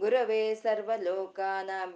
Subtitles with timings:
[0.00, 1.86] गुरवे सर्वलोकानां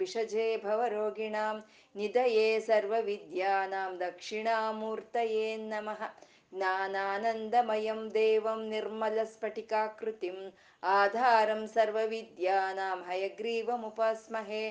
[0.64, 1.54] भवरोगिणां
[2.00, 6.04] निधये सर्वविद्यानां दक्षिणामूर्तये नमः
[6.54, 10.50] ज्ञानानन्दमयं देवं निर्मलस्फटिकाकृतिम्
[10.82, 14.62] आधारं सर्वविद्यानां हयग्रीवमुपास्महे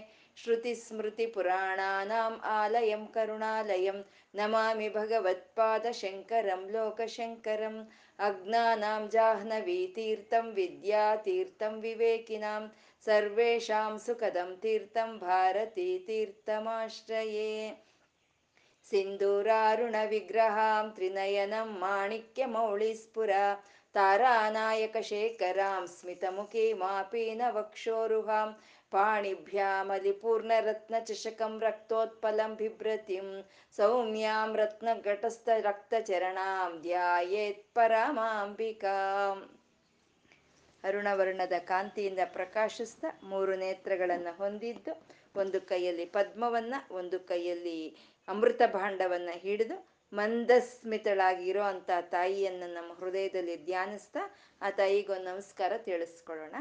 [0.43, 4.01] श्रुतिस्मृतिपुराणानाम् आलयं करुणालयं
[4.39, 7.79] नमामि भगवत्पादशङ्करं लोकशङ्करम्
[8.27, 12.61] अज्ञानां जाह्नवीतीर्थं विद्यातीर्थं विवेकिनां
[13.07, 17.51] सर्वेषां सुखदं तीर्थं भारती तीर्थमाश्रये
[18.91, 23.31] सिन्दूरारुणविग्रहां त्रिनयनं माणिक्यमौळिस्फुर
[23.95, 28.49] तारानायकशेखरां स्मितमुखीमापीनवक्षोरुहां
[28.91, 33.27] पाणिभ्यामलिपूर्णरत्नचषकं रक्तोत्पलं बिभ्रतिं
[33.77, 39.41] सौम्यां रत्नघटस्थरक्तचरणां ध्यायेत्परमाम्बिकाम्
[40.83, 47.97] ಅರುಣವರ್ಣದ ಕಾಂತಿಯಿಂದ ಪ್ರಕಾಶಿಸ್ತಾ ಮೂರು ನೇತ್ರಗಳನ್ನು ಹೊಂದಿದ್ದು, ಒಂದು ಕೈಯಲ್ಲಿ ಪದ್ಮವನ್ನ, ಒಂದು ಕೈಯಲ್ಲಿ
[48.27, 54.19] ಅಮೃತ ಭಾಂಡವನ್ನ ಹಿಡಿದು ಮಂದಸ್ಮಿತಳಾಗಿರೋ ಅಂತ ತಾಯಿಯನ್ನು ನಮ್ಮ ಹೃದಯದಲ್ಲಿ ಧ್ಯಾನಿಸ್ತಾ
[54.61, 56.55] ಆ ತಾಯಿಗೊಂದು ನಮಸ್ಕಾರ ತಿಳಿಸ್ಕೊಳ್ಳೋಣ.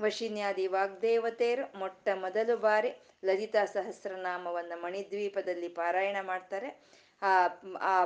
[0.00, 2.90] ವಶಿನ್ಯಾದಿ ವಾಗ್ದೇವತೆಯರು ಮೊಟ್ಟ ಮೊದಲು ಬಾರಿ
[3.24, 6.96] ಲಲಿತಾ ಸಹಸ್ರನಾಮವನ್ನ ಮಣಿದ್ವೀಪದಲ್ಲಿ ಪಾರಾಯಣ ಮಾಡ್ತಾರೆ.
[7.22, 8.04] ಆ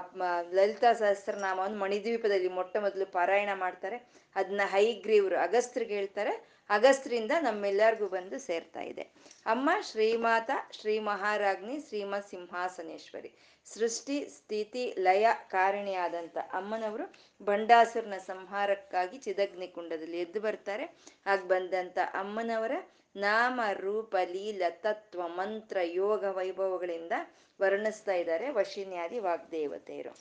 [0.53, 3.98] ಲಲಿತಾ ಸಹಸ್ರನಾಮವನ್ನು ಮಣಿದ್ವೀಪದಲ್ಲಿ ಮೊಟ್ಟ ಮೊದಲು ಪಾರಾಯಣ ಮಾಡ್ತಾರೆ.
[4.36, 6.33] ಅದನ್ನ ಹೈಗ್ರೀವ್ರು ಅಗಸ್ತ್ರಿಗೆ ಹೇಳ್ತಾರೆ.
[6.70, 9.03] ಅಗಸ್ತ್ರಿಂದ ನಮ್ಮೆಲ್ಲರಿಗೂ ಬಂದು ಸೇರ್ತಾ ಇದೆ.
[9.47, 10.50] ಅಮ್ಮ ಶ್ರೀಮಾತ
[10.81, 13.31] ಶ್ರೀ ಮಹಾರಾಜ್ನಿ ಶ್ರೀಮತ್ ಸಿಂಹಾಸನೇಶ್ವರಿ
[13.66, 17.04] ಸೃಷ್ಟಿ, ಸ್ಥಿತಿ, ಲಯ ಕಾರಣಿಯಾದಂಥ ಅಮ್ಮನವರು
[17.44, 20.87] ಬಂಡಾಸುರನ ಸಂಹಾರಕ್ಕಾಗಿ ಚಿದಗ್ನಿ ಕುಂಡದಲ್ಲಿ ಎದ್ದು ಬರ್ತಾರೆ.
[21.26, 22.72] ಆಗ ಬಂದಂಥ ಅಮ್ಮನವರ
[23.16, 27.12] ನಾಮ ರೂಪ ಲೀಲ ತತ್ವ ಮಂತ್ರ ಯೋಗ ವೈಭವಗಳಿಂದ
[27.60, 30.19] ವರ್ಣಿಸ್ತಾ ಇದ್ದಾರೆ ವಶಿನ್ಯಾದಿ ವಾಗ್ದೇವತೆಯರು.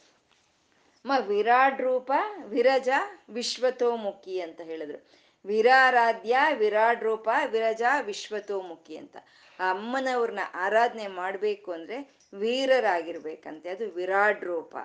[1.05, 2.11] ಮ ವಿರಾಡ್ ರೂಪ,
[2.45, 2.89] ವಿರಜ,
[3.29, 5.05] ವಿಶ್ವತೋಮುಖಿ ಅಂತ ಹೇಳಿದ್ರು.
[5.45, 9.17] ವಿರಾರಾಧ್ಯ ವಿರಾಡ್ ರೂಪ, ವಿರಜ, ವಿಶ್ವತೋಮುಖಿ ಅಂತ.
[9.59, 13.69] ಆ ಅಮ್ಮನವ್ರನ್ನ ಆರಾಧನೆ ಮಾಡಬೇಕು ಅಂದ್ರೆ ವೀರರಾಗಿರ್ಬೇಕಂತೆ.
[13.69, 14.77] ಅದು ವಿರಾಡ್ ರೂಪ.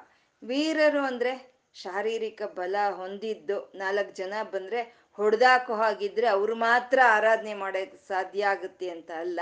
[0.44, 8.46] ವೀರರು ಅಂದ್ರೆ ಶಾರೀರಿಕ ಬಲ ಹೊಂದಿದ್ದು ನಾಲ್ಕು ಜನ ಬಂದ್ರೆ ಹೊಡೆದಾಕೋ ಹಾಗಿದ್ರೆ ಅವ್ರು ಮಾತ್ರ ಆರಾಧನೆ ಮಾಡೋಕ್ಕೆ ಸಾಧ್ಯ
[8.46, 9.40] ಆಗುತ್ತೆ ಅಂತ ಅಲ್ಲ.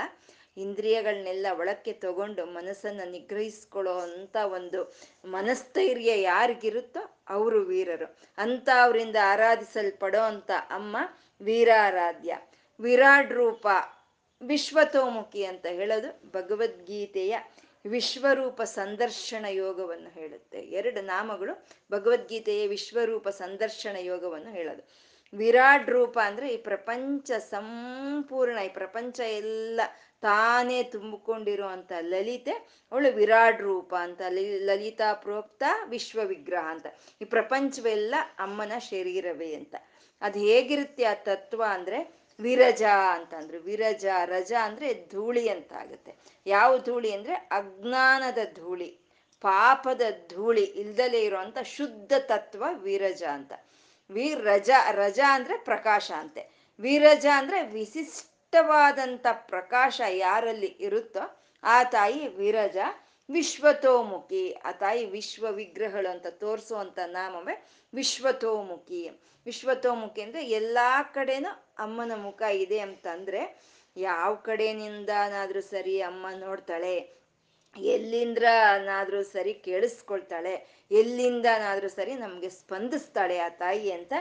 [0.56, 4.94] ಇಂದ್ರಿಯಗಳನ್ನೆಲ್ಲ ಒಳಕ್ಕೆ ತಗೊಂಡು ಮನಸ್ಸನ್ನ ನಿಗ್ರಹಿಸ್ಕೊಳ್ಳೋ ಅಂತ ಒಂದು
[5.24, 8.16] ಮನಸ್ಥೈರ್ಯ ಯಾರಿಗಿರುತ್ತೋ ಅವರು ವೀರರು.
[8.38, 10.96] ಅಂತ ಅವರಿಂದ ಆರಾಧಿಸಲ್ಪಡೋ ಅಂತ ಅಮ್ಮ
[11.40, 12.38] ವೀರಾರಾಧ್ಯ.
[12.80, 13.66] ವಿರಾಡ್ ರೂಪ,
[14.42, 17.38] ವಿಶ್ವತೋಮುಖಿ ಅಂತ ಹೇಳೋದು ಭಗವದ್ಗೀತೆಯ
[17.86, 20.58] ವಿಶ್ವರೂಪ ಸಂದರ್ಶನ ಯೋಗವನ್ನು ಹೇಳುತ್ತೆ.
[20.58, 25.11] ಎರಡು ನಾಮಗಳು ಭಗವದ್ಗೀತೆಯ ವಿಶ್ವರೂಪ ಸಂದರ್ಶನ ಯೋಗವನ್ನು ಹೇಳೋದು.
[25.34, 29.80] ವಿರಾಟ್ ರೂಪ ಅಂದ್ರೆ ಈ ಪ್ರಪಂಚ ಸಂಪೂರ್ಣ, ಈ ಪ್ರಪಂಚ ಎಲ್ಲ
[30.20, 32.52] ತಾನೇ ತುಂಬಿಕೊಂಡಿರುವಂತ ಲಲಿತೆ,
[32.92, 36.86] ಅವಳು ವಿರಾಟ್ ರೂಪ ಅಂತ ಲಲಿತಾ ಪ್ರೋಕ್ತ ವಿಶ್ವ ವಿಗ್ರಹ ಅಂತ.
[37.22, 39.74] ಈ ಪ್ರಪಂಚವೆಲ್ಲ ಅಮ್ಮನ ಶರೀರವೇ ಅಂತ.
[40.20, 42.82] ಅದು ಹೇಗಿರುತ್ತೆ ಆ ತತ್ವ ಅಂದ್ರೆ ವಿರಜ
[43.12, 46.16] ಅಂತ ಅಂದ್ರು ವಿರಜ, ರಜ ಅಂದ್ರೆ ಧೂಳಿ ಅಂತ ಆಗುತ್ತೆ.
[46.46, 48.98] ಯಾವ ಧೂಳಿ ಅಂದ್ರೆ ಅಜ್ಞಾನದ ಧೂಳಿ,
[49.40, 53.52] ಪಾಪದ ಧೂಳಿ, ಇಲ್ದಲೇ ಇರುವಂತ ಶುದ್ಧ ತತ್ವ ವಿರಜ ಅಂತ.
[54.12, 56.42] ವಿರಜ ರಜ ಅಂದ್ರೆ ಪ್ರಕಾಶ ಅಂತೆ.
[56.80, 62.76] ವಿರಜ ಅಂದ್ರೆ ವಿಶಿಷ್ಟವಾದಂಥ ಪ್ರಕಾಶ ಯಾರಲ್ಲಿ ಇರುತ್ತೋ ಆ ತಾಯಿ ವಿರಜ
[63.30, 67.54] ವಿಶ್ವತೋಮುಖಿ, ಆ ತಾಯಿ ವಿಶ್ವ ವಿಗ್ರಹಗಳು ಅಂತ ತೋರಿಸುವಂತ ನಾಮವೇ
[67.94, 69.10] ವಿಶ್ವತೋಮುಖಿ.
[69.44, 73.40] ವಿಶ್ವತೋಮುಖಿ ಅಂದ್ರೆ ಎಲ್ಲಾ ಕಡೆನೂ ಅಮ್ಮನ ಮುಖ ಇದೆ ಅಂತಂದ್ರೆ
[73.96, 77.21] ಯಾವ ಕಡೆನಿಂದನಾದ್ರೂ ಸರಿ ಅಮ್ಮ ನೋಡ್ತಾಳೆ
[77.76, 84.12] ಎಲ್ಲಿಂದ್ರನಾದ್ರೂ ಸರಿ ಕೇಳಿಸ್ಕೊಳ್ತಾಳೆ, ಎಲ್ಲಿಂದನಾದರೂ ಸರಿ ನಮ್ಗೆ ಸ್ಪಂದಿಸ್ತಾಳೆ ಆ ತಾಯಿ ಅಂತ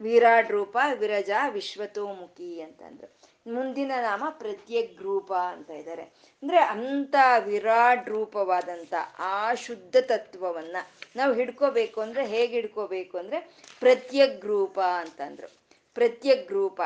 [0.00, 3.18] ವಿರಾಡ್ ರೂಪ, ವಿರಜ ವಿಶ್ವತೋಮುಖಿ ಅಂತಂದ್ರು.
[3.52, 7.14] ಮುಂದಿನ ನಾಮ ಪ್ರತ್ಯಗ್ ರೂಪ ಅಂತ ಇದ್ದಾರೆ ಅಂದ್ರೆ ಅಂತ
[7.44, 10.76] ವಿರಾಟ್ ರೂಪವಾದಂತ ಆ ಶುದ್ಧ ತತ್ವವನ್ನ
[11.16, 13.38] ನಾವು ಹಿಡ್ಕೋಬೇಕು ಅಂದ್ರೆ ಹೇಗೆ ಹಿಡ್ಕೋಬೇಕು ಅಂದ್ರೆ
[13.80, 15.48] ಪ್ರತ್ಯಗ್ ರೂಪ ಅಂತಂದ್ರು.
[15.94, 16.80] ಪ್ರತ್ಯಗ್ ರೂಪ.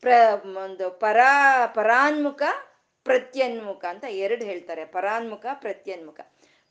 [0.00, 0.08] ಪ್ರ,
[0.64, 2.42] ಒಂದು ಪರಾ, ಪರಾನ್ಮುಖ
[3.04, 4.84] ಪ್ರತ್ಯನ್ಮುಖ ಅಂತ ಎರಡು ಹೇಳ್ತಾರೆ.
[4.84, 6.20] ಪರಾನ್ಮುಖ, ಪ್ರತ್ಯನ್ಮುಖ.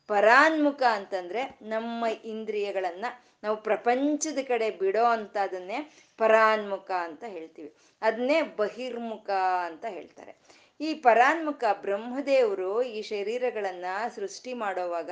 [0.07, 3.05] ಪರಾನ್ಮುಖ ಅಂತಂದ್ರೆ ನಮ್ಮ ಇಂದ್ರಿಯಗಳನ್ನ
[3.43, 7.75] ನಾವು ಪ್ರಪಂಚದ ಕಡೆ ಬಿಡೋ ಅಂತದನ್ನೇ ಪರಾನ್ಮುಖ ಅಂತ ಹೇಳ್ತೀವಿ.
[8.01, 9.29] ಅದನ್ನೇ ಬಹಿರ್ಮುಖ
[9.65, 10.35] ಅಂತ ಹೇಳ್ತಾರೆ.
[10.81, 13.85] ಈ ಪರಾನ್ಮುಖ ಬ್ರಹ್ಮದೇವರು ಈ ಶರೀರಗಳನ್ನ
[14.15, 15.11] ಸೃಷ್ಟಿ ಮಾಡೋವಾಗ,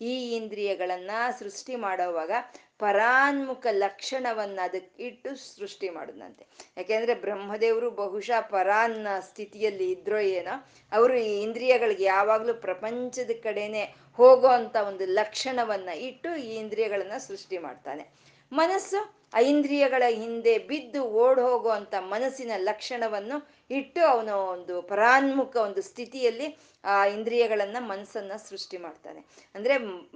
[0.00, 2.30] ಈ ಇಂದ್ರಿಯಗಳನ್ನ ಸೃಷ್ಟಿ ಮಾಡೋವಾಗ
[2.78, 6.46] ಪರಾನ್ಮುಖ ಲಕ್ಷಣವನ್ನ ಅದಕ್ಕೆ ಇಟ್ಟು ಸೃಷ್ಟಿ ಮಾಡುದಂತೆ.
[6.76, 10.54] ಯಾಕೆಂದ್ರೆ ಬ್ರಹ್ಮದೇವರು ಬಹುಶಃ ಪರಾನ್ನ ಸ್ಥಿತಿಯಲ್ಲಿ ಇದ್ರೋ ಏನೋ,
[10.92, 18.35] ಅವರು ಈ ಇಂದ್ರಿಯಗಳಿಗೆ ಯಾವಾಗ್ಲೂ ಪ್ರಪಂಚದ ಕಡೆನೆ ಹೋಗೋ ಅಂತ ಒಂದು ಲಕ್ಷಣವನ್ನ ಇಟ್ಟು ಈ ಇಂದ್ರಿಯಗಳನ್ನ ಸೃಷ್ಟಿ ಮಾಡ್ತಾನೆ.
[18.52, 18.98] ಮನಸ್ಸು
[19.34, 23.36] ಐಂದ್ರಿಯಗಳ ಹಿಂದೆ ಬಿದ್ದು ಓಡ್ ಹೋಗುವಂತ ಮನಸ್ಸಿನ ಲಕ್ಷಣವನ್ನು
[23.70, 26.46] ಇಟ್ಟು ಅವನು ಒಂದು ಪರಾನ್ಮುಖ ಒಂದು ಸ್ಥಿತಿಯಲ್ಲಿ
[26.84, 29.20] ಆ ಇಂದ್ರಿಯಗಳನ್ನ ಮನಸ್ಸನ್ನ ಸೃಷ್ಟಿ ಮಾಡ್ತಾನೆ.
[29.54, 29.74] ಅಂದ್ರೆ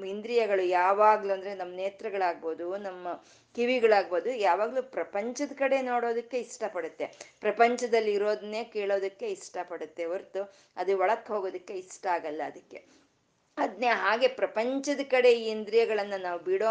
[0.08, 3.08] ಇಂದ್ರಿಯಗಳು ಯಾವಾಗ್ಲೂ ಅಂದ್ರೆ ನಮ್ಮ ನೇತ್ರಗಳಾಗ್ಬೋದು, ನಮ್ಮ
[3.56, 7.06] ಕಿವಿಗಳಾಗ್ಬೋದು ಯಾವಾಗ್ಲೂ ಪ್ರಪಂಚದ ಕಡೆ ನೋಡೋದಕ್ಕೆ ಇಷ್ಟಪಡುತ್ತೆ.
[7.40, 10.42] ಪ್ರಪಂಚದಲ್ಲಿ ಇರೋದನ್ನೇ ಕೇಳೋದಕ್ಕೆ ಇಷ್ಟಪಡುತ್ತೆ ಹೊರತು
[10.76, 12.80] ಅದು ಒಳಕ್ ಹೋಗೋದಕ್ಕೆ ಇಷ್ಟ ಆಗಲ್ಲ ಅದಕ್ಕೆ.
[13.58, 16.68] ಅದ್ನೇ ಹಾಗೆ ಪ್ರಪಂಚದ ಕಡೆ ಈ ಇಂದ್ರಿಯಗಳನ್ನ ನಾವು ಬಿಡೋ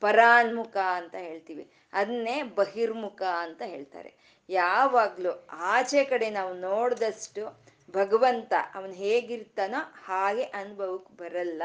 [0.00, 1.70] ಪರಾನ್ಮುಖ ಅಂತ ಹೇಳ್ತೀವಿ.
[1.92, 4.10] ಅದನ್ನೇ ಬಹಿರ್ಮುಖ ಅಂತ ಹೇಳ್ತಾರೆ.
[4.48, 11.62] ಯಾವಾಗ್ಲೂ ಆಚೆ ಕಡೆ ನಾವು ನೋಡಿದಷ್ಟು ಭಗವಂತ ಅವನ್ ಹೇಗಿರ್ತಾನೋ ಹಾಗೆ ಅನುಭವಕ್ಕೆ ಬರಲ್ಲ.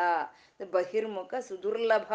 [0.71, 2.13] ಬಹಿರ್ಮುಖ ಸುದುರ್ಲಭ,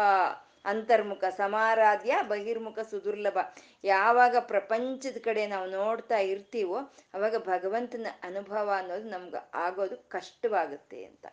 [0.65, 3.37] ಅಂತರ್ಮುಖ ಸಮಾರಾಧ್ಯ, ಬಹಿರ್ಮುಖ ಸುದುರ್ಲಭ.
[3.83, 6.79] ಯಾವಾಗ ಪ್ರಪಂಚದ ಕಡೆ ನಾವು ನೋಡ್ತಾ ಇರ್ತೀವೋ
[7.13, 11.25] ಅವಾಗ ಭಗವಂತನ ಅನುಭವ ಅನ್ನೋದು ನಮ್ಗೆ ಆಗೋದು ಕಷ್ಟವಾಗುತ್ತೆ ಅಂತ.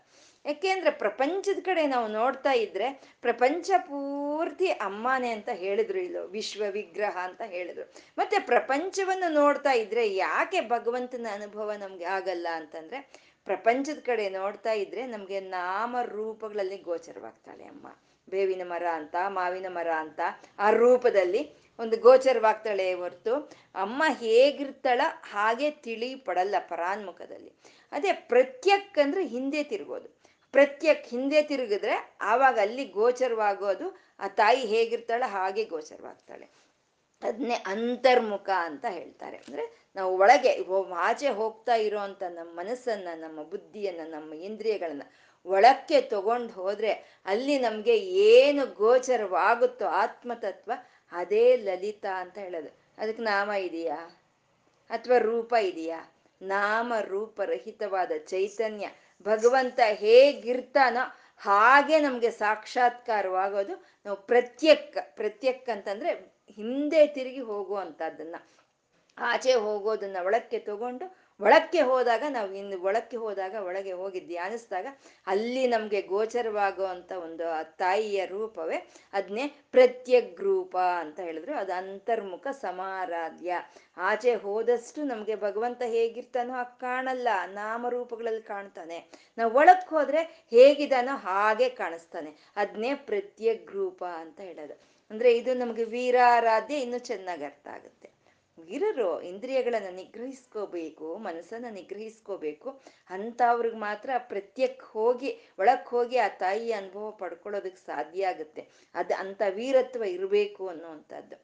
[0.44, 7.43] ಯಾಕೆಂದ್ರೆ ಪ್ರಪಂಚದ ಕಡೆ ನಾವು ನೋಡ್ತಾ ಇದ್ರೆ ಪ್ರಪಂಚ ಪೂರ್ತಿ ಅಮ್ಮನೆ ಅಂತ ಹೇಳಿದ್ರು ಇಲ್ಲೋ ವಿಶ್ವ ವಿಗ್ರಹ ಅಂತ
[7.46, 7.93] ಹೇಳಿದ್ರು.
[8.19, 15.41] ಮತ್ತೆ ಪ್ರಪಂಚವನ್ನು ನೋಡ್ತಾ ಇದ್ರೆ ಯಾಕೆ ಭಗವಂತನ ಅನುಭವ ನಮ್ಗೆ ಆಗಲ್ಲ ಅಂತಂದ್ರೆ ಪ್ರಪಂಚದ ಕಡೆ ನೋಡ್ತಾ ಇದ್ರೆ ನಮ್ಗೆ
[15.41, 17.87] ನಾಮ ರೂಪಗಳಲ್ಲಿ ಗೋಚರವಾಗ್ತಾಳೆ ಅಮ್ಮ.
[18.31, 20.20] ಬೇವಿನ ಮರ ಅಂತ, ಮಾವಿನ ಮರ ಅಂತ
[20.58, 23.35] ಆ ರೂಪದಲ್ಲಿ ಒಂದು ಗೋಚರವಾಗ್ತಾಳೆ ಹೊರ್ತು
[23.75, 25.00] ಅಮ್ಮ ಹೇಗಿರ್ತಾಳ
[25.31, 27.52] ಹಾಗೆ ತಿಳಿ ಪಡಲ್ಲ ಪರಾನ್ಮುಖದಲ್ಲಿ.
[27.93, 30.13] ಅದೇ ಪ್ರತ್ಯಕ್ ಅಂದ್ರೆ ಹಿಂದೆ ತಿರುಗೋದು.
[30.55, 36.49] ಪ್ರತ್ಯಕ್ ಹಿಂದೆ ತಿರುಗಿದ್ರೆ ಆವಾಗ ಅಲ್ಲಿ ಗೋಚರವಾಗೋದು, ಆ ತಾಯಿ ಹೇಗಿರ್ತಾಳೆ ಹಾಗೆ ಗೋಚರವಾಗ್ತಾಳೆ.
[37.23, 39.37] ಅದನ್ನೇ ಅಂತರ್ಮುಖ ಅಂತ ಹೇಳ್ತಾರೆ.
[39.37, 45.03] ಅಂದ್ರೆ ನಾವು ಒಳಗೆ ಆಚೆ ಹೋಗ್ತಾ ಇರೋ ಅಂತ ನಮ್ಮ ಮನಸ್ಸನ್ನ, ನಮ್ಮ ಬುದ್ಧಿಯನ್ನ, ನಮ್ಮ ಇಂದ್ರಿಯಗಳನ್ನ
[45.47, 50.73] ಒಳಕ್ಕೆ ತಗೊಂಡು ಹೋದ್ರೆ ಅಲ್ಲಿ ನಮ್ಗೆ ಏನು ಗೋಚರವಾಗುತ್ತೋ ಆತ್ಮತತ್ವ
[51.12, 52.79] ಅದೇ ಲಲಿತ ಅಂತ ಹೇಳೋದು.
[52.99, 53.97] ಅದಕ್ಕೆ ನಾಮ ಇದೆಯಾ?
[54.91, 56.12] ಅಥವಾ ರೂಪ ಇದೆಯಾ?
[56.43, 58.89] ನಾಮ ರೂಪರಹಿತವಾದ ಚೈತನ್ಯ
[59.26, 61.05] ಭಗವಂತ ಹೇಗಿರ್ತಾನೋ
[61.38, 63.75] ಹಾಗೆ ನಮ್ಗೆ ಸಾಕ್ಷಾತ್ಕಾರವಾಗೋದು
[64.06, 66.11] ನಾವು ಪ್ರತ್ಯಕ್ ಪ್ರತ್ಯಕ್ ಅಂತಂದ್ರೆ
[66.59, 68.37] ಹಿಂದೆ ತಿರುಗಿ ಹೋಗುವಂತದ್ದನ್ನ
[69.19, 71.06] ಆಚೆ ಹೋಗೋದನ್ನ ಒಳಕ್ಕೆ ತಗೊಂಡು
[71.41, 74.87] ಒಳಕ್ಕೆ ಹೋದಾಗ ನಾವು ಇನ್ನು ಒಳಕ್ಕೆ ಹೋದಾಗ ಒಳಗೆ ಹೋಗಿ ಧ್ಯಾನಿಸಿದಾಗ
[75.27, 81.55] ಅಲ್ಲಿ ನಮ್ಗೆ ಗೋಚರವಾಗುವಂತ ಒಂದು ಆ ತಾಯಿಯ ರೂಪವೇ ಅದನ್ನೇ ಪ್ರತ್ಯಗ್ರೂಪ ಅಂತ ಹೇಳಿದ್ರು.
[81.55, 83.61] ಅದು ಅಂತರ್ಮುಖ ಸಮಾರಾಧ್ಯ.
[83.97, 87.29] ಆಚೆ ಹೋದಷ್ಟು ನಮ್ಗೆ ಭಗವಂತ ಹೇಗಿರ್ತಾನೋ ಆ ಕಾಣಲ್ಲ.
[87.47, 89.07] ನಾಮರೂಪಗಳಲ್ಲಿ ಕಾಣ್ತಾನೆ.
[89.39, 92.53] ನಾವು ಒಳಕ್ಕೆ ಹೋದ್ರೆ ಹೇಗಿದಾನೋ ಹಾಗೆ ಕಾಣಿಸ್ತಾನೆ.
[92.57, 94.83] ಅದನ್ನೇ ಪ್ರತ್ಯಗ್ರೂಪ ಅಂತ ಹೇಳೋದು.
[95.11, 98.13] ಅಂದ್ರೆ ಇದು ನಮ್ಗೆ ವೀರಾರಾಧ್ಯ, ಇನ್ನು ಚೆನ್ನಾಗಿ ಅರ್ಥ ಆಗುತ್ತೆ.
[98.59, 102.69] ವೀರರು ಇಂದ್ರಿಯಗಳನ್ನ ನಿಗ್ರಹಿಸ್ಕೋಬೇಕು, ಮನಸ್ಸನ್ನ ನಿಗ್ರಹಿಸ್ಕೋಬೇಕು.
[103.11, 108.62] ಅಂಥವ್ರಿಗೆ ಮಾತ್ರ ಪ್ರತ್ಯಕ್ ಹೋಗಿ, ಒಳಕ್ ಹೋಗಿ ಆ ತಾಯಿ ಅನುಭವ ಪಡ್ಕೊಳ್ಳೋದಕ್ಕೆ ಸಾಧ್ಯ ಆಗುತ್ತೆ.
[108.95, 111.37] ಅದ್ ಅಂತ ವೀರತ್ವ ಇರಬೇಕು ಅನ್ನುವಂಥದ್ದು.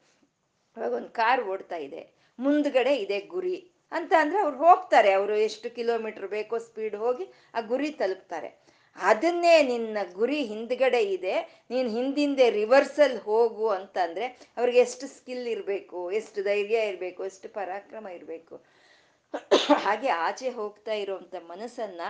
[0.77, 2.01] ಅವಾಗ ಒಂದು ಕಾರ್ ಓಡ್ತಾ ಇದೆ,
[2.39, 3.57] ಮುಂದ್ಗಡೆ ಇದೆ ಗುರಿ
[3.91, 8.49] ಅಂತ ಅಂದ್ರೆ ಅವ್ರು ಹೋಗ್ತಾರೆ, ಅವರು ಎಷ್ಟು ಕಿಲೋಮೀಟರ್ ಬೇಕೋ ಸ್ಪೀಡ್ ಹೋಗಿ ಆ ಗುರಿ ತಲುಪ್ತಾರೆ.
[8.95, 11.35] ಅದನ್ನೇ ನಿನ್ನ ಗುರಿ ಹಿಂದ್ಗಡೆ ಇದೆ.
[11.69, 14.25] ನೀನ್ ಹಿಂದಿಂದೆ ರಿವರ್ಸಲ್ ಹೋಗು ಅಂತಂದ್ರೆ
[14.57, 18.55] ಅವ್ರಿಗೆ ಎಷ್ಟು ಸ್ಕಿಲ್ ಇರಬೇಕು, ಎಷ್ಟು ಧೈರ್ಯ ಇರಬೇಕು, ಎಷ್ಟು ಪರಾಕ್ರಮ ಇರಬೇಕು.
[19.77, 22.01] ಹಾಗೆ ಆಚೆ ಹೋಗ್ತಾ ಇರುವಂತ ಮನಸ್ಸನ್ನ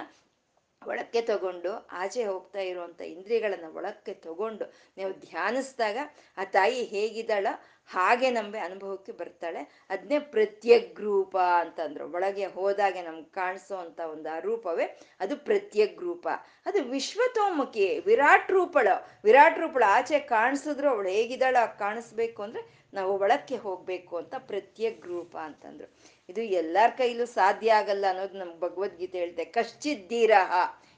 [0.88, 4.66] ಒಳಕ್ಕೆ ತಗೊಂಡು, ಆಚೆ ಹೋಗ್ತಾ ಇರುವಂತ ಇಂದ್ರಿಯಗಳನ್ನ ಒಳಕ್ಕೆ ತಗೊಂಡು,
[4.98, 5.98] ನೀವು ಧ್ಯಾನಿಸಿದಾಗ
[6.38, 7.48] ಆ ತಾಯಿ ಹೇಗಿದ್ದಾಳ
[7.92, 9.86] ಹಾಗೆ ನಮಗೆ ಅನುಭವಕ್ಕೆ ಬರ್ತಾಳೆ.
[9.90, 12.12] ಅದನ್ನೇ ಪ್ರತ್ಯಗ್ರೂಪ ಅಂತಂದ್ರು.
[12.12, 16.28] ಒಳಗೆ ಹೋದಾಗೆ ನಮ್ಗೆ ಕಾಣಿಸೋ ಅಂತ ಒಂದು ಆ ರೂಪವೇ ಅದು ಪ್ರತ್ಯಗ್ರೂಪ.
[16.66, 19.20] ಅದು ವಿಶ್ವತೋಮುಖಿ, ವಿರಾಟ್ ರೂಪಳು.
[19.24, 25.94] ವಿರಾಟ್ ರೂಪಳು ಆಚೆ ಕಾಣಿಸಿದ್ರು ಅವಳು ಹೇಗಿದ್ದಾಳ ಕಾಣಿಸ್ಬೇಕು ಅಂದ್ರೆ ನಾವು ಒಳಕ್ಕೆ ಹೋಗ್ಬೇಕು ಅಂತ ಪ್ರತ್ಯಗ್ರೂಪ ಅಂತಂದ್ರು.
[26.30, 29.46] ಇದು ಎಲ್ಲಾರ ಕೈಲೂ ಸಾಧ್ಯ ಆಗಲ್ಲ ಅನ್ನೋದು ನಮ್ಗೆ ಭಗವದ್ಗೀತೆ ಹೇಳ್ತೆ.
[29.46, 30.52] ಕಶ್ಚಿದ್ದೀರಹ.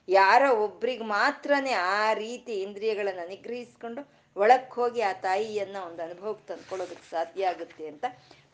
[0.08, 7.48] ಯಾರೋ ಒಬ್ರಿಗೆ ಮಾತ್ರನೇ ಆ ರೀತಿ ಇಂದ್ರಿಯಗಳನ್ನು ನಿಗ್ರಹಿಸ್ಕೊಂಡು ಒಳಕ್ ಹೋಗಿ ಆ ತಾಯಿಯನ್ನ ಒಂದು ಅನುಭವಕ್ಕೆ ತಂದ್ಕೊಳ್ಳೋದಕ್ಕೆ ಸಾಧ್ಯ
[7.48, 8.06] ಆಗುತ್ತೆ ಅಂತ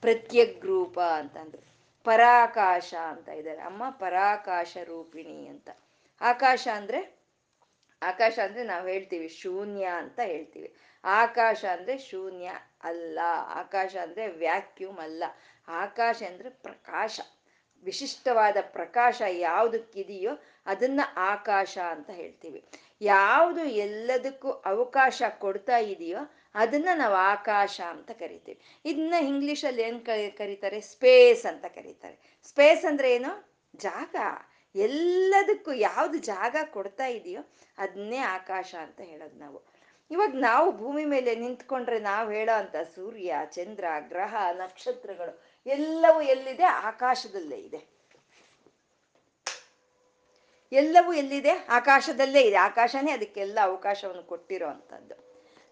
[0.02, 1.70] ಪ್ರತ್ಯಗ್ರೂಪ ಅಂತಂದ್ರು
[2.04, 3.62] ಪರಾಕಾಶ ಅಂತ ಇದ್ದಾರೆ.
[3.62, 5.70] ಅಮ್ಮ ಪರಾಕಾಶ ರೂಪಿಣಿ ಅಂತ.
[6.22, 7.20] ಆಕಾಶ ಅಂದ್ರೆ
[8.04, 10.76] ಆಕಾಶ ಅಂದ್ರೆ ನಾವು ಹೇಳ್ತೀವಿ ಶೂನ್ಯ ಅಂತ ಹೇಳ್ತೀವಿ.
[11.04, 12.52] ಆಕಾಶ ಅಂದ್ರೆ ಶೂನ್ಯ
[12.84, 13.20] ಅಲ್ಲ.
[13.48, 15.24] ಆಕಾಶ ಅಂದ್ರೆ ವ್ಯಾಕ್ಯೂಮ್ ಅಲ್ಲ.
[15.68, 17.20] ಆಕಾಶ ಅಂದ್ರೆ ಪ್ರಕಾಶ.
[17.84, 20.32] ವಿಶಿಷ್ಟವಾದ ಪ್ರಕಾಶ ಯಾವುದಕ್ಕಿದೆಯೋ
[20.66, 22.66] ಅದನ್ನ ಆಕಾಶ ಅಂತ ಹೇಳ್ತೀವಿ.
[23.02, 26.18] ಯಾವುದು ಎಲ್ಲದಕ್ಕೂ ಅವಕಾಶ ಕೊಡ್ತಾ ಇದೆಯೋ
[26.56, 28.62] ಅದನ್ನ ನಾವು ಆಕಾಶ ಅಂತ ಕರಿತೀವಿ.
[28.86, 30.06] ಇದನ್ನ ಇಂಗ್ಲಿಷಲ್ಲಿ ಏನ್
[30.38, 30.82] ಕರೀತಾರೆ?
[30.82, 32.40] ಸ್ಪೇಸ್ ಅಂತ ಕರೀತಾರೆ.
[32.44, 33.50] ಸ್ಪೇಸ್ ಅಂದ್ರೆ ಏನು?
[33.76, 34.16] ಜಾಗ.
[34.76, 37.42] ಎಲ್ಲದಕ್ಕೂ ಯಾವ್ದು ಜಾಗ ಕೊಡ್ತಾ ಇದೆಯೋ
[37.78, 39.80] ಅದನ್ನೇ ಆಕಾಶ ಅಂತ ಹೇಳೋದು ನಾವು.
[40.12, 46.64] ಇವಾಗ ನಾವು ಭೂಮಿ ಮೇಲೆ ನಿಂತ್ಕೊಂಡ್ರೆ ನಾವು ಹೇಳೋ ಅಂತ ಸೂರ್ಯ, ಚಂದ್ರ, ಗ್ರಹ, ನಕ್ಷತ್ರಗಳು ಎಲ್ಲವೂ ಎಲ್ಲಿದೆ?
[46.64, 48.00] ಆಕಾಶದಲ್ಲೇ ಇದೆ.
[50.72, 51.50] ಎಲ್ಲವೂ ಎಲ್ಲಿದೆ?
[51.50, 52.56] ಆಕಾಶದಲ್ಲೇ ಇದೆ.
[52.56, 55.16] ಆಕಾಶನೇ ಅದಕ್ಕೆಲ್ಲ ಅವಕಾಶವನ್ನು ಕೊಟ್ಟಿರೋ ಅಂಥದ್ದು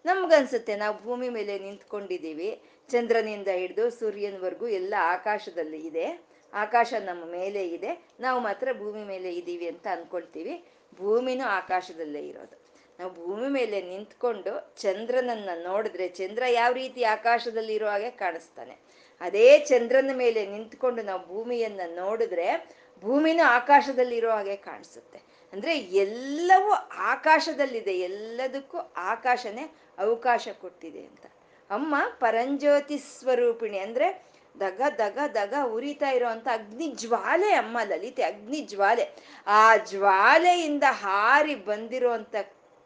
[0.04, 2.62] ನಮ್ಗನ್ಸುತ್ತೆ, ನಾವು ಭೂಮಿ ಮೇಲೆ ನಿಂತ್ಕೊಂಡಿದ್ದೀವಿ.
[2.90, 6.26] ಚಂದ್ರನಿಂದ ಹಿಡಿದು ಸೂರ್ಯನವರೆಗೂ ಎಲ್ಲ ಆಕಾಶದಲ್ಲಿ ಇದೆ.
[6.52, 8.06] ಆಕಾಶ ನಮ್ಮ ಮೇಲೆ ಇದೆ.
[8.20, 10.64] ನಾವು ಮಾತ್ರ ಭೂಮಿ ಮೇಲೆ ಇದ್ದೀವಿ ಅಂತ ಅನ್ಕೊಳ್ತೀವಿ.
[10.94, 12.56] ಭೂಮಿನೂ ಆಕಾಶದಲ್ಲೇ ಇರೋದು.
[12.98, 18.88] ನಾವು ಭೂಮಿ ಮೇಲೆ ನಿಂತ್ಕೊಂಡು ಚಂದ್ರನನ್ನ ನೋಡಿದ್ರೆ ಚಂದ್ರ ಯಾವ ರೀತಿ ಆಕಾಶದಲ್ಲಿ ಇರೋ ಹಾಗೆ ಕಾಣಿಸ್ತಾನೆ.
[19.20, 25.18] ಅದೇ ಚಂದ್ರನ ಮೇಲೆ ನಿಂತ್ಕೊಂಡು ನಾವು ಭೂಮಿಯನ್ನ ನೋಡಿದ್ರೆ ಭೂಮಿನೂ ಆಕಾಶದಲ್ಲಿ ಇರೋ ಹಾಗೆ ಕಾಣಿಸುತ್ತೆ.
[25.52, 31.26] ಅಂದ್ರೆ ಎಲ್ಲವೂ ಆಕಾಶದಲ್ಲಿದೆ, ಎಲ್ಲದಕ್ಕೂ ಆಕಾಶನೇ ಅವಕಾಶ ಕೊಟ್ಟಿದೆ ಅಂತ.
[31.70, 34.28] ಅಮ್ಮ ಪರಂಜ್ಯೋತಿ ಸ್ವರೂಪಿಣಿ ಅಂದ್ರೆ
[34.60, 39.04] ದಗ ದಗ ದಗ ಉರಿತಾ ಇರುವಂತ ಅಗ್ನಿ ಜ್ವಾಲೆ ಅಮ್ಮ ಲಲಿತೆ, ಅಗ್ನಿ ಜ್ವಾಲೆ.
[39.46, 42.34] ಆ ಜ್ವಾಲೆಯಿಂದ ಹಾರಿ ಬಂದಿರುವಂತ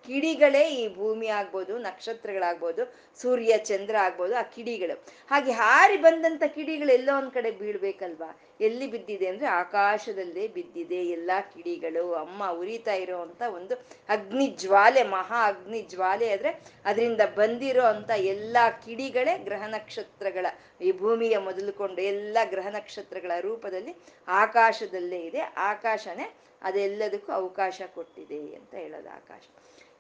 [0.07, 2.83] ಕಿಡಿಗಳೇ ಈ ಭೂಮಿ ಆಗ್ಬೋದು, ನಕ್ಷತ್ರಗಳಾಗ್ಬೋದು,
[3.23, 4.95] ಸೂರ್ಯ, ಚಂದ್ರ ಆಗ್ಬೋದು, ಆ ಕಿಡಿಗಳು.
[5.31, 8.41] ಹಾಗೆ ಹಾರಿ ಬಂದಂತ ಕಿಡಿಗಳು ಎಲ್ಲೋ ಒಂದ್ ಕಡೆ ಬೀಳ್ಬೇಕಲ್ವಾ?
[8.61, 12.15] ಎಲ್ಲಿ ಬಿದ್ದಿದೆ ಅಂದ್ರೆ ಆಕಾಶದಲ್ಲೇ ಬಿದ್ದಿದೆ ಎಲ್ಲಾ ಕಿಡಿಗಳು.
[12.15, 13.75] ಅಮ್ಮ ಉರಿತಾ ಇರೋವಂಥ ಒಂದು
[14.09, 16.53] ಅಗ್ನಿ ಜ್ವಾಲೆ, ಮಹಾ ಅಗ್ನಿ ಜ್ವಾಲೆ ಆದ್ರೆ
[16.85, 20.47] ಅದರಿಂದ ಬಂದಿರೋ ಅಂತ ಎಲ್ಲಾ ಕಿಡಿಗಳೇ ಗ್ರಹ ನಕ್ಷತ್ರಗಳ.
[20.81, 23.95] ಈ ಭೂಮಿಯ ಮೊದಲುಕೊಂಡು ಎಲ್ಲ ಗ್ರಹ ನಕ್ಷತ್ರಗಳ ರೂಪದಲ್ಲಿ
[24.29, 25.41] ಆಕಾಶದಲ್ಲೇ ಇದೆ.
[25.41, 26.33] ಆಕಾಶನೇ
[26.63, 29.43] ಅದೆಲ್ಲದಕ್ಕೂ ಅವಕಾಶ ಕೊಟ್ಟಿದೆ ಅಂತ ಹೇಳೋದು ಆಕಾಶ.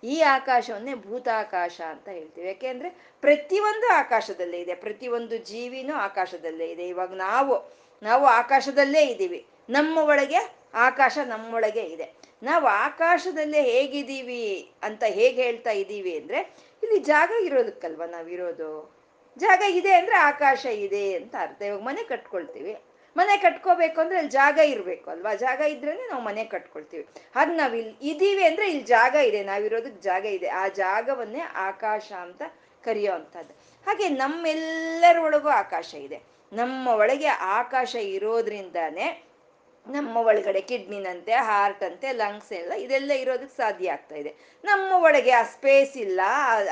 [0.04, 2.46] ಈ ಆಕಾಶವನ್ನೇ ಭೂತಾಕಾಶ ಅಂತ ಹೇಳ್ತೀವಿ.
[2.46, 2.88] ಯಾಕೆಂದ್ರೆ
[3.20, 4.74] ಪ್ರತಿಯೊಂದು ಆಕಾಶದಲ್ಲೇ ಇದೆ.
[4.74, 6.88] ಪ್ರತಿಯೊಂದು ಜೀವಿನೂ ಆಕಾಶದಲ್ಲೇ ಇದೆ.
[6.88, 9.46] ಇವಾಗ ನಾವು ನಾವು ಆಕಾಶದಲ್ಲೇ ಇದ್ದೀವಿ.
[9.70, 12.14] ನಮ್ಮ ಒಳಗೆ ಆಕಾಶ ನಮ್ಮೊಳಗೆ ಇದೆ.
[12.42, 19.02] ನಾವು ಆಕಾಶದಲ್ಲೇ ಹೇಗಿದ್ದೀವಿ ಅಂತ ಹೇಗೆ ಹೇಳ್ತಾ ಇದ್ದೀವಿ ಅಂದ್ರೆ, ಇಲ್ಲಿ ಜಾಗ ಇರೋದಕ್ಕಲ್ವ ನಾವಿರೋದು?
[19.38, 21.62] ಜಾಗ ಇದೆ ಅಂದ್ರೆ ಆಕಾಶ ಇದೆ ಅಂತ ಅರ್ಥ.
[21.62, 22.76] ಇವಾಗ ಮನೆ ಕಟ್ಕೊಳ್ತೀವಿ.
[23.16, 25.34] ಮನೆ ಕಟ್ಕೋಬೇಕು ಅಂದ್ರೆ ಅಲ್ಲಿ ಜಾಗ ಇರಬೇಕು ಅಲ್ವಾ?
[25.34, 27.08] ಜಾಗ ಇದ್ರೇನೆ ನಾವು ಮನೆ ಕಟ್ಕೊಳ್ತೀವಿ.
[27.36, 30.48] ಹಾಗೆ ನಾವ್ ಇಲ್ಲಿ ಇದೀವಿ ಅಂದ್ರೆ ಇಲ್ಲಿ ಜಾಗ ಇದೆ ನಾವಿರೋದಕ್ಕೆ ಜಾಗ ಇದೆ.
[30.48, 32.42] ಆ ಜಾಗವನ್ನೇ ಆಕಾಶ ಅಂತ
[32.84, 33.52] ಕರೆಯೋ ಅಂಥದ್ದು.
[33.86, 36.22] ಹಾಗೆ ನಮ್ಮೆಲ್ಲರೊಳಗೂ ಆಕಾಶ ಇದೆ.
[36.52, 39.22] ನಮ್ಮ ಒಳಗೆ ಆಕಾಶ ಇರೋದ್ರಿಂದಾನೇ
[39.86, 44.34] ನಮ್ಮ ಒಳಗಡೆ ಕಿಡ್ನಿನಂತೆ ಹಾರ್ಟ್ ಅಂತೆ ಲಂಗ್ಸ್ ಎಲ್ಲ ಇದೆಲ್ಲ ಇರೋದಕ್ಕೆ ಸಾಧ್ಯ ಆಗ್ತಾ ಇದೆ.
[44.64, 46.20] ನಮ್ಮ ಒಳಗೆ ಆ ಸ್ಪೇಸ್ ಇಲ್ಲ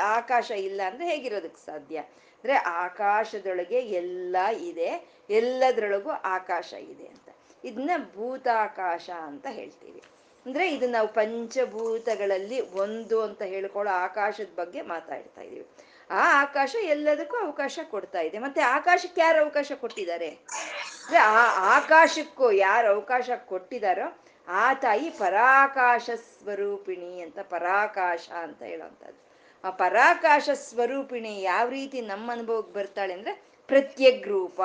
[0.03, 2.03] ಆಕಾಶ ಇಲ್ಲ ಅಂದ್ರೆ ಹೇಗಿರೋದಕ್ಕೆ ಸಾಧ್ಯ?
[2.41, 7.29] ಅಂದ್ರೆ ಆಕಾಶದೊಳಗೆ ಎಲ್ಲ ಇದೆ, ಎಲ್ಲದ್ರೊಳಗೂ ಆಕಾಶ ಇದೆ ಅಂತ.
[7.65, 10.03] ಇದನ್ನ ಭೂತಾಕಾಶ ಅಂತ ಹೇಳ್ತೀವಿ.
[10.47, 15.67] ಅಂದ್ರೆ ಇದು ನಾವು ಪಂಚಭೂತಗಳಲ್ಲಿ ಒಂದು ಅಂತ ಹೇಳ್ಕೊಳ್ಳೋ ಆಕಾಶದ ಬಗ್ಗೆ ಮಾತಾಡ್ತಾ ಇದೀವಿ.
[16.11, 18.39] ಆ ಆಕಾಶ ಎಲ್ಲದಕ್ಕೂ ಅವಕಾಶ ಕೊಡ್ತಾ ಇದೆ.
[18.39, 20.29] ಮತ್ತೆ ಆಕಾಶಕ್ಕೆ ಯಾರು ಅವಕಾಶ ಕೊಟ್ಟಿದ್ದಾರೆ?
[20.29, 24.19] ಅಂದ್ರೆ ಆ ಆಕಾಶಕ್ಕೂ ಯಾರು ಅವಕಾಶ ಕೊಟ್ಟಿದಾರೋ
[24.49, 29.30] ಆ ತಾಯಿ ಪರಾಕಾಶ ಸ್ವರೂಪಿಣಿ ಅಂತ, ಪರಾಕಾಶ ಅಂತ ಹೇಳೋವಂಥದ್ದು
[29.65, 33.33] ಆ ಪರಾಕಾಶ ಸ್ವರೂಪಿಣಿ ಯಾವ ರೀತಿ ನಮ್ಮ ಅನುಭವಕ್ಕೆ ಬರ್ತಾಳೆ ಅಂದ್ರೆ
[33.67, 34.61] ಪ್ರತ್ಯಗ್ರೂಪ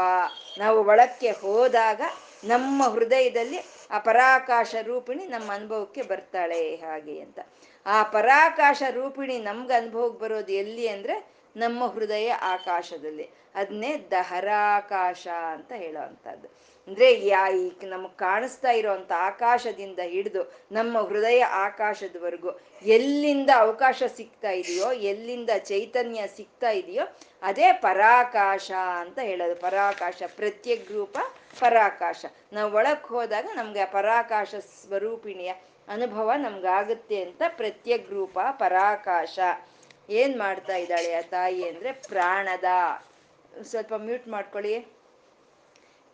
[0.58, 2.02] ನಾವು ಒಳಕ್ಕೆ ಹೋದಾಗ
[2.44, 3.60] ನಮ್ಮ ಹೃದಯದಲ್ಲಿ
[3.92, 7.40] ಆ ಪರಾಕಾಶ ರೂಪಿಣಿ ನಮ್ಮ ಅನುಭವಕ್ಕೆ ಬರ್ತಾಳೆ ಹಾಗೆ ಅಂತ.
[7.86, 13.30] ಆ ಪರಾಕಾಶ ರೂಪಿಣಿ ನಮ್ಗೆ ಅನುಭವಕ್ಕೆ ಬರೋದು ಎಲ್ಲಿ ಅಂದ್ರೆ ನಮ್ಮ ಹೃದಯ ಆಕಾಶದಲ್ಲಿ.
[13.56, 16.00] ಅದನ್ನೇ ದಹರಾಕಾಶ ಅಂತ ಹೇಳೋ
[16.88, 22.52] ಅಂದ್ರೆ ಯಾ ಈ ನಮಗ್ ಕಾಣಿಸ್ತಾ ಇರೋವಂಥ ಆಕಾಶದಿಂದ ಹಿಡಿದು ನಮ್ಮ ಹೃದಯ ಆಕಾಶದವರೆಗೂ
[22.84, 27.06] ಎಲ್ಲಿಂದ ಅವಕಾಶ ಸಿಗ್ತಾ ಇದೆಯೋ, ಎಲ್ಲಿಂದ ಚೈತನ್ಯ ಸಿಗ್ತಾ ಇದೆಯೋ,
[27.42, 29.56] ಅದೇ ಪರಾಕಾಶ ಅಂತ ಹೇಳೋದು.
[29.56, 31.18] ಪರಾಕಾಶ ಪ್ರತ್ಯಗ್ ರೂಪ
[31.60, 32.26] ಪರಾಕಾಶ.
[32.54, 35.54] ನಾವು ಒಳಕ್ ಹೋದಾಗ ನಮ್ಗೆ ಆ ಪರಾಕಾಶ ಸ್ವರೂಪಿಣಿಯ
[35.88, 39.40] ಅನುಭವ ನಮ್ಗಾಗುತ್ತೆ ಅಂತ ಪ್ರತ್ಯಗ್ ರೂಪ ಪರಾಕಾಶ.
[40.10, 42.64] ಏನ್ ಮಾಡ್ತಾ ಇದ್ದಾಳೆ ಆ ತಾಯಿ ಅಂದ್ರೆ ಪ್ರಾಣದ.
[43.64, 44.76] ಸ್ವಲ್ಪ ಮ್ಯೂಟ್ ಮಾಡ್ಕೊಳ್ಳಿ.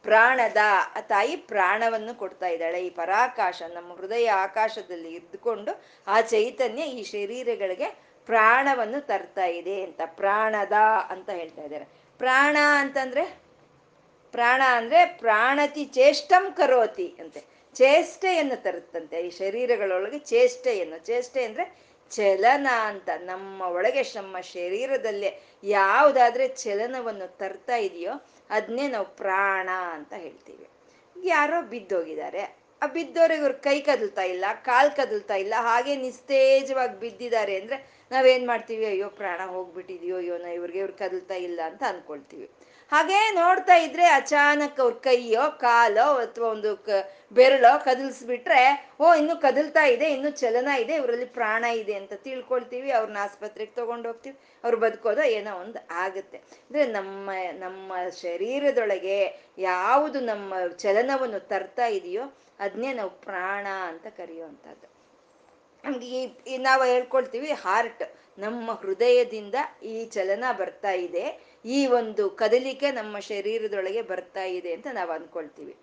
[0.03, 0.57] ಪ್ರಾಣದ,
[0.95, 2.85] ಆ ತಾಯಿ ಪ್ರಾಣವನ್ನು ಕೊಡ್ತಾ ಇದ್ದಾಳೆ.
[2.85, 10.73] ಈ ಪರಾಕಾಶ ನಮ್ಮ ಹೃದಯ ಆಕಾಶದಲ್ಲಿ ಇದ್ದುಕೊಂಡು ಆ ಚೈತನ್ಯ ಈ ಶರೀರಗಳಿಗೆ ಪ್ರಾಣವನ್ನು ತರ್ತಾ ಇದೆ ಅಂತ, ಪ್ರಾಣದ
[11.09, 11.85] ಅಂತ ಹೇಳ್ತಾ ಇದ್ದಾರೆ.
[12.17, 13.41] ಪ್ರಾಣ ಅಂತಂದ್ರೆ,
[14.31, 17.43] ಪ್ರಾಣ ಅಂದ್ರೆ ಪ್ರಾಣತಿ ಚೇಷ್ಟಂ ಕರೋತಿ ಅಂತೆ.
[17.75, 21.05] ಚೇಷ್ಟೆಯನ್ನು ತರುತ್ತಂತೆ ಈ ಶರೀರಗಳೊಳಗೆ, ಚೇಷ್ಟೆಯನ್ನು.
[21.05, 25.31] ಚೇಷ್ಟೆ ಅಂದ್ರೆ ಚಲನ ಅಂತ ನಮ್ಮ ಒಳಗೆ, ನಮ್ಮ ಶರೀರದಲ್ಲೇ
[25.63, 28.13] ಯಾವುದಾದ್ರೆ ಚಲನವನ್ನು ತರ್ತಾ ಇದೆಯೋ
[28.49, 30.67] ಅದನ್ನೇ ನಾವು ಪ್ರಾಣ ಅಂತ ಹೇಳ್ತೀವಿ.
[31.15, 32.43] ಯಾರೋ ಬಿದ್ದೋಗಿದ್ದಾರೆ.
[32.81, 37.77] ಆ ಬಿದ್ದೋರಿಗೆ ಅವ್ರ ಕೈ ಕದಲ್ತಾ ಇಲ್ಲ, ಕಾಲ್ ಕದಲ್ತಾ ಇಲ್ಲ, ಹಾಗೆ ನಿಸ್ತೇಜವಾಗಿ ಬಿದ್ದಿದ್ದಾರೆ ಅಂದ್ರೆ
[38.11, 38.85] ನಾವೇನ್ ಮಾಡ್ತೀವಿ?
[38.85, 42.47] ಅಯ್ಯೋ ಪ್ರಾಣ ಹೋಗ್ಬಿಟ್ಟಿದ್ಯೋ, ಅಯ್ಯೋ ನಾ ಇವ್ರಿಗೆ ಇವ್ರು ಕದಲ್ತಾ ಇಲ್ಲ ಅಂತ ಅನ್ಕೊಳ್ತೀವಿ.
[42.91, 46.71] ಹಾಗೇ ನೋಡ್ತಾ ಇದ್ರೆ ಅಚಾನಕ್ ಅವ್ರ ಕೈಯೋ, ಕಾಲೋ ಅಥವಾ ಒಂದು
[47.33, 48.61] ಬೆರಳೋ ಕದಲ್ಸ್ಬಿಟ್ರೆ,
[48.99, 54.09] ಓ, ಇನ್ನು ಕದಲ್ತಾ ಇದೆ, ಇನ್ನು ಚಲನ ಇದೆ, ಇವರಲ್ಲಿ ಪ್ರಾಣ ಇದೆ ಅಂತ ತಿಳ್ಕೊಳ್ತೀವಿ ಅವ್ರನ್ನ ಆಸ್ಪತ್ರೆಗೆ ತಗೊಂಡು
[54.09, 56.37] ಹೋಗ್ತೀವಿ ಅವ್ರು ಬದುಕೋದೋ ಏನೋ ಒಂದು ಆಗುತ್ತೆ.
[56.37, 57.29] ಅಂದ್ರೆ ನಮ್ಮ
[57.59, 59.17] ನಮ್ಮ ಶರೀರದೊಳಗೆ
[59.57, 62.25] ಯಾವುದು ನಮ್ಮ ಚಲನವನ್ನು ತರ್ತಾ ಇದೆಯೋ
[62.59, 64.87] ಅದನ್ನೇ ನಾವು ಪ್ರಾಣ ಅಂತ ಕರೆಯುವಂಥದ್ದು.
[65.83, 66.07] ನಮ್ಗೆ
[66.47, 68.03] ಈ ನಾವು ಹೇಳ್ಕೊಳ್ತೀವಿ ಹಾರ್ಟ್
[68.39, 71.25] ನಮ್ಮ ಹೃದಯದಿಂದ ಈ ಚಲನ ಬರ್ತಾ ಇದೆ.
[71.65, 75.75] ಈ ಒಂದು ಕದಲಿಕೆ ನಮ್ಮ ಶರೀರದೊಳಗೆ ಬರ್ತಾ ಇದೆ ಅಂತ ನಾವು ಅನ್ಕೊಳ್ತೀವಿ.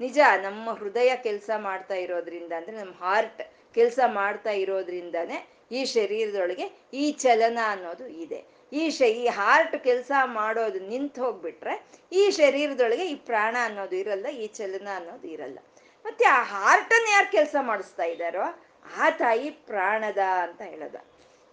[0.00, 3.42] ನಿಜ, ನಮ್ಮ ಹೃದಯ ಕೆಲಸ ಮಾಡ್ತಾ ಇರೋದ್ರಿಂದ ಅಂದ್ರೆ ನಮ್ಮ ಹಾರ್ಟ್
[3.74, 8.44] ಕೆಲಸ ಮಾಡ್ತಾ ಇರೋದ್ರಿಂದಾನೆ ಈ ಶರೀರದೊಳಗೆ ಈ ಚಲನ ಅನ್ನೋದು ಇದೆ.
[8.72, 14.46] ಈ ಶ, ಈ ಹಾರ್ಟ್ ಕೆಲಸ ಮಾಡೋದು ನಿಂತು ಹೋಗ್ಬಿಟ್ರೆ ಈ ಶರೀರದೊಳಗೆ ಈ ಪ್ರಾಣ ಅನ್ನೋದು ಇರಲ್ಲ, ಈ
[14.46, 15.58] ಚಲನ ಅನ್ನೋದು ಇರಲ್ಲ.
[16.04, 18.64] ಮತ್ತೆ ಆ ಹಾರ್ಟನ್ನು ಯಾರು ಕೆಲಸ ಮಾಡಿಸ್ತಾ ಇದ್ದಾರೋ,
[18.98, 21.11] ಆ ತಾಯಿ ಪ್ರಾಣದ ಅಂತ ಹೇಳೋದು.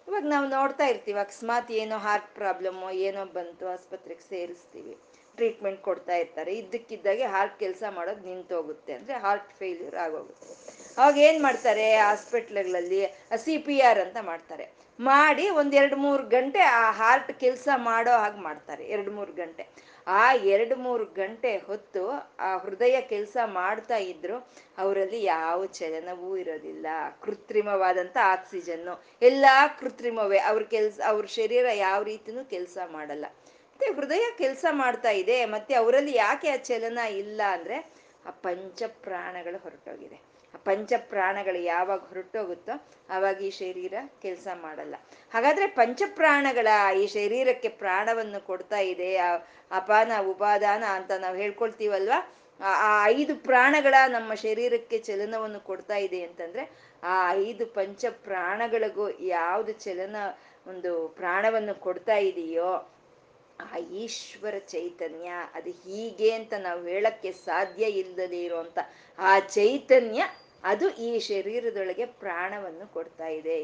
[0.09, 4.93] ಇವಾಗ ನಾವು ನೋಡ್ತಾ ಇರ್ತೀವಿ ಅಕಸ್ಮಾತ್ ಏನೋ ಹಾರ್ಟ್ ಪ್ರಾಬ್ಲಮ್ಮು ಏನೋ ಬಂತು, ಆಸ್ಪತ್ರೆಗೆ ಸೇರಿಸ್ತೀವಿ
[5.37, 10.47] ಟ್ರೀಟ್ಮೆಂಟ್ ಕೊಡ್ತಾ ಇರ್ತಾರೆ, ಇದ್ದಕ್ಕಿದ್ದಾಗೆ ಹಾರ್ಟ್ ಕೆಲಸ ಮಾಡೋದು ನಿಂತೋಗುತ್ತೆ ಅಂದರೆ ಹಾರ್ಟ್ ಫೇಲ್ಯೂರ್ ಆಗೋಗುತ್ತೆ.
[10.97, 13.01] ಅವಾಗ ಏನು ಮಾಡ್ತಾರೆ ಹಾಸ್ಪಿಟ್ಲ್ಗಳಲ್ಲಿ
[13.43, 14.65] ಸಿ ಪಿ ಆರ್ ಅಂತ ಮಾಡ್ತಾರೆ.
[14.99, 19.65] ಮಾಡಿ ಒಂದು ಎರಡು ಮೂರು ಗಂಟೆ ಆ ಹಾರ್ಟ್ ಕೆಲಸ ಮಾಡೋ ಹಾಗೆ ಮಾಡ್ತಾರೆ, ಎರಡು ಮೂರು ಗಂಟೆ.
[20.11, 26.85] ಆ ಎರಡು ಮೂರು ಗಂಟೆ ಹೊತ್ತು ಆ ಹೃದಯ ಕೆಲಸ ಮಾಡ್ತಾ ಇದ್ರು, ಅವರಲ್ಲಿ ಯಾವ ಚಲನವೂ ಇರೋದಿಲ್ಲ.
[27.21, 29.03] ಕೃತ್ರಿಮವಾದಂಥ ಆಕ್ಸಿಜನ್ನು.
[29.21, 29.45] ಎಲ್ಲ
[29.79, 30.39] ಕೃತ್ರಿಮವೇ.
[30.39, 33.25] ಅವ್ರ ಕೆಲ್ಸ, ಅವ್ರ ಶರೀರ ಯಾವ ರೀತಿನೂ ಕೆಲಸ ಮಾಡಲ್ಲ.
[33.71, 37.77] ಮತ್ತೆ ಹೃದಯ ಕೆಲಸ ಮಾಡ್ತಾ ಇದೆ, ಮತ್ತೆ ಅವರಲ್ಲಿ ಯಾಕೆ ಆ ಚಲನ ಇಲ್ಲ ಅಂದ್ರೆ
[38.25, 40.28] ಆ ಪಂಚ ಪ್ರಾಣಗಳು ಹೊರಟೋಗಿದೆ.
[40.58, 44.96] ಪಂಚ ಪ್ರಾಣಗಳು ಯಾವಾಗ ಹೊರಟೋಗುತ್ತೋ ಆವಾಗ ಈ ಶರೀರ ಕೆಲಸ ಮಾಡಲ್ಲ.
[45.34, 46.68] ಹಾಗಾದ್ರೆ ಪಂಚಪ್ರಾಣಗಳ
[47.01, 49.18] ಈ ಶರೀರಕ್ಕೆ ಪ್ರಾಣವನ್ನು ಕೊಡ್ತಾ ಇದೆ
[49.72, 52.20] ಅಪಾನ, ಉಪಾದಾನ ಅಂತ ನಾವು ಹೇಳ್ಕೊಳ್ತೀವಲ್ವಾ?
[52.60, 56.63] ಆ ಐದು ಪ್ರಾಣಗಳ ನಮ್ಮ ಶರೀರಕ್ಕೆ ಚಲನವನ್ನು ಕೊಡ್ತಾ ಇದೆ ಅಂತಂದ್ರೆ
[57.03, 60.15] ಆ ಐದು ಪಂಚ ಪ್ರಾಣಗಳಿಗೂ ಯಾವ್ದು ಚಲನ
[60.68, 62.99] ಒಂದು ಪ್ರಾಣವನ್ನು ಕೊಡ್ತಾ ಇದೆಯೋ
[63.59, 68.79] ಆ ಈಶ್ವರ ಚೈತನ್ಯ, ಅದು ಹೀಗೆ ಅಂತ ನಾವು ಹೇಳಕ್ಕೆ ಸಾಧ್ಯ ಇಲ್ಲದೆ ಇರುವಂತ
[69.19, 70.23] ಆ ಚೈತನ್ಯ
[70.63, 73.57] ಅದು ಈ ಶರೀರದೊಳಗೆ ಪ್ರಾಣವನ್ನು ಕೊಡ್ತಾ ಇದೆ.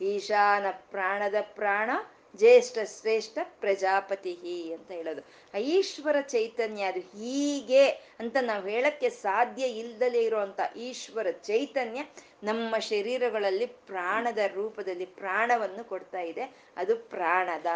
[0.00, 1.90] ಈಶಾನ ಪ್ರಾಣದ ಪ್ರಾಣ,
[2.36, 5.22] ಜ್ಯೇಷ್ಠ ಶ್ರೇಷ್ಠ ಪ್ರಜಾಪತಿ ಅಂತ ಹೇಳೋದು.
[5.58, 7.88] ಈಶ್ವರ ಚೈತನ್ಯ ಅದು ಹೀಗೆ
[8.20, 12.02] ಅಂತ ನಾವು ಹೇಳಕ್ಕೆ ಸಾಧ್ಯ ಇಲ್ದಲೇ ಇರುವಂತ ಈಶ್ವರ ಚೈತನ್ಯ
[12.42, 16.54] ನಮ್ಮ ಶರೀರಗಳಲ್ಲಿ ಪ್ರಾಣದ ರೂಪದಲ್ಲಿ ಪ್ರಾಣವನ್ನು ಕೊಡ್ತಾ ಇದೆ.
[16.76, 17.66] ಅದು ಪ್ರಾಣದ.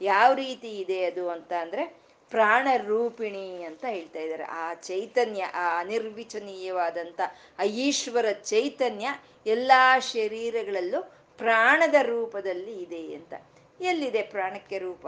[0.00, 1.84] ಯಾವ ರೀತಿ ಇದೆ ಅದು ಅಂತ ಅಂದ್ರೆ
[2.30, 4.44] ಪ್ರಾಣ ರೂಪಿಣಿ ಅಂತ ಹೇಳ್ತಾ ಇದ್ದಾರೆ.
[4.44, 7.20] ಆ ಚೈತನ್ಯ, ಆ ಅನಿರ್ವಿಚನೀಯವಾದಂಥ
[7.58, 9.08] ಆ ಈಶ್ವರ ಚೈತನ್ಯ
[9.46, 11.02] ಎಲ್ಲಾ ಶರೀರಗಳಲ್ಲೂ
[11.36, 13.34] ಪ್ರಾಣದ ರೂಪದಲ್ಲಿ ಇದೆ ಅಂತ.
[13.80, 15.06] ಎಲ್ಲಿದೆ ಪ್ರಾಣಕ್ಕೆ ರೂಪ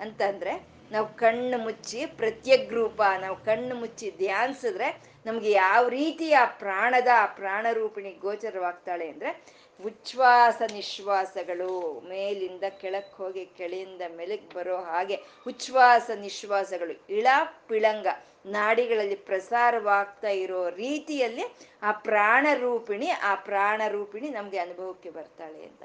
[0.00, 7.08] ಅಂತಂದ್ರೆ ನಾವು ಕಣ್ಣು ಮುಚ್ಚಿ ಪ್ರತ್ಯಗ್ ರೂಪ, ನಾವು ಕಣ್ಣು ಮುಚ್ಚಿ ಧ್ಯಾನಿಸಿದ್ರೆ ನಮ್ಗೆ ಯಾವ ರೀತಿ ಆ ಪ್ರಾಣದ,
[7.14, 9.42] ಆ ಪ್ರಾಣರೂಪಿಣಿ ಗೋಚರವಾಗ್ತಾಳೆ ಅಂದ್ರೆ
[9.84, 15.16] ಉಚ್ಛ್ವಾಸ ನಿಶ್ವಾಸಗಳು ಮೇಲಿಂದ ಕೆಳಕ್ ಹೋಗಿ ಕೆಳೆಯಿಂದ ಮೆಲಕ್ ಬರೋ ಹಾಗೆ
[15.46, 17.26] ಉಚ್ಛ್ವಾಸ ನಿಶ್ವಾಸಗಳು, ಇಳ
[17.68, 18.06] ಪಿಳಂಗ
[18.46, 21.44] ನಾಡಿಗಳಲ್ಲಿ ಪ್ರಸಾರವಾಗ್ತಾ ಇರೋ ರೀತಿಯಲ್ಲಿ
[21.82, 25.82] ಆ ಪ್ರಾಣ ರೂಪಿಣಿ ಆ ಪ್ರಾಣ ರೂಪಿಣಿ ನಮ್ಗೆ ಅನುಭವಕ್ಕೆ ಬರ್ತಾಳೆ ಅಂತ.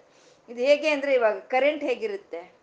[0.49, 2.53] ಇದು ಹೇಗೆ ಅಂದ್ರೆ ಇವಾಗ ಕರೆಂಟ್ ಹೇಗಿರುತ್ತೆ?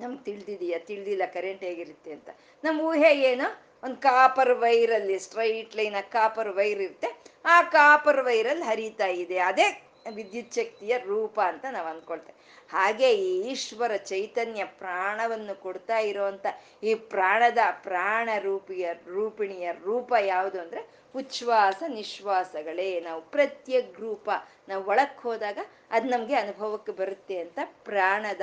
[0.00, 0.78] ನಮ್ಗೆ ತಿಳಿದಿದೆಯಾ?
[0.78, 2.28] ತಿಳಿದಿಲ್ಲ ಕರೆಂಟ್ ಹೇಗಿರುತ್ತೆ ಅಂತ.
[2.64, 3.62] ನಮ್ಮ ಊಹೆ ಏನು?
[3.84, 7.22] ಒಂದು ಕಾಪರ್ ವೈರಲ್ಲಿ ಸ್ಟ್ರೈಟ್ ಲೈನ್ ಕಾಪರ್ ವೈರ್ ಇರುತ್ತೆ.
[7.44, 9.38] ಆ ಕಾಪರ್ ವೈರಲ್ಲಿ ಹರಿತಾ ಇದೆ.
[9.38, 16.46] ಅದೇ ವಿದ್ಯುತ್ ಶಕ್ತಿಯ ರೂಪ ಅಂತ ನಾವು ಅಂದ್ಕೊಳ್ತೇವೆ ಹಾಗೆ ಈ ಈಶ್ವರ ಚೈತನ್ಯ ಪ್ರಾಣವನ್ನು ಕೊಡ್ತಾ ಇರೋವಂಥ
[16.82, 20.80] ಈ ಪ್ರಾಣದ ಪ್ರಾಣ ರೂಪಿಯ ರೂಪಿಣಿಯ ರೂಪ ಯಾವುದು ಅಂದ್ರೆ
[21.14, 23.00] ಉಚ್ಛ್ವಾಸ ನಿಶ್ವಾಸಗಳೇ.
[23.00, 24.30] ನಾವು ಪ್ರತ್ಯಗ್ ರೂಪ
[24.68, 25.58] ನಾವು ಒಳಕ್ ಹೋದಾಗ
[25.90, 28.40] ಅದು ನಮಗೆ ಅನುಭವಕ್ಕೆ ಬರುತ್ತೆ ಅಂತ ಪ್ರಾಣದ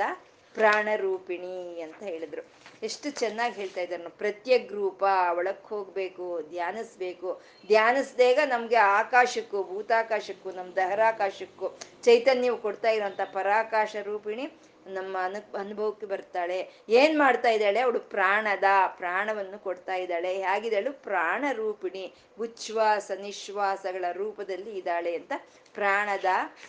[0.54, 2.42] ಪ್ರಾಣರೂಪಿಣಿ ಅಂತ ಹೇಳಿದ್ರು.
[2.82, 5.04] ಎಷ್ಟು ಚೆನ್ನಾಗಿ ಹೇಳ್ತಾ ಇದ್ದಾರೆ ಪ್ರತ್ಯಗ್ ರೂಪ,
[5.36, 7.40] ಒಳಕ್ ಹೋಗ್ಬೇಕು, ಧ್ಯಾನಿಸ್ಬೇಕು.
[7.66, 14.52] ಧ್ಯಾನಿಸ್ದೇಗ ನಮ್ಗೆ ಆಕಾಶಕ್ಕೂ, ಭೂತಾಕಾಶಕ್ಕೂ ನಮ್ಮ ದಹರಾಕಾಶಕ್ಕೂ ಚೈತನ್ಯವು ಕೊಡ್ತಾ ಇರೋಂಥ ಪರಾಕಾಶ ರೂಪಿಣಿ
[14.86, 16.84] ನಮ್ಮ ಅನು, ಅನುಭವಕ್ಕೆ ಬರ್ತಾಳೆ.
[16.88, 17.80] ಏನ್ ಮಾಡ್ತಾ ಇದ್ದಾಳೆ?
[17.80, 20.42] ಅವಳು ಪ್ರಾಣದ, ಪ್ರಾಣವನ್ನು ಕೊಡ್ತಾ ಇದ್ದಾಳೆ.
[20.42, 25.32] ಹೇಗಿದ್ದಾಳು ಪ್ರಾಣ ರೂಪಿಣಿ ಉಚ್ಛ್ವಾಸ, ನಿಶ್ವಾಸಗಳ ರೂಪದಲ್ಲಿ ಇದ್ದಾಳೆ ಅಂತ.
[25.74, 26.24] ಪ್ರಾಣದ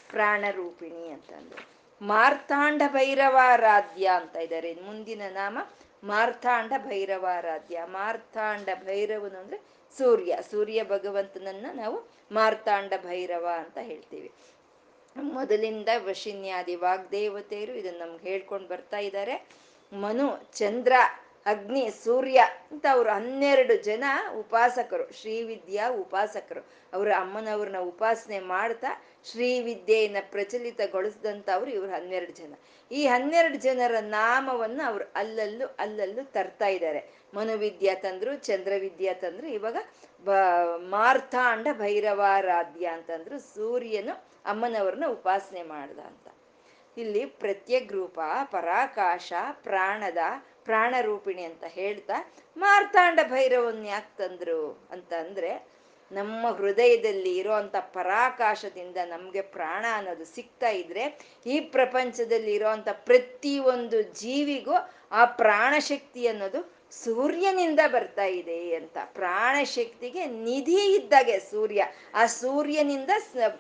[0.10, 5.58] ಪ್ರಾಣ ರೂಪಿಣಿ ಅಂತಂದ್ರು ಮಾರ್ತಾಂಡ ಭೈರವಾರಾಧ್ಯ ಅಂತ ಇದ್ದಾರೆ ಮುಂದಿನ ನಾಮ
[6.04, 9.60] ಮಾರ್ತಾಂಡ ಭೈರವಾರಾಧ್ಯ ಮಾರ್ತಾಂಡ ಭೈರವನು ಅಂದ್ರೆ
[9.98, 10.38] ಸೂರ್ಯ.
[10.52, 14.32] ಸೂರ್ಯ ಭಗವಂತನನ್ನ ನಾವು ಮಾರ್ತಾಂಡ ಭೈರವ ಅಂತ ಹೇಳ್ತೀವಿ.
[15.16, 19.50] ಮೊದಲಿಂದ ವಶಿನ್ಯಾದಿ ವಾಗ್ದೇವತೆಯರು ಇದನ್ನ ನಮ್ಗೆ ಹೇಳ್ಕೊಂಡು ಬರ್ತಾ ಇದ್ದಾರೆ
[19.94, 20.94] ಮನು, ಚಂದ್ರ,
[21.46, 24.04] ಅಗ್ನಿ, ಸೂರ್ಯ ಅಂತ ಅವರು ಹನ್ನೆರಡು ಜನ
[24.39, 25.22] ಉಪಾಸಕರು.
[25.22, 26.62] ಶ್ರೀವಿದ್ಯಾ ಉಪಾಸಕರು.
[26.94, 32.54] ಅವರ ಅಮ್ಮನವ್ರನ್ನ ಉಪಾಸನೆ ಮಾಡ್ತಾ ಶ್ರೀವಿದ್ಯೆಯನ್ನ ಪ್ರಚಲಿತಗೊಳಿಸಿದಂಥವ್ರು ಇವ್ರು ಹನ್ನೆರಡು ಜನ.
[32.92, 37.02] ಈ ಹನ್ನೆರಡು ಜನರ ನಾಮವನ್ನ ಅವ್ರು ಅಲ್ಲಲ್ಲೂ ಅಲ್ಲಲ್ಲೂ ತರ್ತಾ ಇದ್ದಾರೆ.
[37.34, 39.78] ಮನುವಿದ್ಯಾ ತಂದ್ರು, ಚಂದ್ರವಿದ್ಯಾ ತಂದ್ರು, ಇವಾಗ
[40.24, 40.30] ಬ,
[40.78, 46.28] ಮಾರ್ಥಾಂಡ ಭೈರವಾರಾಧ್ಯ ಅಂತಂದ್ರು ಸೂರ್ಯನು ಅಮ್ಮನವ್ರನ್ನ ಉಪಾಸನೆ ಮಾಡ್ದ ಅಂತ.
[46.98, 49.34] ಇಲ್ಲಿ ಪ್ರತ್ಯಗ್ ರೂಪ ಪರಾಕಾಶ,
[49.64, 50.18] ಪ್ರಾಣದ,
[50.64, 55.14] ಪ್ರಾಣರೂಪಿಣಿ ಅಂತ ಹೇಳ್ತಾ ಮಾರ್ತಾಂಡ ಭೈರವನ್ ಯಾಕೆ ತಂದ್ರು ಅಂತ
[56.13, 64.73] ನಮ್ಮ ಹೃದಯದಲ್ಲಿ ಇರೋಂಥ ಪರಾಕಾಶದಿಂದ ನಮಗೆ ಪ್ರಾಣ ಅನ್ನೋದು ಸಿಗ್ತಾ ಇದ್ರೆ ಈ ಪ್ರಪಂಚದಲ್ಲಿ ಇರೋಂಥ ಪ್ರತಿ ಒಂದು ಜೀವಿಗೂ
[65.12, 66.73] ಆ ಪ್ರಾಣಶಕ್ತಿ ಅನ್ನೋದು
[67.04, 68.97] ಸೂರ್ಯನಿಂದ ಬರ್ತಾ ಇದೆ ಅಂತ.
[69.06, 71.88] ಪ್ರಾಣಶಕ್ತಿಗೆ ನಿಧಿ ಇದ್ದಾಗೆ ಸೂರ್ಯ.
[72.13, 73.10] ಆ ಸೂರ್ಯನಿಂದ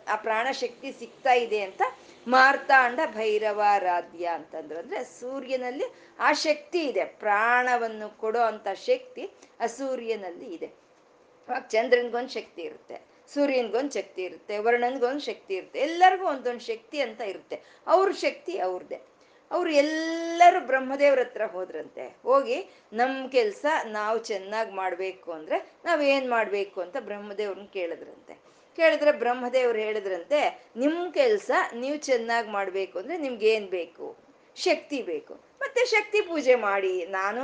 [0.07, 1.81] ಆ ಪ್ರಾಣಶಕ್ತಿ ಸಿಗ್ತಾ ಇದೆ ಅಂತ
[2.27, 4.79] ಮಾರ್ತಾಂಡ ಭೈರವಾರಾಧ್ಯ ಅಂತಂದ್ರು.
[4.79, 5.85] ಅಂದ್ರೆ ಸೂರ್ಯನಲ್ಲಿ
[6.19, 7.05] ಆ ಶಕ್ತಿ ಇದೆ.
[7.05, 10.82] ಪ್ರಾಣವನ್ನು ಕೊಡೋ ಅಂತ ಶಕ್ತಿ ಆ ಸೂರ್ಯನಲ್ಲಿ ಇದೆ.
[11.69, 13.01] ಚಂದ್ರನ್ಗೊಂದು ಶಕ್ತಿ ಇರುತ್ತೆ,
[13.33, 17.61] ಸೂರ್ಯನ್ಗೊಂದು ಶಕ್ತಿ ಇರುತ್ತೆ, ವರ್ಣನ್ಗೊಂದು ಶಕ್ತಿ ಇರುತ್ತೆ, ಎಲ್ಲರಿಗೂ ಒಂದೊಂದು ಶಕ್ತಿ ಅಂತ ಇರುತ್ತೆ.
[17.87, 18.99] ಅವ್ರ ಶಕ್ತಿ ಅವ್ರದ್ದೇ
[19.51, 22.17] ಅವ್ರು ಎಲ್ಲರೂ ಬ್ರಹ್ಮದೇವ್ರ ಹತ್ರ ಹೋದ್ರಂತೆ.
[22.23, 28.33] ಹೋಗಿ ನಮ್ಮ ಕೆಲಸ ನಾವು ಚೆನ್ನಾಗಿ ಮಾಡಬೇಕು ಅಂದ್ರೆ ನಾವೇನು ಮಾಡಬೇಕು ಅಂತ ಬ್ರಹ್ಮದೇವ್ರನ್ನ ಕೇಳಿದ್ರಂತೆ.
[28.75, 34.17] ಕೇಳಿದ್ರೆ ಬ್ರಹ್ಮದೇವ್ರು ಹೇಳಿದ್ರಂತೆ ನಿಮ್ಮ ಕೆಲಸ ನೀವು ಚೆನ್ನಾಗಿ ಮಾಡಬೇಕು ಅಂದ್ರೆ ನಿಮ್ಗೇನು ಬೇಕು?
[34.55, 35.33] ಶಕ್ತಿ ಬೇಕು.
[35.33, 37.05] ಮತ್ತೆ ಶಕ್ತಿ ಪೂಜೆ ಮಾಡಿ.
[37.05, 37.43] ನಾನು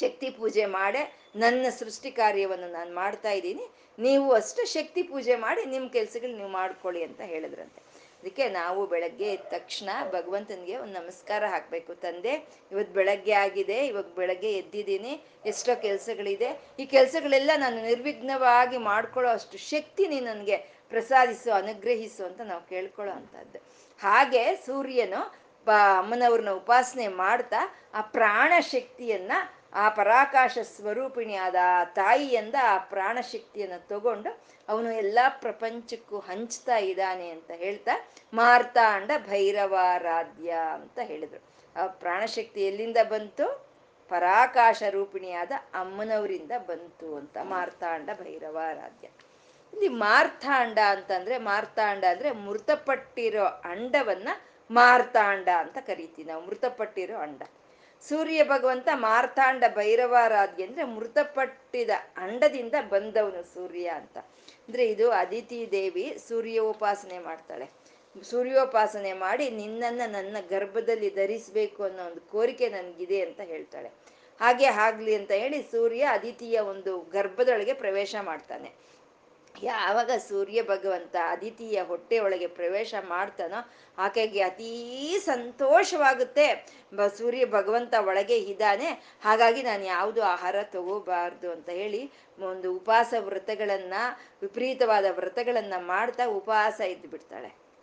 [0.00, 3.66] ಶಕ್ತಿ ಪೂಜೆ ಮಾಡೇ ನನ್ನ ಸೃಷ್ಟಿ ಕಾರ್ಯವನ್ನು ನಾನು ಮಾಡ್ತಾ ಇದ್ದೀನಿ.
[3.98, 7.80] ನೀವು ಅಷ್ಟು ಶಕ್ತಿ ಪೂಜೆ ಮಾಡಿ ನಿಮ್ಮ ಕೆಲಸಗಳು ನೀವು ಮಾಡ್ಕೊಳ್ಳಿ ಅಂತ ಹೇಳಿದ್ರಂತೆ.
[8.20, 11.94] ಅದಕ್ಕೆ ನಾವು ಬೆಳಗ್ಗೆ ಎದ್ದ ತಕ್ಷಣ ಭಗವಂತನಿಗೆ ಒಂದು ನಮಸ್ಕಾರ ಹಾಕಬೇಕು.
[11.94, 12.32] ತಂದೆ,
[12.72, 15.12] ಇವತ್ತು ಬೆಳಗ್ಗೆ ಆಗಿದೆ, ಇವಾಗ ಬೆಳಗ್ಗೆ ಎದ್ದಿದ್ದೀನಿ,
[15.46, 16.50] ಎಷ್ಟೋ ಕೆಲಸಗಳಿದೆ.
[16.78, 20.56] ಈ ಕೆಲಸಗಳೆಲ್ಲ ನಾನು ನಿರ್ವಿಘ್ನವಾಗಿ ಮಾಡ್ಕೊಳ್ಳೋ ಅಷ್ಟು ಶಕ್ತಿ ನೀ ನನಗೆ
[20.88, 23.58] ಪ್ರಸಾದಿಸು, ಅನುಗ್ರಹಿಸು ಅಂತ ನಾವು ಕೇಳ್ಕೊಳ್ಳೋ ಅಂಥದ್ದು.
[24.00, 25.22] ಹಾಗೆ ಸೂರ್ಯನು
[25.66, 29.32] ಬ ಅಮ್ಮನವ್ರನ್ನ ಉಪಾಸನೆ ಮಾಡ್ತಾ ಆ ಪ್ರಾಣ ಶಕ್ತಿಯನ್ನ
[29.74, 38.08] ಆ ಪರಾಕಾಶ ಸ್ವರೂಪಿಣಿಯಾದ ಆ ತಾಯಿಯಿಂದ ಆ ಪ್ರಾಣಶಕ್ತಿಯನ್ನು ತಗೊಂಡು ಅವನು ಎಲ್ಲ ಪ್ರಪಂಚಕ್ಕೂ ಹಂಚ್ತಾ ಇದ್ದಾನೆ ಅಂತ ಹೇಳ್ತಾ,
[38.34, 41.42] ಮಾರ್ತಾಂಡ ಭೈರವಾರಾಧ್ಯ ಅಂತ ಹೇಳಿದ್ರು.
[41.82, 43.70] ಆ ಪ್ರಾಣಶಕ್ತಿ ಎಲ್ಲಿಂದ ಬಂತು?
[44.08, 49.08] ಪರಾಕಾಶ ರೂಪಿಣಿಯಾದ ಅಮ್ಮನವರಿಂದ ಬಂತು ಅಂತ, ಮಾರ್ತಾಂಡ ಭೈರವಾರಾಧ್ಯ.
[49.72, 54.28] ಇಲ್ಲಿ ಮಾರ್ತಾಂಡ ಅಂತಂದ್ರೆ, ಮಾರ್ತಾಂಡ ಅಂದ್ರೆ ಮೃತಪಟ್ಟಿರೋ ಅಂಡವನ್ನ
[54.70, 57.42] ಮಾರ್ತಾಂಡ ಅಂತ ಕರಿತೀವಿ ನಾವು, ಮೃತಪಟ್ಟಿರೋ ಅಂಡ.
[58.08, 64.18] ಸೂರ್ಯ ಭಗವಂತ ಮಾರ್ತಾಂಡ ಭೈರವಾರಾಧ್ಯ ಅಂದ್ರೆ ಮೃತಪಟ್ಟಿದ ಅಂಡದಿಂದ ಬಂದವನು ಸೂರ್ಯ ಅಂತ.
[64.68, 67.70] ಅಂದ್ರೆ ಇದು ಅದಿತಿ ದೇವಿ ಸೂರ್ಯೋಪಾಸನೆ ಮಾಡ್ತಾಳೆ.
[68.22, 73.88] ಸೂರ್ಯೋಪಾಸನೆ ಮಾಡಿ ನಿನ್ನನ್ನ ನನ್ನ ಗರ್ಭದಲ್ಲಿ ಧರಿಸ್ಬೇಕು ಅನ್ನೋ ಒಂದು ಕೋರಿಕೆ ನನಗಿದೆ ಅಂತ ಹೇಳ್ತಾಳೆ.
[74.40, 78.74] ಹಾಗೆ ಆಗ್ಲಿ ಅಂತ ಹೇಳಿ ಸೂರ್ಯ ಅದಿತಿಯ ಒಂದು ಗರ್ಭದೊಳಗೆ ಪ್ರವೇಶ ಮಾಡ್ತಾನೆ.
[79.54, 86.46] ಯಾವಾಗ ಸೂರ್ಯ ಭಗವಂತ ಅದಿತಿಯ ಹೊಟ್ಟೆ ಒಳಗೆ ಪ್ರವೇಶ ಮಾಡ್ತಾನೋ, ಆಕೆಗೆ ಅತೀ ಸಂತೋಷವಾಗುತ್ತೆ.
[86.94, 88.90] ಬ, ಸೂರ್ಯ ಭಗವಂತ ಒಳಗೆ ಇದ್ದಾನೆ,
[89.22, 93.94] ಹಾಗಾಗಿ ನಾನು ಯಾವುದು ಆಹಾರ ತಗೋಬಾರ್ದು ಅಂತ ಹೇಳಿ ಒಂದು ಉಪವಾಸ ವ್ರತಗಳನ್ನ,
[94.42, 97.08] ವಿಪರೀತವಾದ ವ್ರತಗಳನ್ನ ಮಾಡ್ತಾ ಉಪವಾಸ ಇದ್ದು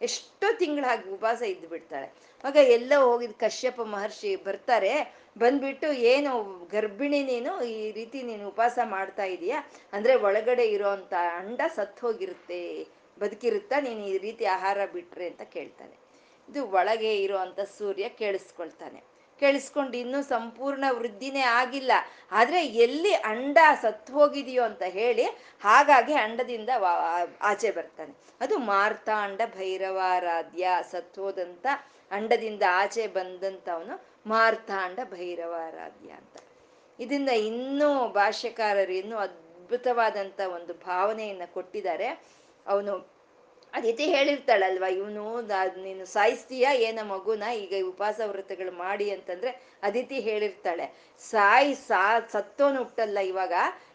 [0.02, 2.14] ಎಷ್ಟೋ ತಿಂಗಳಾಗಿ ಉಪವಾಸ ಇದ್ದು ಬಿಡ್ತಾಳೆ.
[2.44, 5.18] ಆಗ ಎಲ್ಲ ಹೋಗಿದ್ ಕಶ್ಯಪ ಮಹರ್ಷಿ ಬರ್ತಾರೆ.
[5.38, 9.70] ಬಂದ್ಬಿಟ್ಟು ಏನು ಗರ್ಭಿಣಿ ನೀನು, ಈ ರೀತಿ ನೀನು ಉಪವಾಸ ಮಾಡ್ತಾ ಇದೀಯಾ?
[9.94, 12.88] ಅಂದ್ರೆ ಒಳಗಡೆ ಇರೋಂತ ಅಂಡ ಸತ್ತು ಹೋಗಿರುತ್ತೆ
[13.20, 13.80] ಬದುಕಿರುತ್ತಾ?
[13.80, 15.98] ನೀನು ಈ ರೀತಿ ಆಹಾರ ಬಿಟ್ರೆ ಅಂತ ಕೇಳ್ತಾನೆ.
[16.50, 19.07] ಇದು ಒಳಗೆ ಇರುವಂತ ಸೂರ್ಯ ಕೇಳಿಸ್ಕೊಳ್ತಾನೆ.
[19.40, 21.92] ಕೇಳಿಸ್ಕೊಂಡು ಇನ್ನೂ ಸಂಪೂರ್ಣ ವೃದ್ಧಿನೇ ಆಗಿಲ್ಲ.
[22.32, 25.24] ಆದರೆ ಎಲ್ಲಿ ಅಂಡ ಸತ್ತು ಹೋಗಿದೆಯೋ ಅಂತ ಹೇಳಿ
[25.62, 26.70] ಹಾಗಾಗಿ ಅಂಡದಿಂದ
[27.42, 28.14] ಆಚೆ ಬರ್ತಾನೆ.
[28.42, 31.68] ಅದು ಮಾರ್ತಾಂಡ ಭೈರವಾರಾಧ್ಯ ಸತ್ವೋದಂತ
[32.12, 33.96] ಅಂಡದಿಂದ ಆಚೆ ಬಂದಂತವನು
[34.30, 36.38] ಮಾರ್ತಾಂಡ ಭೈರವಾರಾಧ್ಯ ಅಂತ.
[37.00, 42.08] ಇದರಿಂದ ಇನ್ನೂ ಭಾಷ್ಯಕಾರರು ಇನ್ನೂ ಅದ್ಭುತವಾದಂತ ಒಂದು ಭಾವನೆಯನ್ನ ಕೊಟ್ಟಿದ್ದಾರೆ.
[42.68, 43.17] ಅವನು
[43.78, 45.24] ಅದಿತಿ ಹೇಳಿರ್ತಾಳಲ್ವಾ, ಇವನು
[45.84, 49.52] ನೀನು ಸಾಯಿಸ್ತೀಯ, ಏನ ಮಗುನ, ಈಗ ಉಪವಾಸ ವ್ರತಗಳು ಮಾಡಿ ಅಂತಂದ್ರೆ
[49.84, 50.86] ಅದಿತಿ ಹೇಳಿರ್ತಾಳೆ.
[51.20, 53.54] ಸಾಯಿ, ಸಾ, ಸತ್ತೋನು ಹುಟ್ಟಲ್ಲ ಇವಾಗ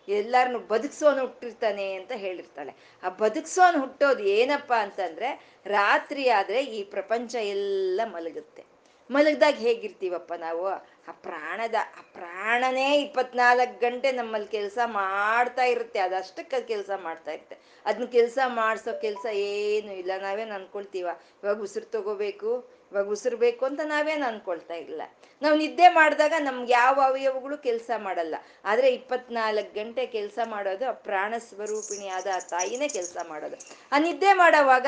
[0.09, 2.73] ಎಲ್ಲಾರನ್ನು ಬದುಕ್ಸೋನು ಹುಟ್ಟಿರ್ತಾನೆ ಅಂತ ಹೇಳಿರ್ತಾಳೆ.
[3.03, 5.31] ಆ ಬದುಕ್ಸೋನು ಹುಟ್ಟೋದು ಏನಪ್ಪಾ ಅಂತಂದ್ರೆ,
[5.67, 8.63] ರಾತ್ರಿ ಆದ್ರೆ ಈ ಪ್ರಪಂಚ ಎಲ್ಲ ಮಲಗುತ್ತೆ.
[9.11, 10.67] ಮಲಗ್ದಾಗ ಹೇಗಿರ್ತೀವಪ್ಪ ನಾವು?
[11.09, 15.99] ಆ ಪ್ರಾಣದ, ಆ ಪ್ರಾಣನೇ ಇಪ್ಪತ್ನಾಲ್ಕು ಗಂಟೆ ನಮ್ಮಲ್ಲಿ ಕೆಲಸ ಮಾಡ್ತಾ ಇರುತ್ತೆ.
[15.99, 17.59] ಅದಷ್ಟಕ್ಕೆ ಕೆಲಸ ಮಾಡ್ತಾ ಇರುತ್ತೆ.
[17.87, 20.11] ಅದನ್ನ ಕೆಲಸ ಮಾಡಿಸೋ ಕೆಲಸ ಏನು ಇಲ್ಲ.
[20.19, 21.09] ನಾವೇನು ಅನ್ಕೊಳ್ತೀವ?
[21.43, 22.51] ಇವಾಗ ಉಸಿರು ತಗೋಬೇಕು,
[22.93, 25.03] ಇವಾಗ ಉಸಿರು ಬೇಕು ಅಂತ ನಾವೇನು ಅನ್ಕೊಳ್ತಾ ಇಲ್ಲ.
[25.43, 28.35] ನಾವು ನಿದ್ದೆ ಮಾಡಿದಾಗ ನಮ್ಗೆ ಯಾವ ಅವಯವಗಳು ಕೆಲಸ ಮಾಡಲ್ಲ.
[28.65, 33.57] ಆದರೆ ಇಪ್ಪತ್ನಾಲ್ಕು ಗಂಟೆ ಕೆಲಸ ಮಾಡೋದು ಆ ಪ್ರಾಣ ಸ್ವರೂಪಿಣಿಯಾದ ಆ ತಾಯಿನೇ ಕೆಲಸ ಮಾಡೋದು.
[33.93, 34.87] ಆ ನಿದ್ದೆ ಮಾಡೋವಾಗ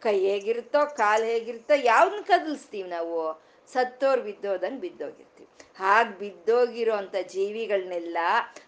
[0.00, 3.46] ಕೈ ಹೇಗಿರುತ್ತೋ, ಕಾಲು ಹೇಗಿರುತ್ತೋ ಯಾವ್ದನ್ನ ಕದಲಿಸ್ತೀವಿ ನಾವು?
[3.72, 5.35] ಸತ್ತೋರ್ ಬಿದ್ದೋದಂಗೆ ಬಿದ್ದೋಗಿರ್ತೀವಿ.
[5.78, 8.18] ಹಾಗೆ ಬಿದ್ದೋಗಿರೋ ಅಂಥ ಜೀವಿಗಳನ್ನೆಲ್ಲ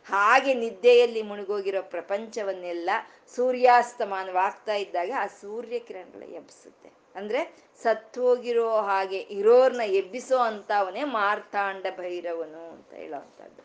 [0.06, 2.90] ಹಾಗೆ ನಿದ್ದೆಯಲ್ಲಿ ಮುಳುಗೋಗಿರೋ ಪ್ರಪಂಚವನ್ನೆಲ್ಲ
[3.36, 6.90] ಸೂರ್ಯಾಸ್ತಮಾನವಾಗ್ತಾ ಇದ್ದಾಗ ಆ ಸೂರ್ಯ ಕಿರಣಗಳು ಎಬ್ಬಿಸುತ್ತೆ.
[7.14, 13.62] ಅಂದ್ರೆ ಸತ್ತೋಗಿರೋ ಹಾಗೆ ಇರೋರ್ನ ಎಬ್ಬಿಸೋ ಅಂತವನೇ ಮಾರ್ತಾಂಡ ಭೈರವನು ಅಂತ ಹೇಳೋವಂಥದ್ದು.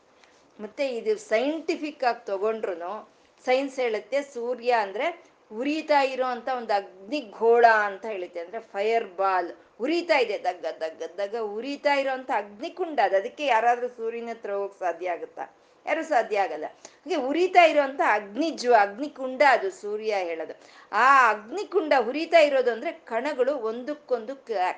[0.64, 3.14] ಮತ್ತೆ ಇದು ಸೈಂಟಿಫಿಕ್ ಆಗಿ ತಗೊಂಡ್ರು
[3.46, 8.40] ಸೈನ್ಸ್ ಹೇಳುತ್ತೆ ಸೂರ್ಯ ಅಂದ್ರೆ ಉರಿತಾ ಇರೋ ಅಂತ ಒಂದು ಅಗ್ನಿಗೋಳ ಅಂತ ಹೇಳುತ್ತೆ.
[8.40, 9.52] ಅಂದ್ರೆ ಫೈರ್ ಬಾಲ್
[9.84, 13.16] ಉರಿತಾ ಇದೆ ದಗ್ಗ ದಗ್ಗ ದಗ್ಗ ಉರಿತಾ ಇರೋಂಥ ಅಗ್ನಿಕುಂಡ ಅದು.
[13.22, 15.46] ಅದಕ್ಕೆ ಯಾರಾದರೂ ಸೂರ್ಯನ ಹತ್ರ ಹೋಗಕ್ ಸಾಧ್ಯ ಆಗುತ್ತಾ?
[15.86, 16.68] ಯಾರು ಸಾಧ್ಯ ಆಗಲ್ಲ.
[16.98, 20.54] ಹಾಗೆ ಉರಿತಾ ಇರುವಂತ ಅಗ್ನಿಜ್ವ ಅಗ್ನಿಕುಂಡ ಅದು ಸೂರ್ಯ ಹೇಳೋದು.
[20.92, 24.34] ಆ ಅಗ್ನಿಕುಂಡ ಉರಿತಾ ಇರೋದು ಅಂದ್ರೆ ಕಣಗಳು ಒಂದಕ್ಕೊಂದು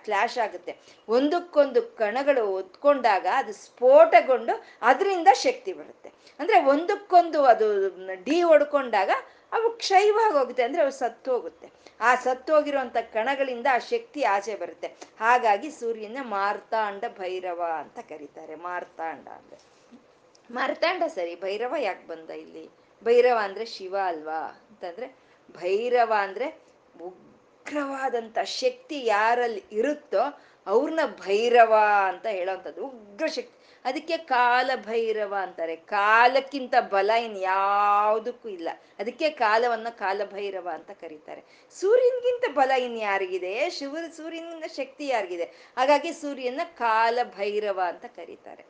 [0.06, 0.74] ಕ್ಲಾಶ್ ಆಗುತ್ತೆ.
[1.08, 6.10] ಒಂದಕ್ಕೊಂದು ಕಣಗಳು ಒತ್ಕೊಂಡಾಗ ಅದು ಸ್ಫೋಟಗೊಂಡು ಅದರಿಂದ ಶಕ್ತಿ ಬರುತ್ತೆ.
[6.39, 7.68] ಅಂದ್ರೆ ಒಂದಕ್ಕೊಂದು ಅದು
[8.28, 9.12] ಡಿ ಹೊಡ್ಕೊಂಡಾಗ
[9.56, 11.70] ಅವು ಕ್ಷಯವಾಗಿ ಹೋಗುತ್ತೆ ಅಂದ್ರೆ ಅವು ಸತ್ತು ಹೋಗುತ್ತೆ
[12.02, 14.88] ಆ ಸತ್ತೋಗಿರುವಂತ ಕಣಗಳಿಂದ ಆ ಶಕ್ತಿ ಆಚೆ ಬರುತ್ತೆ.
[15.20, 18.56] ಹಾಗಾಗಿ ಸೂರ್ಯನ ಮಾರ್ತಾಂಡ ಭೈರವ ಅಂತ ಕರೀತಾರೆ.
[18.56, 19.58] ಮಾರ್ತಾಂಡ ಅಂದ್ರೆ.
[20.52, 22.70] ಮಾರ್ತಾಂಡ ಸರಿ, ಭೈರವ ಯಾಕೆ ಬಂದ ಇಲ್ಲಿ?
[23.04, 24.65] ಭೈರವ ಅಂದ್ರೆ ಶಿವ ಅಲ್ವಾ?
[24.70, 25.08] ಅಂತಂದ್ರೆ
[25.52, 26.60] ಭೈರವ ಅಂದ್ರೆ
[27.02, 31.76] ಉಗ್ರವಾದಂತ ಶಕ್ತಿ ಯಾರಲ್ಲಿ ಇರುತ್ತೋ ಅವ್ರನ್ನ ಭೈರವ
[32.08, 32.88] ಅಂತ ಹೇಳೋವಂಥದ್ದು.
[32.88, 33.64] ಉಗ್ರ ಶಕ್ತಿ.
[33.86, 35.76] ಅದಕ್ಕೆ ಕಾಲ ಭೈರವ ಅಂತಾರೆ.
[35.76, 38.69] ಕಾಲಕ್ಕಿಂತ ಬಲ ಇನ್ ಯಾವುದಕ್ಕೂ ಇಲ್ಲ.
[39.00, 41.43] ಅದಕ್ಕೆ ಕಾಲವನ್ನ ಕಾಲಭೈರವ ಅಂತ ಕರೀತಾರೆ.
[41.80, 43.69] ಸೂರ್ಯನಿಗಿಂತ ಬಲ ಇನ್ ಯಾರಿಗಿದೆ?
[43.69, 45.43] ಶಿವ, ಸೂರ್ಯನಿಂದ ಶಕ್ತಿ ಯಾರಿಗಿದೆ?
[45.78, 48.65] ಹಾಗಾಗಿ ಸೂರ್ಯನ ಕಾಲ ಭೈರವ ಅಂತ ಕರೀತಾರೆ.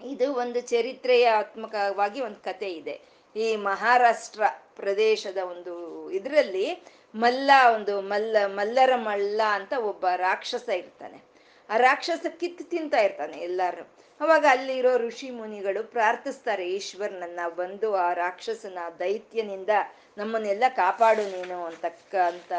[0.00, 3.00] ಇದು ಒಂದು ಚರಿತ್ರೆಯಾತ್ಮಕವಾಗಿ ಒಂದು ಕತೆ ಇದೆ.
[3.36, 4.42] ಈ ಮಹಾರಾಷ್ಟ್ರ
[4.76, 6.82] ಪ್ರದೇಶದ ಒಂದು ಇದರಲ್ಲಿ
[7.14, 11.22] ಮಲ್ಲ ಒಂದು ಮಲ್ಲ ಮಲ್ಲರ ಮಲ್ಲ ಅಂತ ಒಬ್ಬ ರಾಕ್ಷಸ ಇರ್ತಾನೆ.
[11.70, 18.78] ಆ ರಾಕ್ಷಸ ಕಿತ್ತು ತಿಂತಾ ಇರ್ತಾನೆ ಎಲ್ಲಾರು ಅವಾಗ ಅಲ್ಲಿರೋ ಋಷಿ ಮುನಿಗಳು ಪ್ರಾರ್ಥಿಸ್ತಾರೆ, ಈಶ್ವರನನ್ನ ಬಂದು ಆ ರಾಕ್ಷಸನ
[18.98, 19.72] ದೈತ್ಯನಿಂದ
[20.18, 22.52] ನಮ್ಮನ್ನೆಲ್ಲ ಕಾಪಾಡು ನೀನು ಅಂತಕ್ಕ ಅಂತ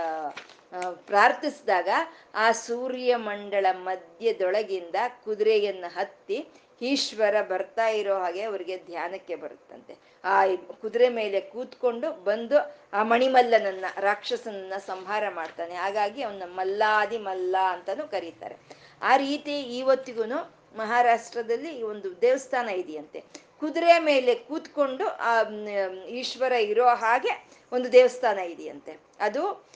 [1.10, 1.89] ಪ್ರಾರ್ಥಿಸಿದಾಗ
[2.36, 6.38] ಆ ಸೂರ್ಯ ಮಂಡಳ ಮಧ್ಯದೊಳಗಿಂದ ಕುದುರೆಯನ್ನು ಹತ್ತಿ
[6.82, 9.93] ಈಶ್ವರ ಬರ್ತಾ ಇರೋ ಹಾಗೆ ಅವ್ರಿಗೆ ಧ್ಯಾನಕ್ಕೆ ಬರುತ್ತಂತೆ.
[10.24, 10.36] ಆ
[10.82, 12.58] ಕುದುರೆ ಮೇಲೆ ಕೂತ್ಕೊಂಡು ಬಂದು
[12.93, 15.76] ಆ ಮಣಿಮಲ್ಲನನ್ನ, ರಾಕ್ಷಸನನ್ನ ಸಂಹಾರ ಮಾಡ್ತಾನೆ.
[15.76, 18.58] ಹಾಗಾಗಿ ಅವನ ಮಲ್ಲಾದಿ ಮಲ್ಲ ಅಂತಾನು ಕರೀತಾರೆ.
[19.02, 20.26] ಆ ರೀತಿ ಇವತ್ತಿಗೂ
[20.75, 23.23] ಮಹಾರಾಷ್ಟ್ರದಲ್ಲಿ ಒಂದು ದೇವಸ್ಥಾನ ಇದೆಯಂತೆ.
[23.60, 25.49] ಕುದುರೆ ಮೇಲೆ ಕೂತ್ಕೊಂಡು, ಆ
[26.05, 28.99] ಈಶ್ವರ ಇರೋ ಹಾಗೆ ಒಂದು ದೇವಸ್ಥಾನ ಇದೆಯಂತೆ.
[29.19, 29.69] ಅದು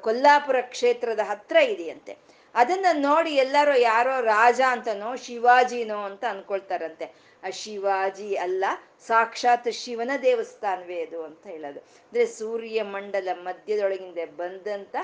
[0.00, 2.16] ಕೊಲ್ಲಾಪುರ ಕ್ಷೇತ್ರದ ಹತ್ರ ಇದೆಯಂತೆ.
[2.54, 7.06] ಅದನ್ನ ನೋಡಿ ಎಲ್ಲರೂ ಯಾರೋ ರಾಜ ಅಂತನೋ, ಶಿವಾಜಿನೋ ಅಂತ ಅನ್ಕೊಳ್ತಾರಂತೆ.
[7.42, 8.64] ಆ ಶಿವಾಜಿ ಅಲ್ಲ,
[9.06, 11.80] ಸಾಕ್ಷಾತ್ ಶಿವನ ದೇವಸ್ಥಾನವೇ ಅದು ಅಂತ ಹೇಳೋದು.
[11.80, 14.96] ಅಂದ್ರೆ ಸೂರ್ಯ ಮಂಡಲ ಮಧ್ಯದೊಳಗಿಂದ ಬಂದಂತ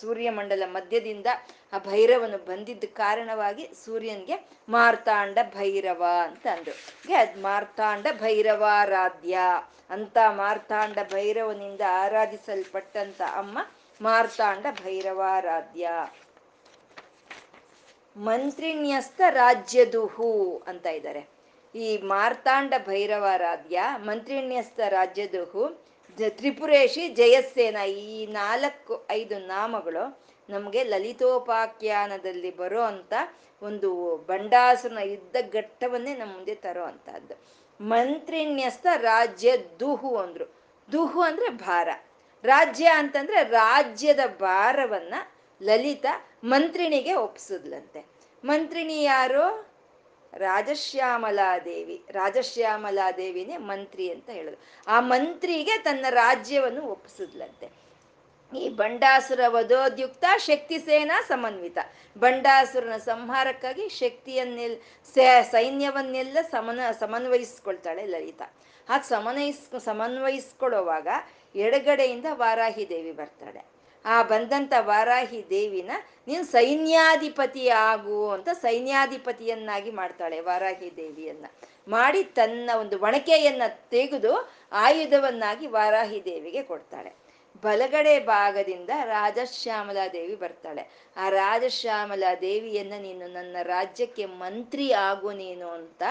[0.00, 1.26] ಸೂರ್ಯ ಮಂಡಲ ಮಧ್ಯದಿಂದ
[1.72, 4.36] ಆ ಭೈರವನು ಬಂದಿದ್ದ ಕಾರಣವಾಗಿ ಸೂರ್ಯನ್ಗೆ
[4.68, 6.74] ಮಾರ್ತಾಂಡ ಭೈರವ ಅಂತ ಅಂದ್ರು.
[7.16, 9.36] ಅದ್ ಮಾರ್ತಾಂಡ ಭೈರವಾರಾಧ್ಯ
[9.90, 13.58] ಅಂತ ಮಾರ್ತಾಂಡ ಭೈರವನಿಂದ ಆರಾಧಿಸಲ್ಪಟ್ಟಂತ ಅಮ್ಮ
[14.00, 15.86] ಮಾರ್ತಾಂಡ ಭೈರವಾರಾಧ್ಯ.
[18.16, 20.30] ಮಂತ್ರಿಣ್ಯಸ್ತ ರಾಜ್ಯದುಹು
[20.68, 21.22] ಅಂತ ಇದ್ದಾರೆ
[21.74, 25.64] ಈ ಮಾರ್ತಾಂಡ ಭೈರವಾರಾಧ್ಯ ಮಂತ್ರಿಣ್ಯಸ್ತ ರಾಜ್ಯದುಹು
[26.28, 30.20] ತ್ರಿಪುರೇಶಿ ಜಯಸೇನ ಈ ನಾಲ್ಕು, ಐದು ನಾಮಗಳು
[30.50, 33.12] ನಮಗೆ ಲಲಿತೋಪಾಖ್ಯಾನದಲ್ಲಿ ಬರೋ ಅಂತ
[33.62, 37.34] ಒಂದು ಬಂಡಾಸುರನ ಯುದ್ಧ ಘಟ್ಟವನ್ನೇ ನಮ್ಮ ಮುಂದೆ ತರೋ ಅಂತದ್ದು
[37.84, 40.44] ಮಂತ್ರಿಣ್ಯಸ್ತ ರಾಜ್ಯ ದುಹು ಅಂದ್ರು.
[40.92, 41.88] ದುಹು ಅಂದ್ರೆ ಭಾರ.
[42.42, 45.14] ರಾಜ್ಯ ಅಂತಂದ್ರೆ ರಾಜ್ಯದ ಭಾರವನ್ನ
[45.62, 46.06] ಲಲಿತ
[46.44, 48.06] ಮಂತ್ರಿಣಿಗೆ ಒಪ್ಸಿದ್ಲಂತೆ.
[48.44, 49.69] ಮಂತ್ರಿಣಿ ಯಾರು?
[50.34, 54.56] ರಾಜಶ್ಯಾಮಲಾದೇವಿ, ರಾಜಶ್ಯಾಮಲಾದೇವಿನೇ ಮಂತ್ರಿ ಅಂತ ಹೇಳುದು.
[54.86, 57.80] ಆ ಮಂತ್ರಿಗೆ ತನ್ನ ರಾಜ್ಯವನ್ನು ಒಪ್ಪಿಸಿದ್ಲಂತೆ.
[58.58, 61.78] ಈ ಬಂಡಾಸುರ ವಧೋದ್ಯುಕ್ತ ಶಕ್ತಿ ಸೇನಾ ಸಮನ್ವಿತ.
[62.18, 64.80] ಬಂಡಾಸುರನ ಸಂಹಾರಕ್ಕಾಗಿ ಶಕ್ತಿಯನ್ನೆಲ್
[65.50, 68.54] ಸೈನ್ಯವನ್ನೆಲ್ಲ ಸಮನ, ಸಮನ್ವಯಿಸ್ಕೊಳ್ತಾಳೆ ಲಲಿತಾ.
[68.88, 71.08] ಆ ಸಮನ್ವಯಿಸ್ ಸಮನ್ವಯಿಸ್ಕೊಳ್ಳೋವಾಗ
[71.54, 73.69] ಎಡಗಡೆಯಿಂದ ವಾರಾಹಿ ದೇವಿ ಬರ್ತಾಳೆ.
[74.04, 75.90] ಆ ಬಂದಂತ ವಾರಾಹಿ ದೇವಿನ
[76.28, 81.46] ನೀನು ಸೈನ್ಯಾಧಿಪತಿ ಆಗು ಅಂತ ಸೈನ್ಯಾಧಿಪತಿಯನ್ನಾಗಿ ಮಾಡ್ತಾಳೆ ವಾರಾಹಿ ದೇವಿಯನ್ನ.
[81.88, 84.32] ಮಾಡಿ ತನ್ನ ಒಂದು ಒಣಕೆಯನ್ನ ತೆಗೆದು
[84.84, 87.10] ಆಯುಧವನ್ನಾಗಿ ವಾರಾಹಿ ದೇವಿಗೆ ಕೊಡ್ತಾಳೆ.
[87.62, 90.82] ಬಲಗಡೆ ಭಾಗದಿಂದ ರಾಜಶ್ಯಾಮಲಾ ದೇವಿ ಬರ್ತಾಳೆ.
[91.16, 96.02] ಆ ರಾಜಶ್ಯಾಮಲಾ ದೇವಿಯನ್ನ ನೀನು ನನ್ನ ರಾಜ್ಯಕ್ಕೆ ಮಂತ್ರಿ ಆಗು ನೀನು ಅಂತ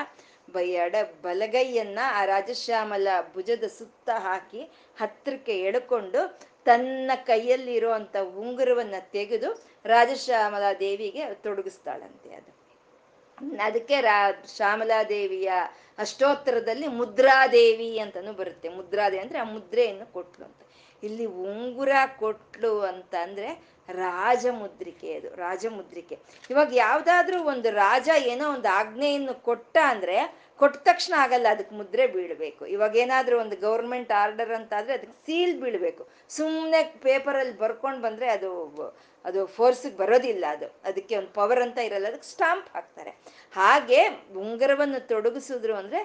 [0.47, 4.62] ಬಯಡ ಬಲಗೈಯನ್ನ ಆ ರಾಜಶ್ಯಾಮಲ ಭುಜದ ಸುತ್ತ ಹಾಕಿ
[4.97, 6.21] ಹತ್ತಿರಕ್ಕೆ ಎಳ್ಕೊಂಡು
[6.65, 12.60] ತನ್ನ ಕೈಯಲ್ಲಿರುವಂತ ಉಂಗುರವನ್ನ ತೆಗೆದು ರಾಜಶ್ಯಾಮಲಾ ದೇವಿಗೆ ತೊಡಗಿಸ್ತಾಳಂತೆ ಅದು.
[13.62, 15.52] ಅದಕ್ಕೆ ರಾ, ಶ್ಯಾಮಲಾದೇವಿಯ
[15.98, 18.69] ಅಷ್ಟೋತ್ತರದಲ್ಲಿ ಮುದ್ರಾದೇವಿ ಅಂತಾನು ಬರುತ್ತೆ.
[18.69, 20.56] ಮುದ್ರಾದೇವಿ ಅಂದ್ರೆ ಆ ಮುದ್ರೆಯನ್ನು ಕೊಟ್ಲು ಅಂತ.
[21.04, 26.19] ಇಲ್ಲಿ ಉಂಗುರ ಕೊಟ್ಲು ಅಂತ ಅಂದ್ರೆ ರಾಜಮುದ್ರಿಕೆ ಅದು, ರಾಜಮುದ್ರಿಕೆ.
[26.50, 32.63] ಇವಾಗ ಯಾವ್ದಾದ್ರೂ ಒಂದು ರಾಜ ಏನೋ ಒಂದು ಆಜ್ಞೆಯನ್ನು ಕೊಟ್ಟ ಅಂದ್ರೆ ಕೊಟ್ಟ ತಕ್ಷಣ ಆಗಲ್ಲ, ಅದಕ್ಕೆ ಮುದ್ರೆ ಬೀಳಬೇಕು.
[32.76, 36.04] ಇವಾಗ ಏನಾದರೂ ಒಂದು ಗೌರ್ಮೆಂಟ್ ಆರ್ಡರ್ ಅಂತ ಆದ್ರೆ ಅದಕ್ಕೆ ಸೀಲ್ ಬೀಳಬೇಕು.
[36.38, 38.50] ಸುಮ್ಮನೆ ಪೇಪರಲ್ಲಿ ಬರ್ಕೊಂಡು ಬಂದರೆ ಅದು
[39.26, 40.67] ಅದು ಫೋರ್ಸಿಗೆ ಬರೋದಿಲ್ಲ ಅದು.
[40.89, 43.12] ಅದಕ್ಕೆ ಒಂದು ಪವರ್ ಅಂತ ಇರಲ್ಲ, ಅದಕ್ಕೆ ಸ್ಟಾಂಪ್ ಹಾಕ್ತಾರೆ.
[43.60, 44.02] ಹಾಗೆ
[44.43, 46.02] ಉಂಗರವನ್ನು ತೊಡಗಿಸಿದ್ರು ಅಂದರೆ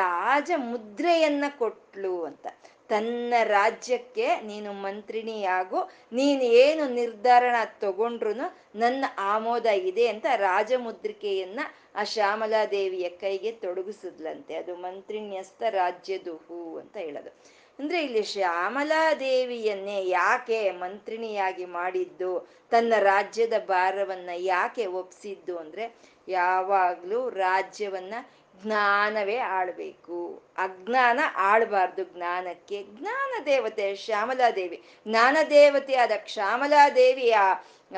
[0.00, 2.46] ರಾಜ ಮುದ್ರೆಯನ್ನು ಕೊಟ್ಲು ಅಂತ.
[2.88, 5.90] ತನ್ನ ರಾಜ್ಯಕ್ಕೆ ನೀನು ಮಂತ್ರಿಣಿಯಾಗು.
[6.12, 8.32] ನೀನು ಏನು ನಿರ್ಧಾರಣ ತಗೊಂಡ್ರು
[8.78, 11.60] ನನ್ನ ಆಮೋದ ಇದೆ ಅಂತ ರಾಜಮುದ್ರಿಕೆಯನ್ನ
[11.94, 14.54] ಆ ಶ್ಯಾಮಲಾದೇವಿಯ ಕೈಗೆ ತೊಡಗಿಸಿದ್ಲಂತೆ.
[14.54, 17.58] ಅದು ಮಂತ್ರಿಣ್ಯಸ್ತ ರಾಜ್ಯದುಹು ಅಂತ ಹೇಳೋದು.
[17.78, 22.48] ಅಂದ್ರೆ ಇಲ್ಲಿ ಶ್ಯಾಮಲಾದೇವಿಯನ್ನೇ ಯಾಕೆ ಮಂತ್ರಿಣಿಯಾಗಿ ಮಾಡಿದ್ದು?
[22.70, 25.94] ತನ್ನ ರಾಜ್ಯದ ಭಾರವನ್ನ ಯಾಕೆ ಒಪ್ಸಿದ್ದು ಅಂದ್ರೆ
[26.28, 28.14] ಯಾವಾಗ್ಲೂ ರಾಜ್ಯವನ್ನ
[28.62, 30.42] ಜ್ಞಾನವೇ ಆಳ್ಬೇಕು.
[30.58, 32.84] ಅಜ್ಞಾನ ಆಳ್ಬಾರ್ದು ಜ್ಞಾನಕ್ಕೆ.
[32.84, 37.54] ಜ್ಞಾನ ದೇವತೆ ಶ್ಯಾಮಲಾದೇವಿ ಜ್ಞಾನ ದೇವತೆ ಆದ ಶ್ಯಾಮಲಾದೇವಿ ಆ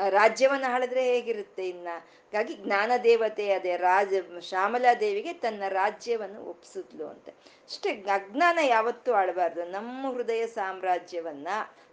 [0.09, 1.87] ರಾಜ್ಯವನ್ನು ಆಳಿದ್ರೆ ಹೇಗಿರುತ್ತೆ ಇನ್ನ?
[1.87, 7.29] ಹಾಗಾಗಿ ಜ್ಞಾನ ದೇವತೆ ಅದೇ ರಾಜ ಶ್ಯಾಮಲಾದೇವಿಗೆ ತನ್ನ ರಾಜ್ಯವನ್ನು ಒಪ್ಸಿದ್ಲು ಅಂತ.
[7.29, 9.65] ಅಷ್ಟೇ ಅಜ್ಞಾನ ಯಾವತ್ತೂ ಆಳ್ಬಾರ್ದು.
[9.65, 11.47] ನಮ್ಮ ಹೃದಯ ಸಾಮ್ರಾಜ್ಯವನ್ನ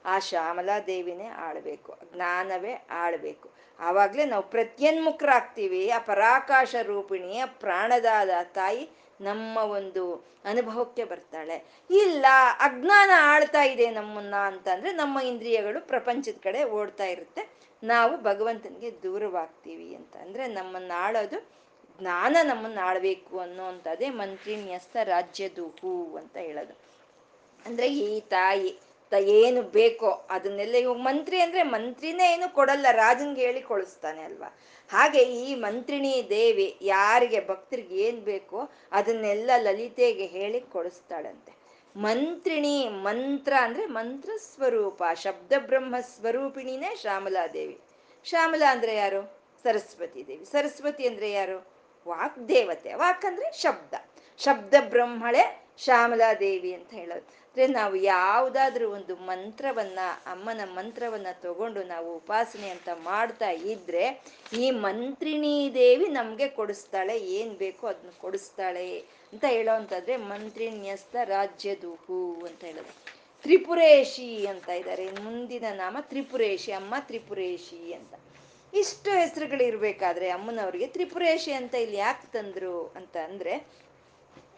[0.05, 1.99] ಆ ಶ್ಯಾಮಲಾದೇವಿನೇ ಆಳ್ಬೇಕು.
[2.15, 3.58] ಜ್ಞಾನವೇ ಆಳ್ಬೇಕು.
[3.79, 5.91] ಆವಾಗಲೇ ನಾವು ಪ್ರತ್ಯನ್ಮುಖರಾಗ್ತೀವಿ.
[5.91, 11.65] ಆ ಪರಾಕಾಶ ರೂಪಿಣಿ, ಆ ಪ್ರಾಣದಾದ ತಾಯಿ ನಮ್ಮ ಒಂದು ಅನುಭವಕ್ಕೆ ಬರ್ತಾಳೆ.
[11.91, 12.27] ಇಲ್ಲ,
[12.61, 17.59] ಅಜ್ಞಾನ ಆಳ್ತಾ ಇದೆ ನಮ್ಮನ್ನ ಅಂತಂದ್ರೆ ನಮ್ಮ ಇಂದ್ರಿಯಗಳು ಪ್ರಪಂಚದ ಕಡೆ ಓಡ್ತಾ ಇರುತ್ತೆ.
[17.83, 21.59] ನಾವು ಭಗವಂತನಿಗೆ ದೂರವಾಗ್ತೀವಿ ಅಂತ ಅಂದ್ರೆ ನಮ್ಮನ್ನ ಆಳೋದು,
[22.01, 26.73] ಜ್ಞಾನ ನಮ್ಮನ್ನ ಆಳ್ಬೇಕು ಅನ್ನೋಂಥದ್ದೇ ಮಂತ್ರಿನ್ಯಸ್ತ ರಾಜ್ಯದೂಹು ಅಂತ ಹೇಳೋದು.
[27.67, 28.79] ಅಂದ್ರೆ ಈ ತಾಯಿ
[29.13, 34.51] ತ ಏನು ಬೇಕೋ ಅದನ್ನೆಲ್ಲ ಇವಾಗ ಮಂತ್ರಿ ಅಂದ್ರೆ ಮಂತ್ರಿನೇ ಏನು ಕೊಡಲ್ಲ, ರಾಜನ್ಗೆ ಹೇಳಿ ಕೊಳಿಸ್ತಾನೆ ಅಲ್ವಾ?
[34.91, 38.61] ಹಾಗೆ ಈ ಮಂತ್ರಿಣಿ ದೇವಿ ಯಾರಿಗೆ, ಭಕ್ತರಿಗೆ ಏನ್ ಬೇಕೋ
[38.93, 41.53] ಅದನ್ನೆಲ್ಲ ಲಲಿತೆಗೆ ಹೇಳಿ ಕೊಡಿಸ್ತಾಳಂತೆ.
[41.97, 47.77] ಮಂತ್ರಿಣಿ ಮಂತ್ರ ಅಂದ್ರೆ ಮಂತ್ರ ಸ್ವರೂಪ, ಶಬ್ದ ಬ್ರಹ್ಮ ಸ್ವರೂಪಿಣಿನೇ ಶ್ಯಾಮಲಾದೇವಿ
[48.27, 49.21] ಶ್ಯಾಮಲಾ ಅಂದ್ರೆ ಯಾರು?
[49.65, 50.45] ಸರಸ್ವತಿ ದೇವಿ.
[50.47, 51.59] ಸರಸ್ವತಿ ಅಂದ್ರೆ ಯಾರು?
[52.07, 53.95] ವಾಕ್ ದೇವತೆ ವಾಕ್ ಅಂದ್ರೆ ಶಬ್ದ.
[54.41, 55.43] ಶಬ್ದ ಬ್ರಹ್ಮಳೆ
[55.79, 57.27] ಶ್ಯಾಮಲಾದೇವಿ ಅಂತ ಹೇಳೋದು.
[57.59, 64.05] ಅಂದ್ರೆ ನಾವು ಯಾವುದಾದ್ರೂ ಒಂದು ಮಂತ್ರವನ್ನ, ಅಮ್ಮನ ಮಂತ್ರವನ್ನ ತಗೊಂಡು ನಾವು ಉಪಾಸನೆ ಅಂತ ಮಾಡ್ತಾ ಇದ್ರೆ
[64.59, 68.99] ಈ ಮಂತ್ರಿಣಿ ದೇವಿ ನಮ್ಗೆ ಕೊಡಿಸ್ತಾಳೆ, ಏನ್ ಬೇಕೋ ಅದನ್ನ ಕೊಡಿಸ್ತಾಳೆ
[69.33, 72.93] ಅಂತ ಹೇಳೋವಂಥದ್ರೆ ಮಂತ್ರಿಣ್ಯಸ್ತ ರಾಜ್ಯದುಹು ಅಂತ ಹೇಳೋದು.
[73.43, 78.15] ತ್ರಿಪುರೇಶಿ ಅಂತ ಇದ್ದಾರೆ ಮುಂದಿನ ನಾಮ ತ್ರಿಪುರೇಶಿ, ಅಮ್ಮ ತ್ರಿಪುರೇಶಿ ಅಂತ.
[78.75, 83.55] ಇಷ್ಟು ಹೆಸರುಗಳಿರ್ಬೇಕಾದ್ರೆ ಅಮ್ಮನವ್ರಿಗೆ ತ್ರಿಪುರೇಶಿ ಅಂತ ಇಲ್ಲಿ ಯಾಕೆ ತಂದ್ರು ಅಂತ ಅಂದ್ರೆ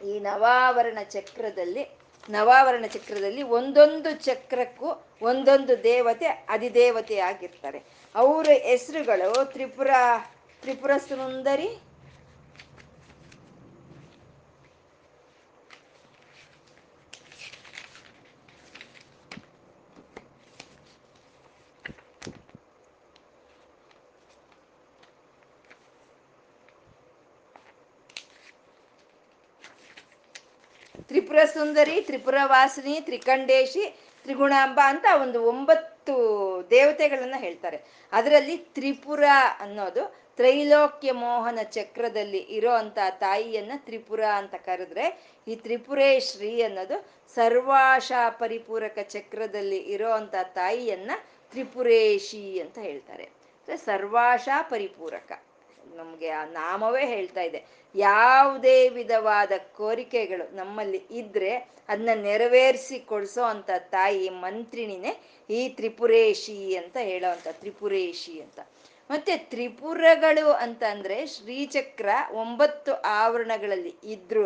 [0.07, 2.00] ಈ ನವಾವರಣ ಚಕ್ರದಲ್ಲಿ
[2.31, 4.89] ನವಾವರಣ ಚಕ್ರದಲ್ಲಿ ಒಂದೊಂದು ಚಕ್ರಕ್ಕೂ
[5.23, 7.79] ಒಂದೊಂದು ದೇವತೆ ಅಧಿದೇವತೆ ಆಗಿರ್ತಾರೆ.
[8.15, 9.91] ಅವರ ಹೆಸರುಗಳು ತ್ರಿಪುರ
[10.63, 11.69] ತ್ರಿಪುರ ಸುಂದರಿ
[31.31, 33.83] ತ್ರಿಪುರ ಸುಂದರಿ ತ್ರಿಪುರ ವಾಸಿನಿ ತ್ರಿಕಂಡೇಶಿ,
[34.23, 36.15] ತ್ರಿಗುಣಾಂಬ ಅಂತ ಒಂದು ಒಂಬತ್ತು
[36.71, 37.79] ದೇವತೆಗಳನ್ನ ಹೇಳ್ತಾರೆ.
[38.13, 39.25] ಅದರಲ್ಲಿ ತ್ರಿಪುರ
[39.59, 40.03] ಅನ್ನೋದು
[40.37, 45.07] ತ್ರೈಲೋಕ್ಯ ಮೋಹನ ಚಕ್ರದಲ್ಲಿ ಇರೋ ಅಂತ ತಾಯಿಯನ್ನ ತ್ರಿಪುರ ಅಂತ ಕರೆದ್ರೆ
[45.49, 46.99] ಈ ತ್ರಿಪುರೇಶ್ರೀ ಅನ್ನೋದು
[47.35, 51.11] ಸರ್ವಾಶಾ ಪರಿಪೂರಕ ಚಕ್ರದಲ್ಲಿ ಇರೋ ಅಂತ ತಾಯಿಯನ್ನ
[51.51, 53.29] ತ್ರಿಪುರೇಶಿ ಅಂತ ಹೇಳ್ತಾರೆ.
[53.85, 55.31] ಸರ್ವಾಶಾ ಪರಿಪೂರಕ.
[55.97, 57.61] ನಮ್ಗೆ ಆ ನಾಮವೇ ಹೇಳ್ತಾ ಇದೆ.
[57.95, 61.53] ಯಾವುದೇ ವಿಧವಾದ ಕೋರಿಕೆಗಳು ನಮ್ಮಲ್ಲಿ ಇದ್ರೆ
[61.89, 65.13] ಅದನ್ನ ನೆರವೇರಿಸಿ ಕೊಡಿಸೋ ಅಂತ ತಾಯಿ ಮಂತ್ರಿಣಿನೇ
[65.51, 68.59] ಈ ತ್ರಿಪುರೇಶಿ ಅಂತ ಹೇಳೋ ಅಂತ ತ್ರಿಪುರೇಶಿ ಅಂತ.
[69.11, 74.45] ಮತ್ತೆ ತ್ರಿಪುರಗಳು ಅಂತ ಅಂದ್ರೆ ಶ್ರೀಚಕ್ರ ಒಂಬತ್ತು ಆವರಣಗಳಲ್ಲಿ ಇದ್ರೂ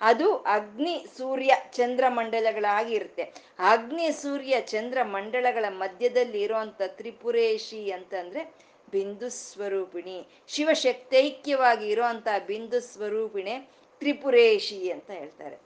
[0.00, 3.22] ಅದು ಅಗ್ನಿ ಸೂರ್ಯ ಚಂದ್ರ ಮಂಡಲಗಳಾಗಿರುತ್ತೆ
[3.58, 8.42] ಅಗ್ನಿ ಸೂರ್ಯ ಚಂದ್ರ ಮಂಡಲಗಳ ಮಧ್ಯದಲ್ಲಿ ಇರುವಂತ ತ್ರಿಪುರೇಶಿ ಅಂತಂದ್ರೆ
[8.90, 10.26] ಬಿಂದು ಸ್ವರೂಪಿಣಿ.
[10.48, 13.54] ಶಿವಶಕ್ತೈಕ್ಯವಾಗಿ ಇರುವಂತ ಬಿಂದು ಸ್ವರೂಪಿಣೆ
[13.98, 15.56] ತ್ರಿಪುರೇಶಿ ಅಂತ ಹೇಳ್ತಾರೆ.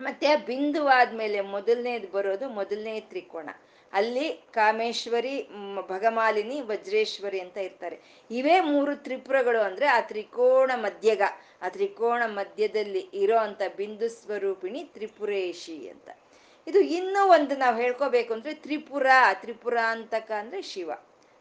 [0.00, 3.50] ಮತ್ತೆ ಆ ಬಿಂದು ಆದ್ಮೇಲೆ ಮೊದಲನೇದು ಬರೋದು ಮೊದಲನೇ ತ್ರಿಕೋಣ
[3.92, 5.48] ಅಲ್ಲಿ ಕಾಮೇಶ್ವರಿ
[5.88, 8.00] ಭಗಮಾಲಿನಿ, ವಜ್ರೇಶ್ವರಿ ಅಂತ ಇರ್ತಾರೆ.
[8.30, 11.22] ಇವೇ ಮೂರು ತ್ರಿಪುರಗಳು ಅಂದ್ರೆ ಆ ತ್ರಿಕೋಣ ಮಧ್ಯಗ,
[11.62, 16.08] ಆ ತ್ರಿಕೋಣ ಮಧ್ಯದಲ್ಲಿ ಇರೋ ಅಂತ ಬಿಂದು ಸ್ವರೂಪಿಣಿ ತ್ರಿಪುರೇಶಿ ಅಂತ.
[16.66, 20.90] ಇದು ಇನ್ನೂ ಒಂದು ನಾವು ಹೇಳ್ಕೋಬೇಕು ಅಂದ್ರೆ ತ್ರಿಪುರ ತ್ರಿಪುರ ಅಂತಕ ಅಂದ್ರೆ ಶಿವ.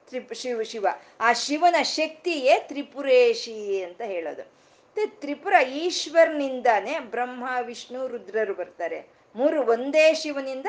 [0.10, 0.88] ತ್ರಿಪ್ ಶಿವ ಶಿವ.
[1.19, 4.60] ಆ ಶಿವನ ಶಕ್ತಿಯೇ ತ್ರಿಪುರೇಶಿ ಅಂತ ಹೇಳೋದು.
[5.06, 9.08] ತ್ರಿಪುರ ಈಶ್ವರ್ನಿಂದಾನೆ ಬ್ರಹ್ಮ, ವಿಷ್ಣು, ರುದ್ರರು ಬರ್ತಾರೆ.
[9.36, 10.65] ಮೂರು ಒಂದೇ ಶಿವನಿಂದ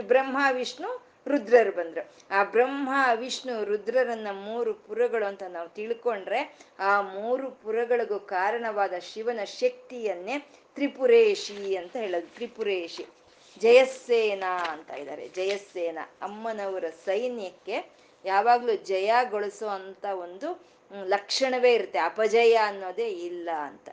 [0.00, 2.12] ಬ್ರಹ್ಮ, ವಿಷ್ಣು, ರುದ್ರರು ಬಂದ್ರು.
[2.30, 10.38] ಆ ಬ್ರಹ್ಮ, ವಿಷ್ಣು, ರುದ್ರರನ್ನ ಮೂರು ಪುರಗಳು ಅಂತ ನಾವು ತಿಳ್ಕೊಂಡ್ರೆ ಆ ಮೂರು ಪುರಗಳಿಗೂ ಕಾರಣವಾದ ಶಿವನ ಶಕ್ತಿಯನ್ನೇ
[10.74, 12.34] ತ್ರಿಪುರೇಶಿ ಅಂತ ಹೇಳೋದು.
[12.34, 13.06] ತ್ರಿಪುರೇಶಿ.
[13.60, 15.28] ಜಯಸೇನಾ ಅಂತ ಇದ್ದಾರೆ.
[15.28, 20.48] ಜಯಸ್ಸೇನ ಅಮ್ಮನವರ ಸೈನ್ಯಕ್ಕೆ ಯಾವಾಗ್ಲೂ ಜಯಗೊಳಿಸೋ ಅಂತ ಒಂದು
[21.04, 21.98] ಲಕ್ಷಣವೇ ಇರುತ್ತೆ.
[21.98, 23.88] ಅಪಜಯ ಅನ್ನೋದೇ ಇಲ್ಲ ಅಂತ.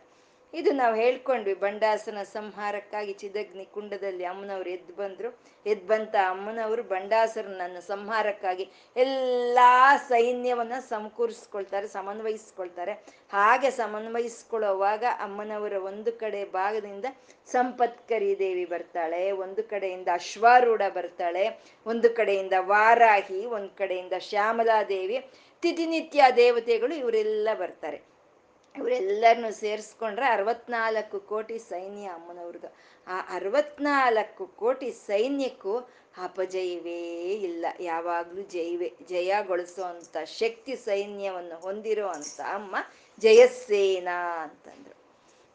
[0.53, 5.29] ಇದು ನಾವು ಹೇಳ್ಕೊಂಡ್ವಿ ಬಂಡಾಸನ ಸಂಹಾರಕ್ಕಾಗಿ ಚಿದಗ್ನಿ ಕುಂಡದಲ್ಲಿ ಅಮ್ಮನವ್ರು ಎದ್ದು ಬಂದ್ರು.
[5.65, 12.93] ಎದ್ದು ಬಂತ ಅಮ್ಮನವರು ಬಂಡಾಸರನನ್ನು ಸಂಹಾರಕ್ಕಾಗಿ ಎಲ್ಲಾ ಸೈನ್ಯವನ್ನ ಸಂಕೂರಿಸ್ಕೊಳ್ತಾರೆ ಸಮನ್ವಯಿಸ್ಕೊಳ್ತಾರೆ.
[13.31, 17.05] ಹಾಗೆ ಸಮನ್ವಯಿಸ್ಕೊಳ್ಳೋವಾಗ ಅಮ್ಮನವರ ಒಂದು ಕಡೆ ಭಾಗದಿಂದ
[17.47, 21.45] ಸಂಪತ್ಕರಿ ದೇವಿ ಬರ್ತಾಳೆ, ಒಂದು ಕಡೆಯಿಂದ ಅಶ್ವಾರೂಢ ಬರ್ತಾಳೆ,
[21.85, 25.19] ಒಂದು ಕಡೆಯಿಂದ ವಾರಾಹಿ, ಒಂದು ಕಡೆಯಿಂದ ಶ್ಯಾಮಲಾ ದೇವಿ
[25.61, 28.12] ತಿಥಿನಿತ್ಯ ದೇವತೆಗಳು ಇವರೆಲ್ಲ ಬರ್ತಾರೆ.
[28.75, 32.69] ಇವರೆಲ್ಲರನ್ನು ಸೇರಿಸ್ಕೊಂಡ್ರೆ ಅರವತ್ನಾಲ್ಕು ಕೋಟಿ ಸೈನ್ಯ ಅಮ್ಮನವ್ರದ್ದು.
[33.07, 37.01] ಆ ಅರವತ್ನಾಲ್ಕು ಕೋಟಿ ಸೈನ್ಯಕ್ಕೂ ಅಪಜಯವೇ
[37.33, 37.65] ಇಲ್ಲ.
[37.79, 42.75] ಯಾವಾಗ್ಲೂ ಜಯವೇ ಜಯಗೊಳಿಸೋ ಅಂತ ಶಕ್ತಿ ಸೈನ್ಯವನ್ನು ಹೊಂದಿರೋ ಅಂತ ಅಮ್ಮ
[43.21, 44.95] ಜಯಸೇನಾ ಅಂತಂದ್ರು.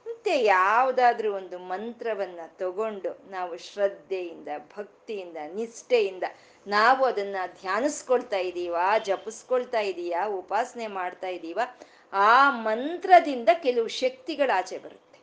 [0.06, 6.24] ಮತ್ತೆ ಯಾವುದಾದ್ರೂ ಒಂದು ಮಂತ್ರವನ್ನ ತಗೊಂಡು ನಾವು ಶ್ರದ್ಧೆಯಿಂದ, ಭಕ್ತಿಯಿಂದ, ನಿಷ್ಠೆಯಿಂದ
[6.66, 11.60] ನಾವು ಅದನ್ನ ಧ್ಯಾನಿಸ್ಕೊಳ್ತಾ ಇದ್ದೀವ ಜಪಿಸ್ಕೊಳ್ತಾ ಇದೀಯಾ, ಉಪಾಸನೆ ಮಾಡ್ತಾ ಇದೀವ
[12.12, 15.18] ಆ ಮಂತ್ರದಿಂದ ಕೆಲವು ಶಕ್ತಿಗಳು ಆಚೆ ಬರುತ್ತೆ.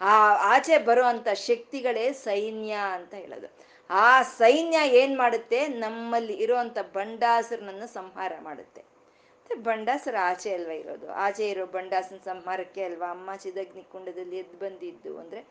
[0.00, 3.70] ಆ ಆಚೆ ಬರುವಂತ ಶಕ್ತಿಗಳೇ ಸೈನ್ಯ ಅಂತ ಹೇಳೋದು.
[3.90, 5.68] ಆ ಸೈನ್ಯ ಏನ್ ಮಾಡುತ್ತೆ?
[5.68, 8.82] ನಮ್ಮಲ್ಲಿ ಇರುವಂತ ಬಂಡಾಸುರನನ್ನು ಸಂಹಾರ ಮಾಡುತ್ತೆ.
[9.62, 11.12] ಬಂಡಾಸರ ಆಚೆ ಅಲ್ವಾ ಇರೋದು?
[11.12, 13.10] ಆಚೆ ಇರೋ ಬಂಡಾಸನ ಸಂಹಾರಕ್ಕೆ ಅಲ್ವಾ?
[13.10, 15.46] ಅಮ್ಮ ಚಿದಗ್ನಿ ಕುಂಡದಲ್ಲಿ ಎದ್ದು ಬಂದಿದ್ದು ಅಂದ್ರೆ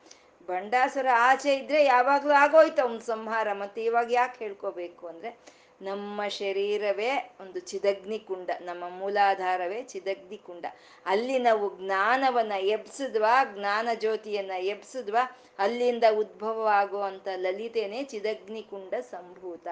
[0.46, 3.54] ಬಂಡಾಸರ ಆಚೆ ಇದ್ರೆ ಯಾವಾಗ್ಲೂ ಆಗೋಯ್ತು ಅವ್ನ ಸಂಹಾರ.
[3.54, 5.40] ಮತ್ತೆ ಇವಾಗ ಯಾಕೆ ಹೇಳ್ಕೋಬೇಕು ಅಂದ್ರೆ
[5.82, 10.66] ನಮ್ಮ ಶರೀರವೇ ಒಂದು ಚಿದಗ್ನಿ ಕುಂಡ, ನಮ್ಮ ಮೂಲಾಧಾರವೇ ಚಿದಗ್ನಿ ಕುಂಡ.
[11.06, 19.68] ಅಲ್ಲಿ ನಾವು ಜ್ಞಾನವನ್ನ ಎಬ್ಸಿದ್ವಾ, ಜ್ಞಾನ ಜ್ಯೋತಿಯನ್ನ ಎಬ್ಸಿದ್ವಾ, ಅಲ್ಲಿಂದ ಉದ್ಭವ ಆಗುವಂತ ಲಲಿತೆನೆ ಚಿದಗ್ನಿ ಕುಂಡ ಸಂಭೂತ.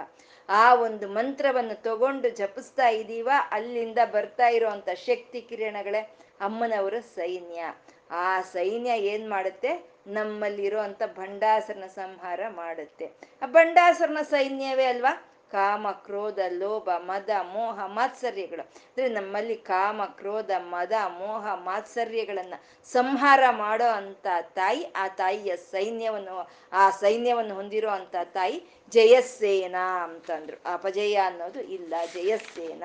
[0.50, 7.66] ಆ ಒಂದು ಮಂತ್ರವನ್ನು ತಗೊಂಡು ಜಪಿಸ್ತಾ ಇದೀವ, ಅಲ್ಲಿಂದ ಬರ್ತಾ ಇರುವಂತ ಶಕ್ತಿ ಕಿರಣಗಳೇ ಅಮ್ಮನವರ ಸೈನ್ಯ.
[8.12, 9.90] ಆ ಸೈನ್ಯ ಏನ್ ಮಾಡುತ್ತೆ?
[10.08, 13.06] ನಮ್ಮಲ್ಲಿರೋ ಅಂತ ಭಂಡಾಸರನ ಸಂಹಾರ ಮಾಡುತ್ತೆ.
[13.42, 15.37] ಆ ಭಂಡಾಸರನ ಸೈನ್ಯವೇ ಅಲ್ವಾ?
[15.52, 18.62] ಕಾಮ, ಕ್ರೋಧ, ಲೋಭ, ಮದ, ಮೋಹ, ಮಾತ್ಸರ್ಯಗಳು.
[18.62, 22.54] ಅಂದ್ರೆ ನಮ್ಮಲ್ಲಿ ಕಾಮ, ಕ್ರೋಧ, ಮದ, ಮೋಹ, ಮಾತ್ಸರ್ಯಗಳನ್ನ
[22.86, 30.74] ಸಂಹಾರ ಮಾಡೋ ಅಂತ ತಾಯಿ, ಆ ತಾಯಿಯ ಸೈನ್ಯವನ್ನು, ಆ ಸೈನ್ಯವನ್ನು ಹೊಂದಿರೋ ಅಂತ ತಾಯಿ ಜಯಸೇನಾ ಅಂತಂದ್ರು.
[30.74, 32.84] ಅಪಜಯ ಅನ್ನೋದು ಇಲ್ಲ ಜಯಸೇನ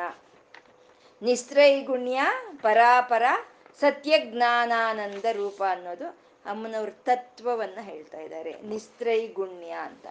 [1.23, 2.23] ನಿಸ್ತ್ರೈಗುಣ್ಯ
[2.63, 3.23] ಪರಾಪರ,
[3.81, 6.07] ಸತ್ಯಜ್ಞಾನಾನಂದ ರೂಪ ಅನ್ನೋದು
[6.47, 8.63] ಅಮ್ಮನವ್ರ ತತ್ವವನ್ನ ಹೇಳ್ತಾ ಇದ್ದಾರೆ.
[8.63, 10.07] ನಿಸ್ತ್ರೈಗುಣ್ಯ ಅಂತ.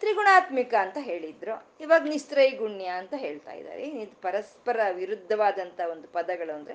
[0.00, 1.54] ತ್ರಿಗುಣಾತ್ಮಿಕ ಅಂತ ಹೇಳಿದ್ರು.
[1.80, 3.82] ಇವಾಗ ನಿಸ್ತ್ರೈಗುಣ್ಯ ಅಂತ ಹೇಳ್ತಾ ಇದ್ದಾರೆ.
[3.82, 6.74] ಇದು ಪರಸ್ಪರ ವಿರುದ್ಧವಾದಂತ ಒಂದು ಪದಗಳು ಅಂದ್ರೆ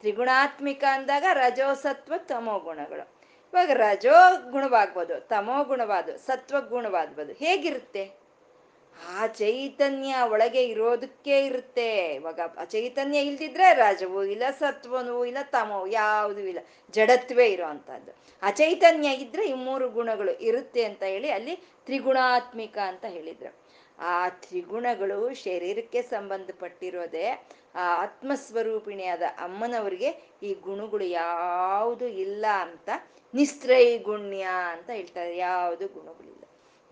[0.00, 3.04] ತ್ರಿಗುಣಾತ್ಮಿಕ ಅಂದಾಗ ರಜೋಸತ್ವ ತಮೋ ಗುಣಗಳು.
[3.52, 4.16] ಇವಾಗ ರಜೋ
[4.50, 8.27] ಗುಣವಾಗ್ಬೋದು, ತಮೋ ಗುಣವಾದ ಸತ್ವ ಗುಣವಾದ್ಬೋದು, ಹೇಗಿರುತ್ತೆ?
[9.06, 12.14] ಆ ಚೈತನ್ಯ ಒಳಗೆ ಇರೋದಕ್ಕೆ ಇರುತ್ತೆ.
[12.14, 16.58] ಇವಾಗ ಆ ಚೈತನ್ಯ ಇಲ್ದಿದ್ರೆ ರಾಜವು ಇಲ್ಲ, ಸತ್ವನು ಇಲ್ಲ, ತಮೋ ಯಾವುದೂ ಇಲ್ಲ,
[16.90, 23.04] ಜಡತ್ವೇ ಇರೋ ಅಂಥದ್ದು ಆ ಚೈತನ್ಯ ಇದ್ರೆ ಈ ಮೂರು ಗುಣಗಳು ಇರುತ್ತೆ ಅಂತ ಹೇಳಿ ಅಲ್ಲಿ ತ್ರಿಗುಣಾತ್ಮಿಕ ಅಂತ
[23.04, 23.68] ಹೇಳಿದ್ರು.
[23.98, 27.26] ಆ ತ್ರಿಗುಣಗಳು ಶರೀರಕ್ಕೆ ಸಂಬಂಧಪಟ್ಟಿರೋದೆ
[27.74, 30.10] ಆ ಆತ್ಮಸ್ವರೂಪಿಣಿಯಾದ ಅಮ್ಮನವ್ರಿಗೆ
[30.42, 32.88] ಈ ಗುಣಗಳು ಯಾವುದು ಇಲ್ಲ ಅಂತ
[33.34, 35.36] ನಿಸ್ತ್ರೈಗುಣ್ಯ ಅಂತ ಹೇಳ್ತಾರೆ.
[35.36, 36.37] ಯಾವುದು ಗುಣಗಳಿಲ್ಲ.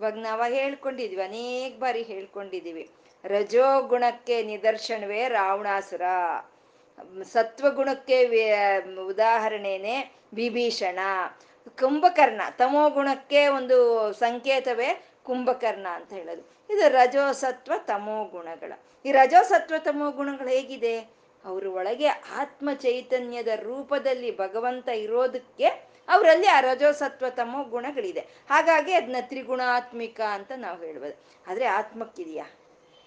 [0.00, 2.90] ಇವಾಗ ನಾವ ಹೇಳ್ಕೊಂಡಿದ್ವಿ, ಅನೇಕ ಬಾರಿ ಹೇಳ್ಕೊಂಡಿದೀವಿ
[3.24, 6.02] ರಜೋ ಗುಣಕ್ಕೆ ನಿದರ್ಶನವೇ ರಾವಣಾಸುರ.
[7.22, 8.18] ಸತ್ವಗುಣಕ್ಕೆ
[9.06, 10.98] ಉದಾಹರಣೆನೆ ವಿಭೀಷಣ.
[11.78, 13.78] ಕುಂಭಕರ್ಣ, ತಮೋ ಗುಣಕ್ಕೆ ಒಂದು
[14.12, 14.90] ಸಂಕೇತವೇ
[15.24, 16.42] ಕುಂಭಕರ್ಣ ಅಂತ ಹೇಳೋದು.
[16.74, 18.72] ಇದು ರಜೋಸತ್ವ ತಮೋ ಗುಣಗಳ.
[19.04, 20.98] ಈ ರಜೋಸತ್ವ ತಮೋ ಗುಣಗಳು ಹೇಗಿದೆ?
[21.44, 25.66] ಅವ್ರ ಒಳಗೆ ಆತ್ಮ ಚೈತನ್ಯದ ರೂಪದಲ್ಲಿ ಭಗವಂತ ಇರೋದಕ್ಕೆ
[26.08, 28.20] ಅವರಲ್ಲಿ ಆ ರಜೋಸತ್ವ ತಮೋ ಗುಣಗಳಿದೆ.
[28.20, 31.16] ಹಾಗಾಗಿ ಅದನ್ನ ತ್ರಿಗುಣಾತ್ಮಿಕ ಅಂತ ನಾವು ಹೇಳ್ಬೋದು.
[31.46, 32.44] ಆದ್ರೆ ಆತ್ಮಕ್ಕಿದೆಯಾ?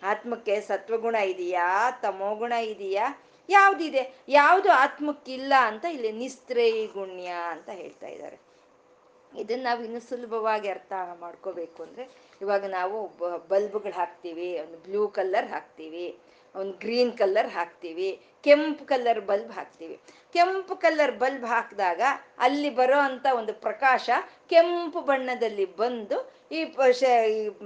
[0.03, 1.91] ಆತ್ಮಕ್ಕೆ ಸತ್ವಗುಣ ಇದೆಯಾ?
[1.91, 3.21] ತಮೋ ಗುಣ ಇದೆಯಾ?
[3.49, 4.13] ಯಾವ್ದಿದೆ?
[4.27, 8.39] ಯಾವುದು ಆತ್ಮಕ್ಕಿಲ್ಲ ಅಂತ ಇಲ್ಲಿ ನಿಸ್ತ್ರೈಗುಣ್ಯ ಅಂತ ಹೇಳ್ತಾ ಇದ್ದಾರೆ.
[9.37, 12.09] ಇದನ್ನ ನಾವು ಇನ್ನು ಸುಲಭವಾಗಿ ಅರ್ಥ ಮಾಡ್ಕೋಬೇಕು ಅಂದ್ರೆ
[12.41, 13.07] ಇವಾಗ ನಾವು
[13.47, 16.17] ಬಲ್ಬ್ಗಳು ಹಾಕ್ತೀವಿ, ಒಂದು ಬ್ಲೂ ಕಲರ್ ಹಾಕ್ತೀವಿ.
[16.55, 18.09] ಒಂದು ಗ್ರೀನ್ ಕಲರ್ ಹಾಕ್ತೀವಿ,
[18.43, 19.99] ಕೆಂಪು ಕಲರ್ ಬಲ್ಬ್ ಹಾಕ್ತೀವಿ.
[20.33, 22.01] ಕೆಂಪು ಕಲರ್ ಬಲ್ಬ್ ಹಾಕಿದಾಗ
[22.39, 24.09] ಅಲ್ಲಿ ಬರೋ ಅಂತ ಒಂದು ಪ್ರಕಾಶ
[24.49, 26.17] ಕೆಂಪು ಬಣ್ಣದಲ್ಲಿ ಬಂದು
[26.51, 26.61] ಈ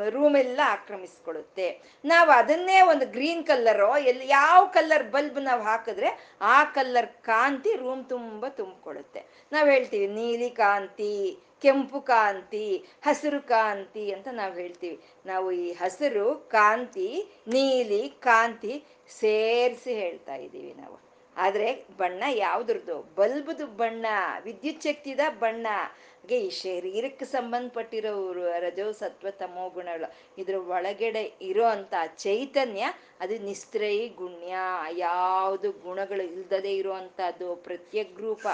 [0.09, 1.67] ರೂಮ್ ಎಲ್ಲ ಆಕ್ರಮಿಸ್ಕೊಳ್ಳುತ್ತೆ.
[2.05, 8.05] ನಾವು ಅದನ್ನೇ ಒಂದು ಗ್ರೀನ್ ಕಲ್ಲರೋ, ಎಲ್ಲಿ ಯಾವ ಕಲರ್ ಬಲ್ಬ್ ನಾವು ಹಾಕಿದ್ರೆ ಆ ಕಲ್ಲರ್ ಕಾಂತಿ ರೂಮ್
[8.05, 9.47] ತುಂಬ ತುಂಬಿಕೊಳ್ಳುತ್ತೆ.
[9.51, 12.67] ನಾವು ಹೇಳ್ತೀವಿ ನೀಲಿ ಕಾಂತಿ ಕೆಂಪು ಕಾಂತಿ,
[13.05, 14.97] ಹಸಿರು ಕಾಂತಿ ಅಂತ ನಾವು ಹೇಳ್ತೀವಿ.
[15.25, 17.09] ನಾವು ಈ ಹಸಿರು, ಕಾಂತಿ,
[17.47, 18.73] ನೀಲಿ, ಕಾಂತಿ
[19.19, 20.97] ಸೇರಿಸಿ ಹೇಳ್ತಾ ಇದ್ದೀವಿ ನಾವು.
[21.37, 22.97] ಆದರೆ ಬಣ್ಣ ಯಾವ್ದ್ರದ್ದು?
[23.15, 24.05] ಬಲ್ಬ್ದು ಬಣ್ಣ,
[24.43, 25.67] ವಿದ್ಯುತ್ ಶಕ್ತಿದ ಬಣ್ಣ.
[26.23, 30.07] ಹಾಗೆ ಈ ಶರೀರಕ್ಕೆ ಸಂಬಂಧಪಟ್ಟಿರೋರು ರಜೋ ಸತ್ವ ತಮೋ ಗುಣಗಳು.
[30.37, 32.83] ಇದ್ರ ಒಳಗಡೆ ಇರೋ ಅಂತ ಚೈತನ್ಯ,
[33.19, 34.53] ಅದು ನಿಸ್ತ್ರೈ ಗುಣ್ಯ.
[34.91, 38.47] ಯಾವುದು ಗುಣಗಳು ಇಲ್ದದೆ ಇರುವಂತಹದ್ದು ಪ್ರತ್ಯಗ್ರೂಪ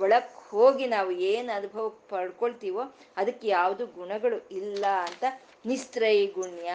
[0.00, 2.84] ಒಳಕ್ ಹೋಗಿ ನಾವು ಏನು ಅನುಭವ ಪಡ್ಕೊಳ್ತೀವೋ,
[3.16, 5.24] ಅದಕ್ಕೆ ಯಾವುದು ಗುಣಗಳು ಇಲ್ಲ ಅಂತ
[5.66, 6.70] ನಿಸ್ತ್ರೈ ಗುಣ್ಯ.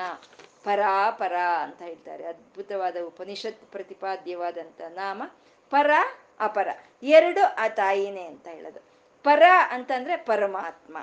[0.64, 2.24] ಪರಾ, ಪರ ಅಂತ ಹೇಳ್ತಾರೆ.
[2.24, 5.24] ಅದ್ಭುತವಾದ ಉಪನಿಷತ್ ಪ್ರತಿಪಾದ್ಯವಾದಂಥ ನಾಮ
[5.70, 5.92] ಪರ,
[6.40, 6.68] ಅಪರ.
[7.04, 8.89] ಎರಡು ಆ ತಾಯಿನೇ ಅಂತ ಹೇಳೋದು.
[9.24, 10.98] ಪರ ಅಂತಂದ್ರೆ ಪರಮಾತ್ಮ.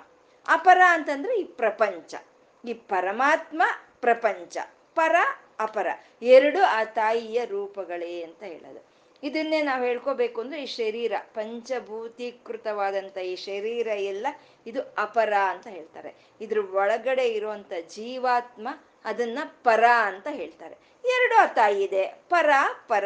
[0.48, 2.14] ಅಪರ ಅಂತಂದ್ರೆ ಈ ಪ್ರಪಂಚ.
[2.68, 3.62] ಈ ಪರಮಾತ್ಮ,
[4.00, 4.56] ಪ್ರಪಂಚ.
[4.94, 5.16] ಪರ,
[5.60, 5.86] ಅಪರ.
[6.22, 8.86] ಎರಡು ಆ ತಾಯಿಯ ರೂಪಗಳೇ ಅಂತ ಹೇಳೋದು.
[9.22, 14.26] ಇದನ್ನೇ ನಾವು ಹೇಳ್ಕೋಬೇಕು ಅಂದ್ರೆ ಈ ಶರೀರ ಪಂಚಭೂತೀಕೃತವಾದಂಥ ಈ ಶರೀರ ಎಲ್ಲ
[14.66, 16.14] ಇದು ಅಪರ ಅಂತ ಹೇಳ್ತಾರೆ.
[16.40, 18.68] ಇದ್ರ ಒಳಗಡೆ ಇರುವಂತ ಜೀವಾತ್ಮ
[19.04, 20.76] ಅದನ್ನ ಪರ ಅಂತ ಹೇಳ್ತಾರೆ.
[21.04, 22.06] ಎರಡು ಆ ತಾಯಿ ಇದೆ.
[22.06, 22.50] ಪರ
[22.88, 23.04] ಪರ.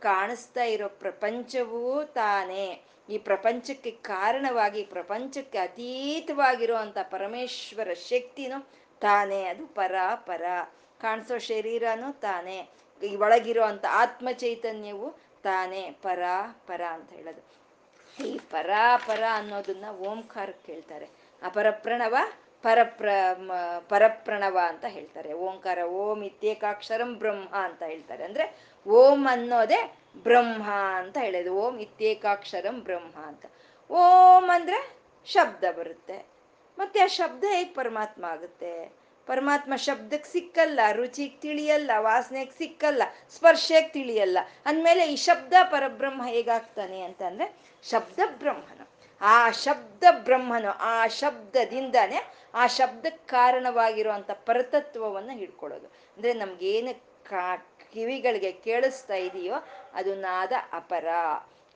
[0.00, 2.82] ಕಾಣಿಸ್ತಾ ಇರೋ ಪ್ರಪಂಚವೂ ತಾನೇ.
[3.08, 8.68] ಈ ಪ್ರಪಂಚಕ್ಕೆ ಕಾರಣವಾಗಿ, ಪ್ರಪಂಚಕ್ಕೆ ಅತೀತವಾಗಿರುವಂಥ ಪರಮೇಶ್ವರ ಶಕ್ತಿನೂ
[9.00, 9.44] ತಾನೇ.
[9.44, 10.42] ಅದು ಪರ ಪರ.
[11.00, 12.70] ಕಾಣಿಸೋ ಶರೀರನೂ ತಾನೇ.
[13.02, 15.10] ಈ ಒಳಗಿರೋ ಆತ್ಮ ಚೈತನ್ಯವು
[15.42, 15.90] ತಾನೇ.
[15.90, 16.22] ಪರ
[16.66, 17.60] ಪರ ಅಂತ ಹೇಳೋದು.
[18.24, 18.70] ಈ ಪರ
[19.06, 21.08] ಪರ ಅನ್ನೋದನ್ನ ಓಂಕಾರಕ್ಕೆ ಹೇಳ್ತಾರೆ
[21.42, 22.16] ಅಪರಪ್ರಣವ
[22.62, 23.08] ಪರಪ್ರ
[23.88, 25.32] ಪರಪ್ರಣವ ಅಂತ ಹೇಳ್ತಾರೆ.
[25.32, 28.24] ಓಂಕಾರ ಓಂ ಇತ್ಯೇಕಾಕ್ಷರಂ ಬ್ರಹ್ಮ ಅಂತ ಹೇಳ್ತಾರೆ.
[28.24, 28.56] ಅಂದ್ರೆ
[28.88, 31.54] ಓಂ ಅನ್ನೋದೇ ಬ್ರಹ್ಮ ಅಂತ ಹೇಳೋದು.
[31.54, 33.46] ಓಂ ಇತ್ಯೇಕಾಕ್ಷರಂ ಬ್ರಹ್ಮ ಅಂತ.
[33.90, 36.26] ಓಂ ಅಂದ್ರೆ ಶಬ್ದ ಬರುತ್ತೆ.
[36.78, 39.00] ಮತ್ತೆ ಆ ಶಬ್ದ ಹೇಗೆ ಪರಮಾತ್ಮ ಆಗುತ್ತೆ?
[39.26, 44.38] ಪರಮಾತ್ಮ ಶಬ್ದಕ್ಕೆ ಸಿಕ್ಕಲ್ಲ, ರುಚಿಗೆ ತಿಳಿಯಲ್ಲ, ವಾಸನೆಗೆ ಸಿಕ್ಕಲ್ಲ ಸ್ಪರ್ಶಕ್ಕೆ ತಿಳಿಯಲ್ಲ.
[44.66, 48.90] ಅಂದಮೇಲೆ ಈ ಶಬ್ದ ಪರಬ್ರಹ್ಮ ಹೇಗಾಗ್ತಾನೆ ಅಂತಂದ್ರೆ ಶಬ್ದ ಬ್ರಹ್ಮನು.
[49.20, 55.86] ಆ ಶಬ್ದ ಬ್ರಹ್ಮನು ಆ ಶಬ್ದದಿಂದಾನೆ ಆ ಶಬ್ದಕ್ಕೆ ಕಾರಣವಾಗಿರುವಂಥ ಪರತತ್ವವನ್ನು ಹಿಡ್ಕೊಳ್ಳೋದು.
[55.86, 57.56] ಅಂದರೆ ನಮಗೇನು ಕಾ
[57.92, 59.54] ಕಿವಿಗಳಿಗೆ ಕೇಳಿಸ್ತಾ ಇದೆಯೋ
[59.94, 61.06] ಅದು ನಾದ ಅಪರ.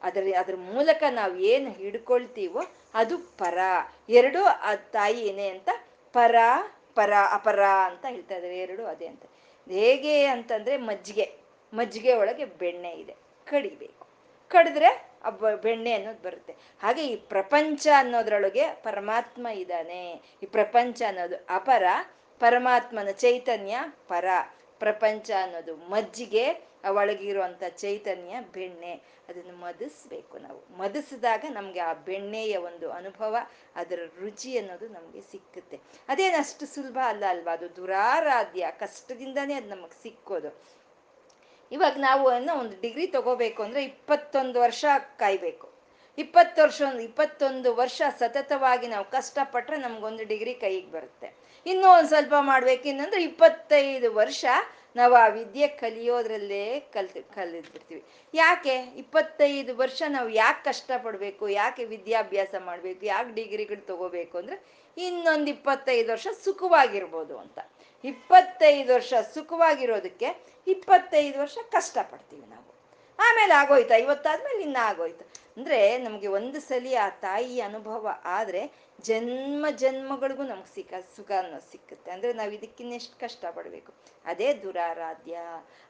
[0.03, 2.63] ಅದರ ಅದ್ರ ಮೂಲಕ ನಾವು ಏನು ಹಿಡ್ಕೊಳ್ತೀವೋ
[2.95, 3.59] ಅದು ಪರ.
[4.09, 5.69] ಎರಡು ಆ ತಾಯಿನೇ ಅಂತ
[6.13, 6.35] ಪರ
[6.95, 8.59] ಪರ, ಅಪರ ಅಂತ ಹೇಳ್ತಾ ಇದ್ದಾರೆ.
[8.59, 9.23] ಎರಡು ಅದೇ ಅಂತ.
[9.71, 11.37] ಹೇಗೆ ಅಂತಂದರೆ ಮಜ್ಜಿಗೆ
[11.75, 13.17] ಮಜ್ಜಿಗೆ ಒಳಗೆ ಬೆಣ್ಣೆ ಇದೆ.
[13.47, 14.07] ಕಡಿಬೇಕು.
[14.49, 16.53] ಕಡಿದ್ರೆ ಆ ಬೆಣ್ಣೆ ಅನ್ನೋದು ಬರುತ್ತೆ.
[16.83, 20.23] ಹಾಗೆ ಈ ಪ್ರಪಂಚ ಅನ್ನೋದ್ರೊಳಗೆ ಪರಮಾತ್ಮ ಇದ್ದಾನೆ.
[20.43, 21.85] ಈ ಪ್ರಪಂಚ ಅನ್ನೋದು ಅಪರ,
[22.39, 24.25] ಪರಮಾತ್ಮನ ಚೈತನ್ಯ ಪರ.
[24.79, 28.93] ಪ್ರಪಂಚ ಅನ್ನೋದು ಮಜ್ಜಿಗೆ ಒಳಗಿರುವಂತ ಚೈತನ್ಯ ಬೆಣ್ಣೆ.
[29.29, 30.79] ಅದನ್ನು ಮದಿಸ್ಬೇಕು ನಾವು.
[30.79, 33.37] ಮದಿಸಿದಾಗ ನಮ್ಗೆ ಆ ಬೆಣ್ಣೆಯ ಒಂದು ಅನುಭವ,
[33.77, 35.81] ಅದರ ರುಚಿ ಅನ್ನೋದು ನಮ್ಗೆ ಸಿಕ್ಕುತ್ತೆ.
[36.09, 37.53] ಅದೇನಷ್ಟು ಸುಲಭ ಅಲ್ಲ ಅಲ್ವಾ?
[37.53, 40.84] ಅದು ದುರಾರಾಧ್ಯ ಕಷ್ಟದಿಂದಾನೇ ಅದು ನಮಗೆ ಸಿಕ್ಕೋದು.
[41.75, 44.85] ಇವಾಗ ನಾವು ಅನ್ನೋ ಒಂದು ಡಿಗ್ರಿ ತಗೋಬೇಕು ಅಂದ್ರೆ ಇಪ್ಪತ್ತೊಂದು ವರ್ಷ
[45.23, 45.67] ಕಾಯ್ಬೇಕು.
[46.19, 51.29] ಇಪ್ಪತ್ತು ವರ್ಷ ಇಪ್ಪತ್ತೊಂದು ವರ್ಷ ಸತತವಾಗಿ ನಾವು ಕಷ್ಟಪಟ್ರೆ ನಮ್ಗೊಂದು ಡಿಗ್ರಿ ಕೈಗೆ ಬರುತ್ತೆ.
[51.67, 54.45] ಇನ್ನೂ ಒಂದು ಸ್ವಲ್ಪ ಮಾಡ್ಬೇಕು ಇನ್ನಂದ್ರೆ ಇಪ್ಪತ್ತೈದು ವರ್ಷ
[54.97, 56.65] ನಾವು ಆ ವಿದ್ಯೆ ಕಲಿಯೋದ್ರಲ್ಲೇ
[56.95, 58.03] ಕಲ್ತು ಕಲಿದ್ಬಿಡ್ತೀವಿ
[58.35, 58.75] ಯಾಕೆ?
[59.03, 64.59] ಇಪ್ಪತ್ತೈದು ವರ್ಷ ನಾವು ಯಾಕೆ ಕಷ್ಟಪಡಬೇಕು, ಯಾಕೆ ವಿದ್ಯಾಭ್ಯಾಸ ಮಾಡ್ಬೇಕು, ಯಾಕೆ ಡಿಗ್ರಿಗಳು ತಗೋಬೇಕು ಅಂದ್ರೆ
[64.97, 67.59] ಇನ್ನೊಂದು ಇಪ್ಪತ್ತೈದು ವರ್ಷ ಸುಖವಾಗಿರ್ಬೋದು ಅಂತ.
[68.05, 70.29] ಇಪ್ಪತ್ತೈದು ವರ್ಷ ಸುಖವಾಗಿರೋದಕ್ಕೆ
[70.67, 72.75] ಇಪ್ಪತ್ತೈದು ವರ್ಷ ಕಷ್ಟಪಡ್ತೀವಿ ನಾವು.
[73.19, 73.95] ಆಮೇಲೆ ಆಗೋಯ್ತು?
[73.95, 80.95] ಐವತ್ತಾದ್ಮೇಲೆ ಇನ್ನ ಆಗೋಯ್ತು ಅಂದ್ರೆ ನಮ್ಗೆ ಒಂದು ಸಲಿ ಆ ತಾಯಿ ಅನುಭವ ಆದ್ರೆ ಜನ್ಮ ಜನ್ಮಗಳಿಗೂ ನಮ್ಗೆ ಸಿಕ್ಕ
[81.17, 82.11] ಸುಖ ಅನ್ನೋದು ಸಿಕ್ಕುತ್ತೆ.
[82.11, 83.93] ಅಂದ್ರೆ ನಾವು ಇದಕ್ಕಿನ್ನೆಷ್ಟು ಕಷ್ಟ ಪಡ್ಬೇಕು
[84.25, 85.39] ಅದೇ ದುರಾರಾಧ್ಯ.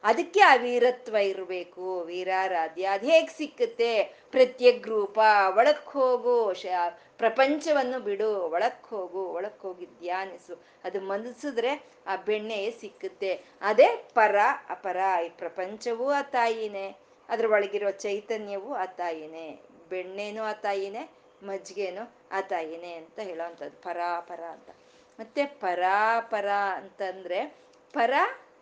[0.03, 2.01] ಅದಕ್ಕೆ ಆ ವೀರತ್ವ ಇರಬೇಕು.
[2.01, 4.03] ವೀರಾರಾಧ್ಯ ಅದ್ ಹೇಗ್ ಸಿಕ್ಕುತ್ತೆ?
[4.31, 5.19] ಪ್ರತ್ಯಗ್ ರೂಪ,
[5.57, 6.53] ಒಳಕ್ ಹೋಗು
[7.17, 10.63] ಪ್ರಪಂಚವನ್ನು ಬಿಡು, ಒಳಕ್ ಹೋಗು, ಒಳಕ್ ಹೋಗಿ ಧ್ಯಾನಿಸು.
[10.83, 13.41] ಅದು ಮನಸಿದ್ರೆ ಆ ಬೆಣ್ಣೆ ಸಿಕ್ಕುತ್ತೆ.
[13.61, 14.35] ಅದೇ ಪರ,
[14.69, 14.97] ಅಪರ.
[15.25, 16.97] ಈ ಪ್ರಪಂಚವೂ ಆ ತಾಯಿನೇ.
[17.29, 19.61] ಅದ್ರ ಒಳಗಿರೋ ಚೈತನ್ಯವು ಆ ತಾಯಿನೇ.
[19.89, 21.09] ಬೆಣ್ಣೆನೂ ಆ ತಾಯಿನೇ,
[21.43, 23.81] ಮಜ್ಜಿಗೆನೂ ಆ ತಾಯಿನೇ ಅಂತ ಹೇಳೋವಂಥದ್ದು.
[23.81, 24.69] ಪರಾಪರ ಅಂತ.
[25.19, 27.55] ಮತ್ತೆ ಪರಾಪರ ಅಂತಂದ್ರೆ
[27.93, 28.13] ಪರ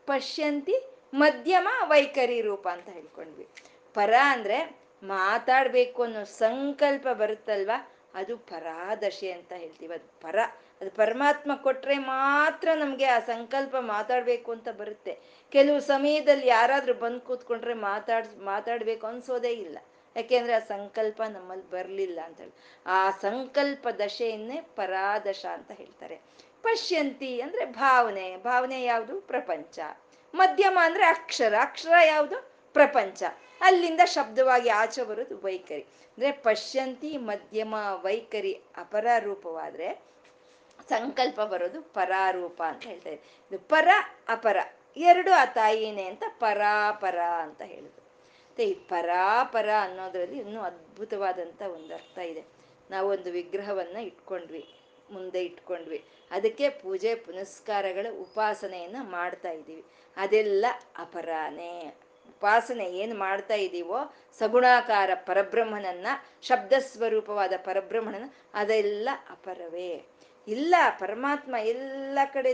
[0.06, 0.76] ಪಶ್ಯಂತಿ
[1.14, 3.48] ಮಧ್ಯಮ ವೈಖರಿ ರೂಪ ಅಂತ ಹೇಳ್ಕೊಂಡ್ವಿ.
[3.94, 7.92] ಪರ ಅಂದ್ರೆ ಮಾತಾಡ್ಬೇಕು ಅನ್ನೋ ಸಂಕಲ್ಪ ಬರುತ್ತಲ್ವಾ?
[8.14, 9.94] ಅದು ಪರಾದಶೆ ಅಂತ ಹೇಳ್ತೀವಿ.
[9.94, 10.40] ಅದು ಪರ.
[10.82, 15.20] ಅದು ಪರಮಾತ್ಮ ಕೊಟ್ರೆ ಮಾತ್ರ ನಮ್ಗೆ ಆ ಸಂಕಲ್ಪ ಮಾತಾಡ್ಬೇಕು ಅಂತ ಬರುತ್ತೆ.
[15.50, 19.78] ಕೆಲವು ಸಮಯದಲ್ಲಿ ಯಾರಾದ್ರೂ ಬಂದು ಕೂತ್ಕೊಂಡ್ರೆ ಮಾತಾಡ್, ಮಾತಾಡ್ಬೇಕು ಅನ್ಸೋದೇ ಇಲ್ಲ.
[20.16, 22.54] ಯಾಕೆಂದ್ರೆ ಆ ಸಂಕಲ್ಪ ನಮ್ಮಲ್ಲಿ ಬರ್ಲಿಲ್ಲ ಅಂತ ಹೇಳಿ.
[22.86, 26.20] ಆ ಸಂಕಲ್ಪ ದಶೆಯನ್ನೇ ಪರಾದಶ ಅಂತ ಹೇಳ್ತಾರೆ.
[26.62, 28.38] ಪಶ್ಯಂತಿ ಅಂದ್ರೆ ಭಾವನೆ.
[28.38, 29.22] ಭಾವನೆ ಯಾವುದು?
[29.22, 29.80] ಪ್ರಪಂಚ.
[30.34, 31.54] ಮಧ್ಯಮ ಅಂದ್ರೆ ಅಕ್ಷರ.
[31.62, 32.52] ಅಕ್ಷರ ಯಾವುದು?
[32.74, 33.24] ಪ್ರಪಂಚ.
[33.62, 35.82] ಅಲ್ಲಿಂದ ಶಬ್ದವಾಗಿ ಆಚೆ ಬರೋದು ವೈಖರಿ.
[35.82, 40.14] ಅಂದ್ರೆ ಪಶ್ಯಂತಿ, ಮಧ್ಯಮ, ವೈಖರಿ, ಅಪರ ರೂಪವಾದ್ರೆ
[40.90, 43.88] ಸಂಕಲ್ಪ ಬರೋದು ಪರಾರೂಪ ಅಂತ ಹೇಳ್ತಾ ಇದು ಪರ,
[44.28, 44.58] ಅಪರ.
[44.98, 48.04] ಎರಡು ಆ ತಾಯಿನೇ ಅಂತ ಪರಾಪರ ಅಂತ ಹೇಳಿದ್ರು
[48.48, 52.46] ಮತ್ತೆ ಈ ಪರಾಪರ ಅನ್ನೋದ್ರಲ್ಲಿ ಇನ್ನೂ ಅದ್ಭುತವಾದಂಥ ಒಂದು ಅರ್ಥ ಇದೆ.
[52.90, 54.70] ನಾವೊಂದು ವಿಗ್ರಹವನ್ನ ಇಟ್ಕೊಂಡ್ವಿ,
[55.12, 56.06] ಮುಂದೆ ಇಟ್ಕೊಂಡ್ವಿ.
[56.32, 59.86] ಅದಕ್ಕೆ ಪೂಜೆ, ಪುನಸ್ಕಾರಗಳ, ಉಪಾಸನೆಯನ್ನ ಮಾಡ್ತಾ ಇದ್ದೀವಿ.
[60.18, 60.66] ಅದೆಲ್ಲ
[60.98, 61.96] ಅಪರಾನೇ.
[62.30, 66.08] ಉಪಾಸನೆ ಏನು ಮಾಡ್ತಾ ಇದ್ದೀವೋ, ಸಗುಣಾಕಾರ ಪರಬ್ರಹ್ಮನನ್ನ
[66.42, 70.13] ಶಬ್ದ ಸ್ವರೂಪವಾದ ಪರಬ್ರಹ್ಮನನ್ನ, ಅದೆಲ್ಲ ಅಪರವೇ.
[70.48, 72.54] ಇಲ್ಲ, ಪರಮಾತ್ಮ ಎಲ್ಲ ಕಡೆ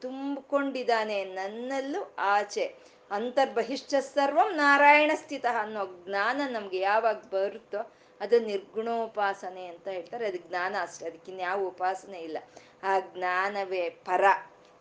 [0.00, 2.76] ತುಂಬಿಕೊಂಡಿದ್ದಾನೆ, ನನ್ನಲ್ಲೂ ಆಚೆ.
[3.10, 10.26] ಅಂತರ್ಬಹಿಷ್ಠ ಸರ್ವಂ ನಾರಾಯಣ ಸ್ಥಿತ ಅನ್ನೋ ಜ್ಞಾನ ನಮ್ಗೆ ಯಾವಾಗ ಬರುತ್ತೋ ಅದು ನಿರ್ಗುಣೋಪಾಸನೆ ಅಂತ ಹೇಳ್ತಾರೆ.
[10.26, 12.38] ಅದು ಜ್ಞಾನ ಅಷ್ಟೇ ಅದಕ್ಕಿನ್ಯಾವ ಉಪಾಸನೆ ಇಲ್ಲ.
[12.82, 14.24] ಆ ಜ್ಞಾನವೇ ಪರ.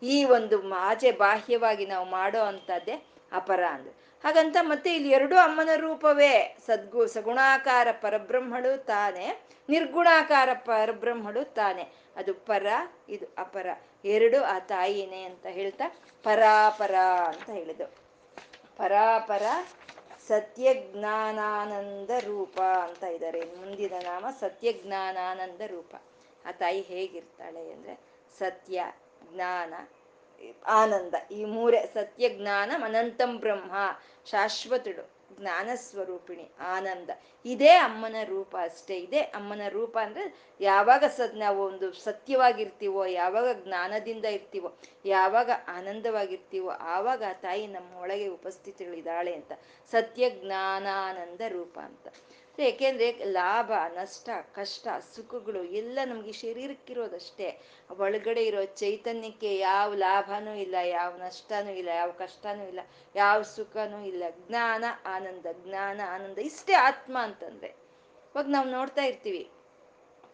[0.04, 3.99] ಈ ಒಂದು ಆಚೆ ಬಾಹ್ಯವಾಗಿ ನಾವು ಮಾಡೋ ಅಂಥದ್ದೇ ಅಪರ ಅಂದ್ರೆ.
[4.24, 6.58] ಹಾಗಂತ ಮತ್ತೆ ಇಲ್ಲಿ ಎರಡು ಅಮ್ಮನ ರೂಪವೇ.
[6.66, 9.26] ಸದ್ಗು ಸಗುಣಾಕಾರ ಪರಬ್ರಹ್ಮಳು ತಾನೆ,
[9.70, 11.84] ನಿರ್ಗುಣಾಕಾರ ಪರಬ್ರಹ್ಮಳು ತಾನೆ.
[12.16, 12.68] ಅದು ಪರ,
[13.10, 13.68] ಇದು ಅಪರ.
[14.06, 15.86] ಎರಡು ಆ ತಾಯಿನೇ ಅಂತ ಹೇಳ್ತಾ
[16.24, 16.96] ಪರಾಪರ
[17.28, 17.86] ಅಂತ ಹೇಳಿದು
[18.78, 19.44] ಪರಾಪರ
[20.28, 23.42] ಸತ್ಯಜ್ಞಾನಾನಂದ ರೂಪ ಅಂತ ಇದ್ದಾರೆ.
[23.60, 25.96] ಮುಂದಿನ ನಾಮ ಸತ್ಯಜ್ಞಾನಾನಂದ ರೂಪ.
[26.46, 27.96] ಆ ತಾಯಿ ಹೇಗಿರ್ತಾಳೆ ಅಂದ್ರೆ
[28.40, 28.86] ಸತ್ಯ,
[29.32, 29.74] ಜ್ಞಾನ
[30.68, 31.14] ಆನಂದ.
[31.32, 33.72] ಈ ಮೂರೇ ಸತ್ಯ ಜ್ಞಾನ ಅನಂತಂ ಬ್ರಹ್ಮ.
[34.26, 37.10] ಶಾಶ್ವತಳು ಜ್ಞಾನ ಸ್ವರೂಪಿಣಿ ಆನಂದ.
[37.46, 38.98] ಇದೇ ಅಮ್ಮನ ರೂಪ ಅಷ್ಟೇ.
[38.98, 47.24] ಇದೇ ಅಮ್ಮನ ರೂಪ ಅಂದ್ರೆ ಯಾವಾಗ ಸದ್ ನಾವು ಒಂದು ಸತ್ಯವಾಗಿರ್ತೀವೋ, ಯಾವಾಗ ಜ್ಞಾನದಿಂದ ಇರ್ತೀವೋ, ಯಾವಾಗ ಆನಂದವಾಗಿರ್ತೀವೋ, ಆವಾಗ
[47.30, 49.52] ಆ ತಾಯಿ ನಮ್ಮ ಒಳಗೆ ಉಪಸ್ಥಿತಿಗಳಿದ್ದಾಳೆ ಅಂತ.
[49.92, 52.08] ಸತ್ಯ ಜ್ಞಾನಾನಂದ ರೂಪ ಅಂತ.
[52.64, 57.62] ಏಕೆಂದ್ರೆ ಲಾಭ, ನಷ್ಟ, ಕಷ್ಟ, ಸುಖಗಳು ಎಲ್ಲ ನಮ್ಗೆ ಶರೀರಕ್ಕಿರೋದಷ್ಟೇ.
[57.90, 62.80] ಒಳಗಡೆ ಇರೋ ಚೈತನ್ಯಕ್ಕೆ ಯಾವ ಲಾಭನೂ ಇಲ್ಲ, ಯಾವ ನಷ್ಟನೂ ಇಲ್ಲ, ಯಾವ ಕಷ್ಟನೂ ಇಲ್ಲ,
[63.16, 64.24] ಯಾವ ಸುಖನೂ ಇಲ್ಲ.
[64.48, 67.68] ಜ್ಞಾನ, ಆನಂದ ಜ್ಞಾನ, ಆನಂದ ಇಷ್ಟೇ ಆತ್ಮ ಅಂತಂದ್ರೆ.
[68.36, 69.50] ಇವಾಗ ನಾವು ನೋಡ್ತಾ ಇರ್ತೀವಿ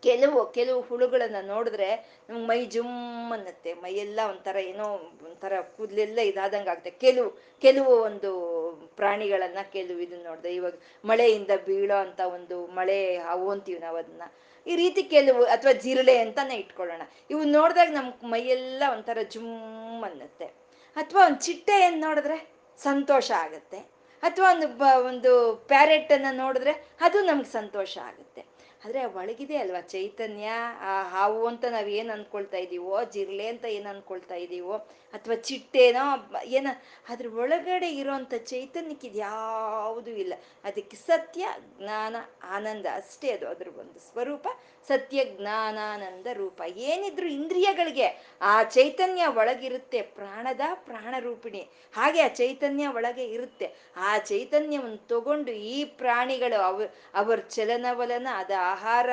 [0.06, 1.89] ಕೆಲವು ಕೆಲವು ಹುಳುಗಳನ್ನ ನೋಡಿದ್ರೆ
[2.30, 2.97] ನಮ್ಗೆ ಮೈ ಜುಮ್
[3.32, 3.72] ಅನ್ನತ್ತೆ.
[3.84, 4.88] ಮೈಯೆಲ್ಲ ಒಂಥರ ಏನೋ
[5.28, 6.91] ಒಂಥರ ಕೂದಲೆಲ್ಲ ಇದಾದಂಗೆ ಆಗುತ್ತೆ.
[7.06, 7.30] ಕೆಲವು
[7.62, 8.32] ಕೆಲವು ಒಂದು
[8.97, 10.56] ಪ್ರಾಣಿಗಳನ್ನ ಕೆಲವು ಇದನ್ನ ನೋಡಿದೆ.
[10.56, 10.76] ಇವಾಗ
[11.06, 14.26] ಮಳೆಯಿಂದ ಬೀಳೋ ಅಂತ ಒಂದು ಮಳೆ ಹಾವು ಅಂತೀವಿ ನಾವು ಅದನ್ನ
[14.66, 17.03] ಈ ರೀತಿ ಕೆಲವು ಅಥವಾ ಜಿರಳೆ ಅಂತಾನೆ ಇಟ್ಕೊಳ್ಳೋಣ.
[17.30, 20.47] ಇವು ನೋಡಿದಾಗ ನಮ್ ಮೈಯೆಲ್ಲ ಒಂಥರ ಜುಮ್ ಅನ್ನತ್ತೆ.
[20.95, 22.38] ಅಥವಾ ಒಂದು ಚಿಟ್ಟೆಯನ್ನು ನೋಡಿದ್ರೆ
[22.80, 23.80] ಸಂತೋಷ ಆಗುತ್ತೆ.
[24.24, 24.68] ಅಥವಾ ಒಂದು
[25.06, 25.32] ಒಂದು
[25.68, 28.41] ಪ್ಯಾರೆಟನ್ನು ನೋಡಿದ್ರೆ ಅದು ನಮ್ಗೆ ಸಂತೋಷ ಆಗುತ್ತೆ.
[28.86, 30.47] ಆದರೆ ಒಳಗಿದೆ ಅಲ್ವಾ ಚೈತನ್ಯ,
[30.89, 34.75] ಆ ಹಾವು ಅಂತ ನಾವು ಏನು ಅಂದ್ಕೊಳ್ತಾ ಇದ್ದೀವೋ ಜಿರ್ಲೆ ಅಂತ ಏನು ಅಂದ್ಕೊಳ್ತಾ ಇದ್ದೀವೋ
[35.13, 36.03] ಅಥವಾ ಚಿಟ್ಟೆನೋ,
[36.57, 36.67] ಏನ
[37.09, 40.33] ಅದ್ರ ಒಳಗಡೆ ಇರೋಂಥ ಚೈತನ್ಯಕ್ಕೆ ಇದು ಯಾವುದೂ ಇಲ್ಲ.
[40.63, 41.45] ಅದಕ್ಕೆ ಸತ್ಯ,
[41.79, 42.15] ಜ್ಞಾನ,
[42.57, 44.47] ಆನಂದ, ಅಷ್ಟೇ ಅದು ಅದ್ರ ಒಂದು ಸ್ವರೂಪ.
[44.88, 46.61] ಸತ್ಯ ಜ್ಞಾನಾನಂದ ರೂಪ
[46.91, 48.07] ಏನಿದ್ರು ಇಂದ್ರಿಯಗಳಿಗೆ
[48.41, 51.61] ಆ ಚೈತನ್ಯ ಒಳಗಿರುತ್ತೆ, ಪ್ರಾಣದ ಪ್ರಾಣ ರೂಪಿಣಿ
[51.93, 53.67] ಹಾಗೆ ಆ ಚೈತನ್ಯ ಒಳಗೆ ಇರುತ್ತೆ.
[53.97, 56.81] ಆ ಚೈತನ್ಯವನ್ನು ತಗೊಂಡು ಈ ಪ್ರಾಣಿಗಳು ಅವ,
[57.15, 59.09] ಅವರ ಚಲನವಲನ, ಅದ ಆಹಾರ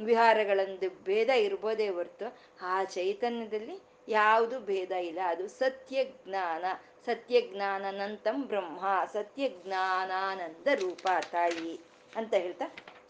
[0.00, 2.26] ವಿಹಾರಗಳಂದು ಭೇದ ಇರ್ಬೋದೇ ಹೊರ್ತು
[2.62, 3.76] ಆ ಚೈತನ್ಯದಲ್ಲಿ
[4.08, 5.20] ಯಾವುದು ಭೇದ ಇಲ್ಲ.
[5.28, 6.64] ಅದು ಸತ್ಯ ಜ್ಞಾನ
[7.06, 8.80] ಸತ್ಯ ಜ್ಞಾನನಂತಂ ಬ್ರಹ್ಮ
[9.12, 11.72] ಸತ್ಯ ಜ್ಞಾನಾನಂದ ರೂಪ ತಾಯಿ
[12.16, 12.66] ಅಂತ ಹೇಳ್ತಾ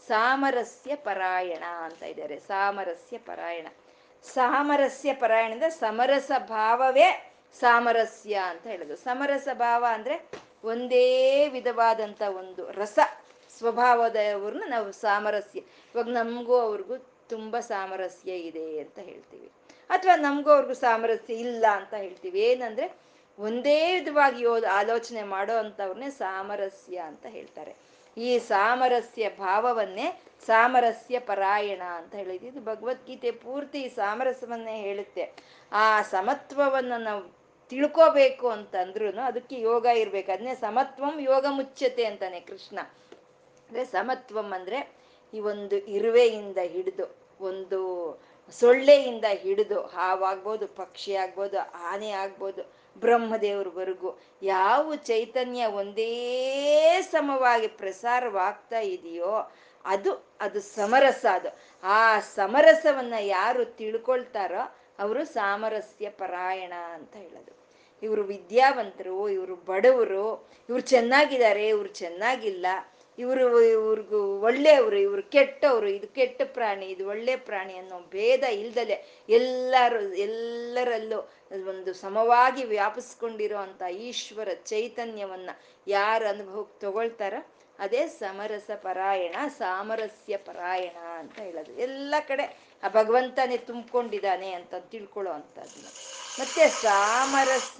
[0.09, 3.67] ಸಾಮರಸ್ಯ ಪರಾಯಣ ಅಂತ ಇದ್ದಾರೆ ಸಾಮರಸ್ಯ ಪರಾಯಣ.
[4.35, 8.97] ಸಾಮರಸ್ಯ ಪರಾಯಣ ಅಂದ್ರೆ ಸಮರಸ ಭಾವವೇ ಸಾಮರಸ್ಯ ಅಂತ ಹೇಳೋದು.
[8.97, 10.31] ಸಮರಸ ಭಾವ ಅಂದ್ರೆ
[10.65, 12.99] ಒಂದೇ ವಿಧವಾದಂತ ಒಂದು ರಸ
[13.59, 15.59] ಸ್ವಭಾವದವ್ರನ್ನ ನಾವು ಸಾಮರಸ್ಯ.
[15.59, 16.97] ಇವಾಗ ನಮಗೂ ಅವ್ರಿಗೂ
[17.29, 19.51] ತುಂಬ ಸಾಮರಸ್ಯ ಇದೆ ಅಂತ ಹೇಳ್ತೀವಿ.
[19.91, 22.41] ಅಥವಾ ನಮಗೂ ಅವ್ರಿಗೂ ಸಾಮರಸ್ಯ ಇಲ್ಲ ಅಂತ ಹೇಳ್ತೀವಿ.
[22.41, 22.95] ಏನಂದ್ರೆ
[23.39, 27.77] ಒಂದೇ ವಿಧವಾಗಿ ಆಲೋಚನೆ ಮಾಡೋ ಅಂಥವ್ರನ್ನೇ ಸಾಮರಸ್ಯ ಅಂತ ಹೇಳ್ತಾರೆ.
[28.17, 32.49] ಈ ಸಾಮರಸ್ಯ ಭಾವವನ್ನೇ ಸಾಮರಸ್ಯ ಪರಾಯಣ ಅಂತ ಹೇಳಿದ್ವಿ.
[32.49, 35.25] ಇದು ಭಗವದ್ಗೀತೆ ಪೂರ್ತಿ ಸಾಮರಸ್ಯವನ್ನೇ ಹೇಳುತ್ತೆ.
[35.73, 37.23] ಆ ಸಮತ್ವವನ್ನು ನಾವು
[37.69, 40.33] ತಿಳ್ಕೋಬೇಕು ಅಂತಂದ್ರೂ ಅದಕ್ಕೆ ಯೋಗ ಇರ್ಬೇಕು.
[40.33, 42.79] ಅದನ್ನೇ ಸಮತ್ವಂ ಯೋಗ ಮುಚ್ಚತೆ ಅಂತಾನೆ ಕೃಷ್ಣ.
[43.69, 44.79] ಅಂದ್ರೆ ಸಮತ್ವಂ ಅಂದ್ರೆ
[45.35, 47.07] ಈ ಒಂದು ಇರುವೆಯಿಂದ ಹಿಡಿದು,
[47.41, 47.81] ಒಂದು
[48.61, 52.63] ಸೊಳ್ಳೆಯಿಂದ ಹಿಡಿದು, ಹಾವಾಗ್ಬೋದು ಪಕ್ಷಿ ಆಗ್ಬೋದು ಆನೆ ಆಗ್ಬೋದು
[53.01, 59.53] ಬ್ರಹ್ಮದೇವ್ರವರೆಗೂ ಯಾವ ಚೈತನ್ಯ ಒಂದೇ ಸಮವಾಗಿ ಪ್ರಸಾರವಾಗ್ತಾ ಇದೆಯೋ
[59.85, 61.49] ಅದು ಅದು ಸಮರಸ ಅದು.
[61.83, 67.67] ಆ ಸಮರಸವನ್ನ ಯಾರು ತಿಳ್ಕೊಳ್ತಾರೋ ಅವರು ಸಾಮರಸ್ಯ ಪರಾಯಣ ಅಂತ ಹೇಳೋದು.
[68.03, 72.67] ಇವರು ವಿದ್ಯಾವಂತರು, ಇವರು ಬಡವರು, ಇವ್ರು ಚೆನ್ನಾಗಿದ್ದಾರೆ, ಇವ್ರು ಚೆನ್ನಾಗಿಲ್ಲ
[73.19, 80.13] ಇವರು, ಇವ್ರಿಗೂ ಒಳ್ಳೆಯವರು, ಇವರು ಕೆಟ್ಟವರು, ಇದು ಕೆಟ್ಟ ಪ್ರಾಣಿ, ಇದು ಒಳ್ಳೆ ಪ್ರಾಣಿ ಅನ್ನೋ ಭೇದ ಇಲ್ದಲೆ ಎಲ್ಲರೂ,
[80.13, 81.31] ಎಲ್ಲರಲ್ಲೂ
[81.69, 85.51] ಒಂದು ಸಮವಾಗಿ ವ್ಯಾಪಿಸ್ಕೊಂಡಿರೋ ಅಂತ ಈಶ್ವರ ಚೈತನ್ಯವನ್ನ
[85.87, 87.35] ಯಾರು ಅನುಭವಕ್ಕೆ ತಗೊಳ್ತಾರ
[87.79, 91.73] ಅದೇ ಸಮರಸ ಪರಾಯಣ, ಸಾಮರಸ್ಯ ಪರಾಯಣ ಅಂತ ಹೇಳೋದು.
[91.73, 95.87] ಎಲ್ಲ ಕಡೆ ಆ ಭಗವಂತನೇ ತುಂಬಿಕೊಂಡಿದ್ದಾನೆ ಅಂತ ತಿಳ್ಕೊಳ್ಳೋ ಅಂಥದ್ದನ್ನ
[96.41, 97.73] ಮತ್ತೆ ಸಾಮರಸ್,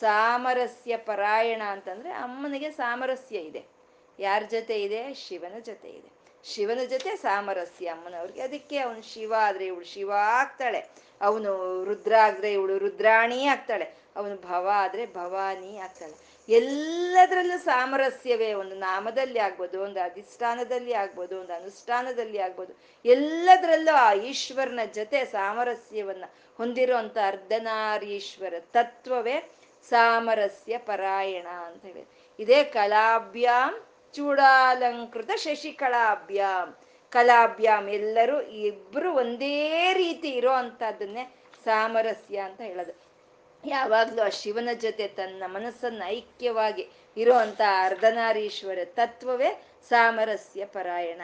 [0.00, 3.75] ಸಾಮರಸ್ಯ ಪರಾಯಣ ಅಂತಂದ್ರೆ ಅಮ್ಮನಿಗೆ ಸಾಮರಸ್ಯ ಇದೆ.
[4.18, 5.14] ಯಾರ ಜೊತೆ ಇದೆ?
[5.14, 6.10] ಶಿವನ ಜೊತೆ ಇದೆ.
[6.44, 7.86] ಶಿವನ ಜೊತೆ ಸಾಮರಸ್ಯ.
[7.86, 10.90] ಅಮ್ಮನವ್ರಿಗೆ ಅದಕ್ಕೆ ಅವನು ಶಿವ ಆದ್ರೆ ಇವಳು ಶಿವ ಆಗ್ತಾಳೆ.
[11.20, 13.94] ಅವನು ರುದ್ರ ಆದ್ರೆ ಇವಳು ರುದ್ರಾಣಿ ಆಗ್ತಾಳೆ.
[14.16, 16.26] ಅವನು ಭವ ಆದ್ರೆ ಭವಾನಿ ಆಗ್ತಾಳೆ.
[16.48, 18.54] ಎಲ್ಲದರಲ್ಲೂ ಸಾಮರಸ್ಯವೇ.
[18.54, 22.72] ಒಂದು ನಾಮದಲ್ಲಿ ಆಗ್ಬೋದು, ಒಂದು ಅಧಿಷ್ಠಾನದಲ್ಲಿ ಆಗ್ಬೋದು, ಒಂದು ಅನುಷ್ಠಾನದಲ್ಲಿ ಆಗ್ಬೋದು.
[23.04, 26.24] ಎಲ್ಲದರಲ್ಲೂ ಆ ಈಶ್ವರನ ಜೊತೆ ಸಾಮರಸ್ಯವನ್ನ
[26.56, 29.50] ಹೊಂದಿರುವಂತ ಅರ್ಧನಾರೀಶ್ವರ ತತ್ವವೇ
[29.88, 32.08] ಸಾಮರಸ್ಯ ಪರಾಯಣ ಅಂತ ಹೇಳಿ
[32.38, 33.85] ಇದೇ ಕಲಾಭ್ಯಾಂ
[34.16, 36.68] ಚೂಡಾಲಂಕೃತ ಶಶಿಕಲಾಭ್ಯಾಂ
[37.12, 41.24] ಕಲಾಭ್ಯಾಮ್ ಎಲ್ಲರೂ ಇಬ್ರು ಒಂದೇ ರೀತಿ ಇರೋ ಅಂತದನ್ನೇ
[41.64, 42.94] ಸಾಮರಸ್ಯ ಅಂತ ಹೇಳೋದು.
[43.64, 46.84] ಯಾವಾಗ್ಲೂ ಆ ಶಿವನ ಜೊತೆ ತನ್ನ ಮನಸ್ಸನ್ನ ಐಕ್ಯವಾಗಿ
[47.16, 49.50] ಇರೋ ಅಂತ ಅರ್ಧನಾರೀಶ್ವರ ತತ್ವವೇ
[49.90, 51.22] ಸಾಮರಸ್ಯ ಪರಾಯಣ.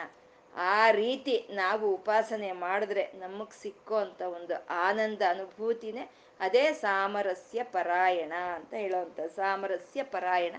[0.55, 4.55] ಆ ರೀತಿ ನಾವು ಉಪಾಸನೆ ಮಾಡಿದ್ರೆ ನಮಗ್ ಸಿಕ್ಕೋ ಅಂತ ಒಂದು
[4.87, 6.03] ಆನಂದ ಅನುಭೂತಿನೇ
[6.39, 10.55] ಅದೇ ಸಾಮರಸ್ಯ ಪರಾಯಣ ಅಂತ ಹೇಳೋವಂಥ ಸಾಮರಸ್ಯ ಪರಾಯಣ.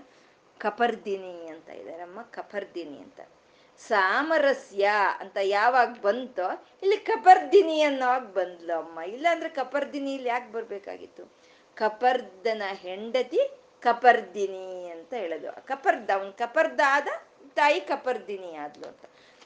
[0.59, 3.19] ಕಪರ್ದಿನಿ ಅಂತ ಇದಾರಮ್ಮ ಕಪರ್ದಿನಿ ಅಂತ.
[3.77, 4.89] ಸಾಮರಸ್ಯ
[5.19, 8.99] ಅಂತ ಯಾವಾಗ ಬಂತೋ, ಇಲ್ಲಿ ಕಪರ್ದಿನಿ ಅನ್ನೋವಾಗ ಬಂದ್ಲು ಅಮ್ಮ.
[9.01, 11.33] ಇಲ್ಲಾಂದ್ರೆ ಕಪರ್ದಿನಿ ಇಲ್ಲಿ ಯಾಕೆ ಬರ್ಬೇಕಾಗಿತ್ತು?
[11.75, 13.39] ಕಪರ್ದನ ಹೆಂಡತಿ
[13.81, 15.67] ಕಪರ್ದಿನಿ ಅಂತ ಹೇಳೋದು.
[15.67, 17.07] ಕಪರ್ದ, ಅವನ್ ಕಪರ್ದ ಆದ
[17.55, 18.99] ತಾಯಿ ಕಪರ್ದಿನಿ ಆದ್ಲು ಅಂತ.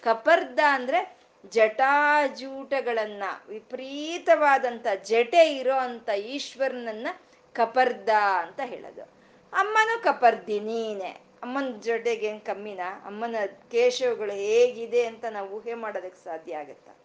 [0.03, 1.17] ಕಪರ್ದ ಅಂದ್ರೆ
[1.49, 7.07] ಜಟಾಜೂಟಗಳನ್ನ, ವಿಪರೀತವಾದಂತ ಜಟೆ ಇರೋ ಅಂತ ಈಶ್ವರನನ್ನ
[7.53, 9.18] ಕಪರ್ದ ಅಂತ ಹೇಳೋದು.
[9.53, 13.05] ಅಮ್ಮನೂ ಕಪರ್ದಿನೀನೆ ಅಮ್ಮನ ಜೊತೆಗೆ ಕಮ್ಮಿನಾ ಕಮ್ಮಿನ?
[13.05, 13.35] ಅಮ್ಮನ
[13.71, 16.95] ಕೇಶವಗಳು ಹೇಗಿದೆ ಅಂತ ನಾವು ಊಹೆ ಮಾಡೋದಕ್ಕೆ ಸಾಧ್ಯ ಆಗುತ್ತಾ?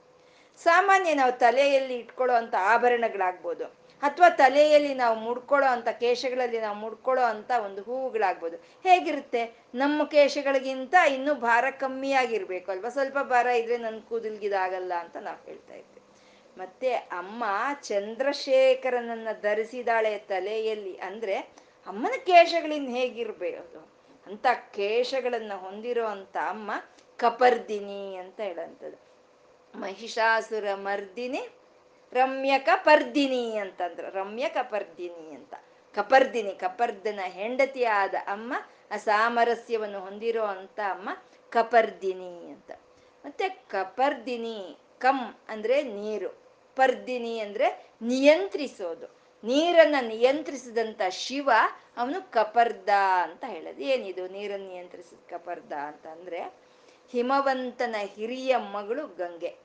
[0.63, 3.65] ಸಾಮಾನ್ಯ ನಾವು ತಲೆಯಲ್ಲಿ ಇಟ್ಕೊಳ್ಳೋ ಅಂತ ಆಭರಣಗಳಾಗ್ಬೋದು.
[4.03, 8.57] ಅಥವಾ ತಲೆಯಲ್ಲಿ ನಾವು ಮುಡ್ಕೊಳ್ಳೋ ಅಂತ, ಕೇಶಗಳಲ್ಲಿ ನಾವು ಮುಡ್ಕೊಳ್ಳೋ ಅಂತ ಒಂದು ಹೂವುಗಳಾಗ್ಬೋದು.
[8.57, 9.55] ಹೇಗಿರುತ್ತೆ?
[9.75, 12.89] ನಮ್ಮ ಕೇಶಗಳಿಗಿಂತ ಇನ್ನೂ ಭಾರ ಕಮ್ಮಿ ಆಗಿರ್ಬೇಕು ಅಲ್ವಾ?
[12.89, 16.03] ಸ್ವಲ್ಪ ಭಾರ ಇದ್ರೆ ನನ್ನ ಕೂದಲ್ಗಿದಾಗಲ್ಲ ಅಂತ ನಾವು ಹೇಳ್ತಾ ಇದ್ವಿ.
[16.59, 17.45] ಮತ್ತೆ ಅಮ್ಮ
[17.83, 23.95] ಚಂದ್ರಶೇಖರನನ್ನ ಧರಿಸಿದಾಳೆ ತಲೆಯಲ್ಲಿ ಅಂದ್ರೆ ಅಮ್ಮನ ಕೇಶಗಳಿಂದ ಹೇಗಿರ್ಬೇಕು
[24.27, 26.71] ಅಂತ ಕೇಶಗಳನ್ನ ಹೊಂದಿರೋ ಅಂತ ಅಮ್ಮ
[27.17, 29.05] ಕಪರ್ದಿನಿ ಅಂತ ಹೇಳಂಥದ್ದು
[29.79, 31.49] ಮಹಿಷಾಸುರ ಮರ್ದಿನಿ,
[32.13, 34.11] ರಮ್ಯ ಕಪರ್ದಿನಿ ಅಂತಂದ್ರು.
[34.11, 35.55] ರಮ್ಯ ಕಪರ್ದಿನಿ ಅಂತ.
[35.95, 38.55] ಕಪರ್ದಿನಿ, ಕಪರ್ದನ ಹೆಂಡತಿಯಾದ ಅಮ್ಮ
[38.91, 41.09] ಆ ಸಾಮರಸ್ಯವನ್ನು ಹೊಂದಿರೋ ಅಂತ ಅಮ್ಮ
[41.51, 42.73] ಕಪರ್ದಿನಿ ಅಂತ.
[43.25, 46.29] ಮತ್ತೆ ಕಪರ್ದಿನಿ, ಕಮ್ ಅಂದ್ರೆ ನೀರು.
[46.77, 49.14] ಪರ್ದಿನಿ ಅಂದ್ರೆ ನಿಯಂತ್ರಿಸೋದು.
[49.45, 51.51] ನೀರನ್ನ ನಿಯಂತ್ರಿಸಿದಂತ ಶಿವ
[51.97, 52.89] ಅವನು ಕಪರ್ದ
[53.23, 53.81] ಅಂತ ಹೇಳೋದು.
[53.83, 54.29] ಏನಿದು?
[54.29, 56.41] ನೀರನ್ನು ನಿಯಂತ್ರಿಸಿದ ಕಪರ್ದ ಅಂತ ಅಂದ್ರೆ
[57.11, 59.57] ಹಿಮವಂತನ ಹಿರಿಯ ಮಗಳು ಗಂಗೆ.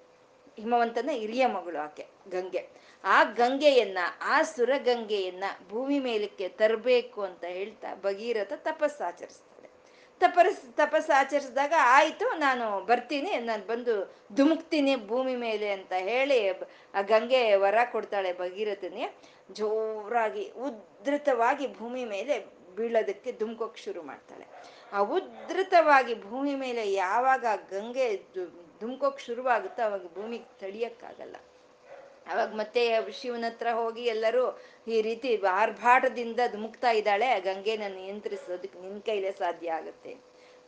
[0.60, 2.70] ಹಿಮವಂತನ ಹಿರಿಯ ಮಗಳು ಆಕೆ, ಗಂಗೆ.
[3.04, 9.49] ಆ ಗಂಗೆಯನ್ನ, ಆ ಸುರಗಂಗೆಯನ್ನ ಭೂಮಿ ಮೇಲಕ್ಕೆ ತರಬೇಕು ಅಂತ ಹೇಳ್ತಾ ಭಗೀರಥ ತಪಸ್ಸಾಚರಿಸ್ತಾಳೆ
[10.22, 13.94] ತಪಸ್ ತಪಸ್ ಆಚರಿಸಿದಾಗ, ಆಯ್ತು, ನಾನು ಬರ್ತೀನಿ, ನಾನು ಬಂದು
[14.38, 16.40] ಧುಮುಕ್ತೀನಿ ಭೂಮಿ ಮೇಲೆ ಅಂತ ಹೇಳಿ
[16.98, 19.04] ಆ ಗಂಗೆ ವರ ಕೊಡ್ತಾಳೆ ಭಗೀರಥನಿ
[19.60, 22.38] ಜೋರಾಗಿ, ಉದ್ಧತವಾಗಿ ಭೂಮಿ ಮೇಲೆ
[22.78, 24.46] ಬೀಳೋದಕ್ಕೆ ಧುಮುಕೋಕ್ ಶುರು ಮಾಡ್ತಾಳೆ.
[24.96, 28.06] ಆ ಉದ್ಧತವಾಗಿ ಭೂಮಿ ಮೇಲೆ ಯಾವಾಗ ಗಂಗೆ
[28.82, 31.38] ಧುಮುಕೋಕ್ ಶುರುವಾಗುತ್ತೋ ಅವಾಗ ಭೂಮಿಗೆ ತಡಿಯಕ್ಕಾಗಲ್ಲ
[32.30, 32.82] ಅವಾಗ ಮತ್ತೆ
[33.20, 34.44] ಶಿವನ ಹತ್ರ ಹೋಗಿ ಎಲ್ಲರೂ
[34.88, 40.12] ಈ ರೀತಿ ಆರ್ಭಾಟದಿಂದ ಧುಮುಕ್ತಾ ಇದ್ದಾಳೆ ಗಂಗೆನ ನಿಯಂತ್ರಿಸೋದಕ್ಕೆ ನಿನ್ ಕೈಲೇ ಸಾಧ್ಯ ಆಗುತ್ತೆ.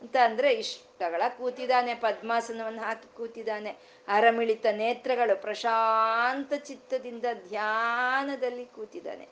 [0.02, 3.72] ಅಂತ ಅಂದ್ರೆ ಇಷ್ಟಗಳ ಕೂತಿದ್ದಾನೆ, ಪದ್ಮಾಸನವನ್ನು ಹಾಕಿ ಕೂತಿದ್ದಾನೆ.
[4.08, 9.28] ಅರಮಿಳಿತ ನೇತ್ರಗಳು ಪ್ರಶಾಂತ ಚಿತ್ತದಿಂದ ಧ್ಯಾನದಲ್ಲಿ ಕೂತಿದ್ದಾನೆ.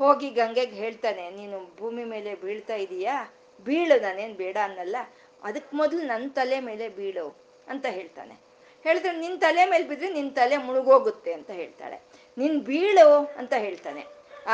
[0.00, 3.16] ಹೋಗಿ ಗಂಗೆಗೆ ಹೇಳ್ತಾನೆ, ನೀನು ಭೂಮಿ ಮೇಲೆ ಬೀಳ್ತಾ ಇದೀಯಾ?
[3.64, 4.96] ಬೀಳು, ನಾನೇನು ಬೇಡ ಅನ್ನಲ್ಲ.
[5.42, 7.26] ಅದಕ್ಕೆ ಮೊದಲು ನನ್ನ ತಲೆ ಮೇಲೆ ಬೀಳು
[7.68, 8.49] ಅಂತ ಹೇಳ್ತಾನೆ.
[8.84, 11.96] ಹೇಳಿದ್ರೆ ನಿನ್ ತಲೆ ಮೇಲೆ ಬಿದ್ರೆ ನಿನ್ ತಲೆ ಮುಳುಗೋಗುತ್ತೆ ಅಂತ ಹೇಳ್ತಾಳೆ.
[12.40, 13.08] ನಿನ್ ಬೀಳು
[13.40, 14.02] ಅಂತ ಹೇಳ್ತಾನೆ.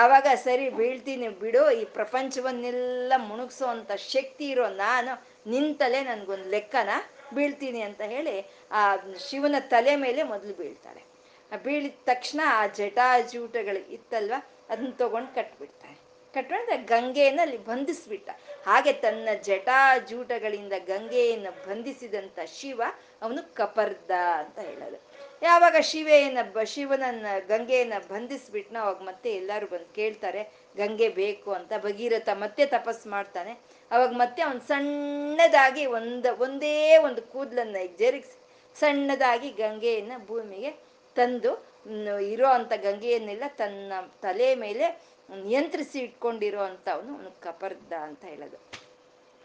[0.00, 5.12] ಆವಾಗ ಸರಿ ಬೀಳ್ತೀನಿ ಬಿಡು, ಈ ಪ್ರಪಂಚವನ್ನೆಲ್ಲ ಮುಣುಗ್ಸೋ ಅಂತ ಶಕ್ತಿ ಇರೋ ನಾನು
[5.52, 6.90] ನಿನ್ ತಲೆ ನನ್ಗೊಂದು ಲೆಕ್ಕನ
[7.36, 8.34] ಬೀಳ್ತೀನಿ ಅಂತ ಹೇಳಿ
[8.78, 8.80] ಆ
[9.26, 11.02] ಶಿವನ ತಲೆ ಮೇಲೆ ಮೊದಲು ಬೀಳ್ತಾಳೆ.
[11.64, 14.34] ಬೀಳಿದ ತಕ್ಷಣ ಆ ಜಟಾಜೂಟಗಳು ಇತ್ತಲ್ವ,
[14.70, 15.95] ಅದನ್ನ ತಗೊಂಡು ಕಟ್ಬಿಡ್ತಾನೆ
[16.84, 18.30] ಗಂಗೆಯನ್ನು ಅಲ್ಲಿ ಬಂಧಿಸ್ಬಿಟ್ಟ.
[18.66, 22.82] ಹಾಗೆ ತನ್ನ ಜಟಾಜೂಟಗಳಿಂದ ಗಂಗೆಯನ್ನು ಬಂಧಿಸಿದಂತ ಶಿವ
[23.22, 25.06] ಅವನು ಕಪರ್ದ ಅಂತ ಹೇಳೋದು.
[25.42, 31.72] ಯಾವಾಗ ಶಿವೆಯನ್ನ ಬ, ಶಿವನನ್ನ ಗಂಗೆಯನ್ನ ಬಂಧಿಸ್ಬಿಟ್ನ ಅವಾಗ ಮತ್ತೆ ಎಲ್ಲರೂ ಬಂದು ಕೇಳ್ತಾರೆ, ಗಂಗೆ ಬೇಕು ಅಂತ.
[31.82, 33.58] ಭಗೀರಥ ಮತ್ತೆ ತಪಸ್ ಮಾಡ್ತಾನೆ.
[33.90, 38.38] ಅವಾಗ ಮತ್ತೆ ಅವನ್ ಸಣ್ಣದಾಗಿ ಒಂದ, ಒಂದೇ ಒಂದು ಕೂದಲನ್ನ ಜರುಗಿಸಿ
[38.80, 40.70] ಸಣ್ಣದಾಗಿ ಗಂಗೆಯನ್ನ ಭೂಮಿಗೆ
[41.14, 41.76] ತಂದು
[42.30, 48.58] ಇರೋ ಅಂತ ಗಂಗೆಯನ್ನೆಲ್ಲ ತನ್ನ ತಲೆ ಮೇಲೆ ನಿಯಂತ್ರಿಸಿ ಇಟ್ಕೊಂಡಿರೋ ಅಂತ ಅವನು ಅವನು ಕಪರ್ದ ಅಂತ ಹೇಳೋದು.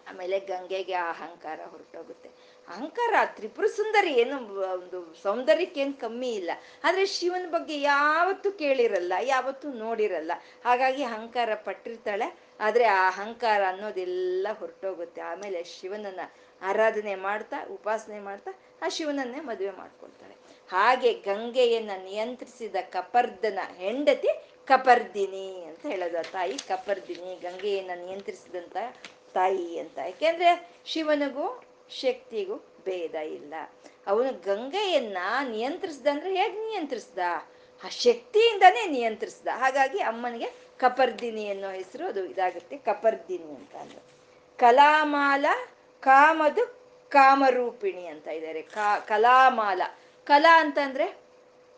[0.07, 2.29] ಆಮೇಲೆ ಗಂಗೆಗೆ ಆ ಅಹಂಕಾರ ಹೊರಟೋಗುತ್ತೆ.
[2.67, 4.35] ಅಹಂಕಾರ ತ್ರಿಪುರ ಸುಂದರಿ ಏನು
[4.75, 6.51] ಒಂದು ಸೌಂದರ್ಯಕ್ಕೇನು ಕಮ್ಮಿ ಇಲ್ಲ.
[6.83, 10.31] ಆದರೆ ಶಿವನ ಬಗ್ಗೆ ಯಾವತ್ತೂ ಕೇಳಿರಲ್ಲ, ಯಾವತ್ತೂ ನೋಡಿರಲ್ಲ.
[10.63, 12.27] ಹಾಗಾಗಿ ಅಹಂಕಾರ ಪಟ್ಟಿರ್ತಾಳೆ,
[12.59, 15.21] ಆದರೆ ಆ ಅಹಂಕಾರ ಅನ್ನೋದೆಲ್ಲ ಹೊರಟೋಗುತ್ತೆ.
[15.21, 16.19] ಆಮೇಲೆ ಶಿವನನ್ನ
[16.61, 18.51] ಆರಾಧನೆ ಮಾಡ್ತಾ, ಉಪಾಸನೆ ಮಾಡ್ತಾ,
[18.81, 20.35] ಆ ಶಿವನನ್ನೇ ಮದುವೆ ಮಾಡ್ಕೊಳ್ತಾಳೆ.
[20.69, 24.31] ಹಾಗೆ ಗಂಗೆಯನ್ನ ನಿಯಂತ್ರಿಸಿದ ಕಪರ್ದನ ಹೆಂಡತಿ
[24.67, 26.57] ಕಪರ್ದಿನಿ ಅಂತ ಹೇಳೋದು ಆ ತಾಯಿ.
[26.57, 28.77] ಕಪರ್ದಿನಿ, ಗಂಗೆಯನ್ನ ನಿಯಂತ್ರಿಸಿದಂತ
[29.33, 29.97] ತಾಯಿ ಅಂತ.
[29.97, 32.55] ಯಾಕೆಂದ್ರೆ ಶಿವನಿಗೂ ಶಕ್ತಿಗೂ
[32.85, 33.53] ಭೇದ ಇಲ್ಲ.
[34.07, 35.17] ಅವನು ಗಂಗೆಯನ್ನ
[35.49, 37.17] ನಿಯಂತ್ರಿಸ್ದ ಅಂದ್ರೆ ಹೇಗೆ ನಿಯಂತ್ರಿಸ್ದ?
[37.83, 39.47] ಆ ಶಕ್ತಿಯಿಂದಾನೇ ನಿಯಂತ್ರಿಸ್ದ.
[39.51, 44.01] ಹಾಗಾಗಿ ಅಮ್ಮನಿಗೆ ಕಪರ್ದಿನಿ ಅನ್ನೋ ಹೆಸರು ಅದು ಇದಾಗುತ್ತೆ, ಕಪರ್ದಿನಿ ಅಂತ ಅಂದ್ರೆ
[44.57, 45.45] ಕಲಾಮಾಲ
[45.99, 48.61] ಕಾಮದು ಕಾಮರೂಪಿಣಿ ಅಂತ ಇದ್ದಾರೆ.
[48.61, 49.81] ಕಾ, ಕಲಾಮಾಲ.
[50.25, 51.30] ಕಲಾ ಅಂತಂದ್ರೆ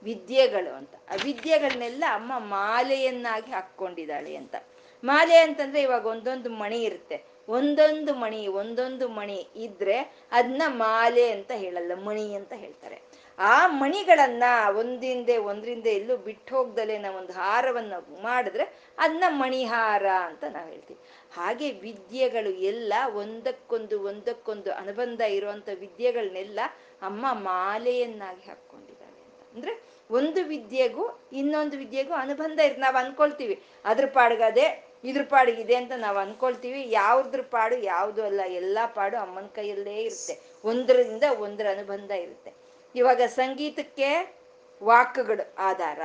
[0.04, 0.96] ವಿದ್ಯೆಗಳು ಅಂತ.
[1.12, 4.56] ಆ ವಿದ್ಯೆಗಳನ್ನೆಲ್ಲ ಅಮ್ಮ ಮಾಲೆಯನ್ನಾಗಿ ಹಾಕ್ಕೊಂಡಿದ್ದಾಳೆ ಅಂತ.
[5.04, 7.24] ಮಾಲೆ ಅಂತಂದ್ರೆ ಇವಾಗ ಒಂದೊಂದು ಮಣಿ ಇರುತ್ತೆ.
[7.50, 9.98] ಒಂದೊಂದು ಮಣಿ ಒಂದೊಂದು ಮಣಿ ಇದ್ರೆ
[10.32, 13.02] ಅದನ್ನ ಮಾಲೆ ಅಂತ ಹೇಳಲ್ಲ, ಮಣಿ ಅಂತ ಹೇಳ್ತಾರೆ.
[13.40, 14.44] ಆ ಮಣಿಗಳನ್ನ
[14.78, 18.64] ಒಂದಿಂದೆ ಒಂದ್ರಿಂದ ಎಲ್ಲೂ ಬಿಟ್ಟು ಹೋಗ್ದಲೆ ನಾವು ಒಂದು ಹಾರವನ್ನ ಮಾಡಿದ್ರೆ
[18.98, 21.00] ಅದನ್ನ ಮಣಿಹಾರ ಅಂತ ನಾವು ಹೇಳ್ತೀವಿ.
[21.34, 26.60] ಹಾಗೆ ವಿದ್ಯೆಗಳು ಎಲ್ಲ ಒಂದಕ್ಕೊಂದು ಒಂದಕ್ಕೊಂದು ಅನುಬಂಧ ಇರುವಂತ ವಿದ್ಯೆಗಳನ್ನೆಲ್ಲ
[27.02, 28.93] ಅಮ್ಮ ಮಾಲೆಯನ್ನಾಗಿ ಹಾಕೊಂಡಿದ್ದಾಳೆ ಅಂತ
[29.56, 29.82] ಅಂದ್ರೆ
[30.12, 33.64] ಒಂದು ವಿದ್ಯೆಗೂ ಇನ್ನೊಂದು ವಿದ್ಯೆಗೂ ಅನುಬಂಧ ಇರ್, ನಾವು ಅನ್ಕೊಳ್ತೀವಿ.
[33.86, 36.86] ಅದ್ರ ಪಾಡ್ಗದೆ ಇದ್ರ ಪಾಡಿಗಿದೆ ಅಂತ ನಾವು ಅನ್ಕೊಳ್ತೀವಿ.
[36.92, 40.40] ಯಾವ್ದ್ರ ಪಾಡು ಯಾವುದು ಅಲ್ಲ, ಎಲ್ಲಾ ಪಾಡು ಅಮ್ಮನ ಕೈಯಲ್ಲೇ ಇರುತ್ತೆ.
[40.64, 42.54] ಒಂದರಿಂದ ಒಂದರ ಅನುಬಂಧ ಇರುತ್ತೆ.
[42.96, 44.36] ಇವಾಗ ಸಂಗೀತಕ್ಕೆ
[44.84, 46.00] ವಾಕ್ಗಳು ಆಧಾರ.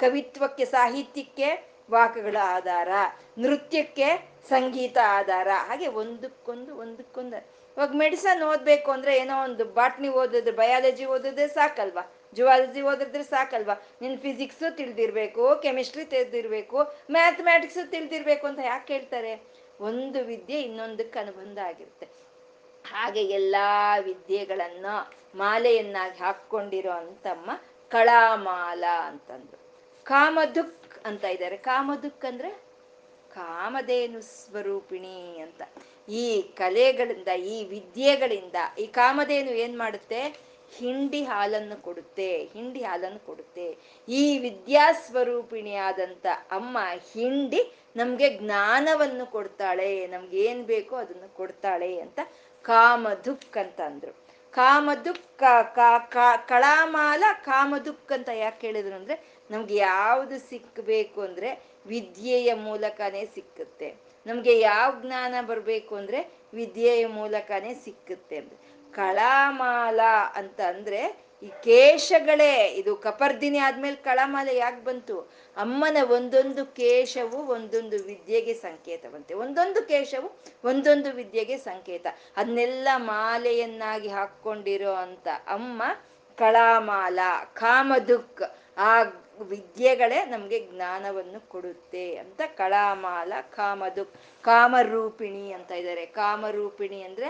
[0.00, 2.88] ಕವಿತ್ವಕ್ಕೆ, ಸಾಹಿತ್ಯಕ್ಕೆ ವಾಕ್ಗಳ ಆಧಾರ.
[3.38, 5.48] ನೃತ್ಯಕ್ಕೆ ಸಂಗೀತ ಆಧಾರ.
[5.52, 7.36] ಹಾಗೆ ಒಂದಕ್ಕೊಂದು ಒಂದಕ್ಕೊಂದು.
[7.76, 12.12] ಇವಾಗ ಮೆಡಿಸನ್ ಓದ್ಬೇಕು ಅಂದ್ರೆ ಏನೋ ಒಂದು ಬಾಟ್ನಿ ಓದಿದ್ರೆ ಬಯಾಲಜಿ ಓದಿದ್ರೆ ಸಾಕಲ್ವಾ?
[12.34, 13.74] ಜುವಾಲಜಿ ಓದಿದ್ರೆ ಸಾಕಲ್ವಾ?
[14.02, 16.78] ನಿನ್ ಫಿಸಿಕ್ಸ್ ತಿಳಿದಿರ್ಬೇಕು ಕೆಮಿಸ್ಟ್ರಿ ತಿಳಿದಿರ್ಬೇಕು
[17.10, 19.32] ಮ್ಯಾಥಮ್ಯಾಟಿಕ್ಸು ತಿಳಿದಿರ್ಬೇಕು ಅಂತ ಯಾಕೆ ಹೇಳ್ತಾರೆ?
[19.80, 22.06] ಒಂದು ವಿದ್ಯೆ ಇನ್ನೊಂದಕ್ಕೆ ಅನುಬಂಧ ಆಗಿರುತ್ತೆ.
[22.90, 24.86] ಹಾಗೆ ಎಲ್ಲಾ ವಿದ್ಯೆಗಳನ್ನ
[25.34, 27.50] ಮಾಲೆಯನ್ನಾಗಿ ಹಾಕೊಂಡಿರೋ ಅಂತಮ್ಮ
[27.88, 29.58] ಕಳಾಮಾಲ ಅಂತಂದ್ರು.
[30.04, 31.56] ಕಾಮದುಕ್ ಅಂತ ಇದ್ದಾರೆ.
[31.56, 32.50] ಕಾಮದುಕ್ ಅಂದ್ರೆ
[33.34, 35.62] ಕಾಮಧೇನು ಸ್ವರೂಪಿಣಿ ಅಂತ.
[36.08, 40.20] ಈ ಕಲೆಗಳಿಂದ, ಈ ವಿದ್ಯೆಗಳಿಂದ ಈ ಕಾಮಧೇನು ಏನ್ ಮಾಡುತ್ತೆ?
[40.70, 43.66] ಹಿಂಡಿ ಹಾಲನ್ನು ಕೊಡುತ್ತೆ, ಹಿಂಡಿ ಹಾಲನ್ನು ಕೊಡುತ್ತೆ.
[44.08, 46.78] ಈ ವಿದ್ಯಾ ಸ್ವರೂಪಿಣಿಯಾದಂತ ಅಮ್ಮ
[47.12, 47.60] ಹಿಂಡಿ
[47.96, 52.20] ನಮ್ಗೆ ಜ್ಞಾನವನ್ನು ಕೊಡ್ತಾಳೆ, ನಮ್ಗೆ ಏನ್ ಬೇಕೋ ಅದನ್ನು ಕೊಡ್ತಾಳೆ ಅಂತ
[52.62, 54.12] ಕಾಮಧುಕ್ ಅಂತ ಅಂದ್ರು.
[54.52, 55.42] ಕಾಮದುಕ್
[56.48, 59.16] ಕಳಾಮಾಲ ಕಾಮದುಕ್ ಅಂತ ಯಾಕೆ ಹೇಳಿದ್ರು ಅಂದ್ರೆ,
[59.50, 61.50] ನಮ್ಗೆ ಯಾವುದು ಸಿಕ್ಕಬೇಕು ಅಂದ್ರೆ
[61.86, 63.88] ವಿದ್ಯೆಯ ಮೂಲಕನೇ ಸಿಕ್ಕುತ್ತೆ.
[64.26, 66.20] ನಮ್ಗೆ ಯಾವ ಜ್ಞಾನ ಬರ್ಬೇಕು ಅಂದ್ರೆ
[66.54, 68.56] ವಿದ್ಯೆಯ ಮೂಲಕನೇ ಸಿಕ್ಕುತ್ತೆ ಅಂದ್ರೆ
[68.94, 70.00] ಕಳಾಮಾಲ
[70.34, 71.00] ಅಂತ ಅಂದ್ರೆ
[71.42, 72.52] ಈ ಕೇಶಗಳೇ.
[72.80, 75.16] ಇದು ಕಪರ್ದಿನಿ ಆದ್ಮೇಲೆ ಕಳಾಮಾಲೆ ಯಾಕೆ ಬಂತು?
[75.56, 79.32] ಅಮ್ಮನ ಒಂದೊಂದು ಕೇಶವು ಒಂದೊಂದು ವಿದ್ಯೆಗೆ ಸಂಕೇತವಂತೆ.
[79.34, 80.28] ಒಂದೊಂದು ಕೇಶವು
[80.64, 82.06] ಒಂದೊಂದು ವಿದ್ಯೆಗೆ ಸಂಕೇತ.
[82.36, 85.82] ಅದನ್ನೆಲ್ಲ ಮಾಲೆಯನ್ನಾಗಿ ಹಾಕೊಂಡಿರೋ ಅಂತ ಅಮ್ಮ
[86.38, 87.18] ಕಳಾಮಾಲ
[87.54, 88.42] ಕಾಮದುಕ್
[88.84, 88.92] ಆ
[89.50, 94.14] ವಿದ್ಯೆಗಳೇ ನಮ್ಗೆ ಜ್ಞಾನವನ್ನು ಕೊಡುತ್ತೆ ಅಂತ ಕಳಾಮಾಲ ಕಾಮದುಕ್
[94.44, 97.28] ಕಾಮರೂಪಿಣಿ ಅಂತ ಇದ್ದಾರೆ ಕಾಮರೂಪಿಣಿ ಅಂದ್ರೆ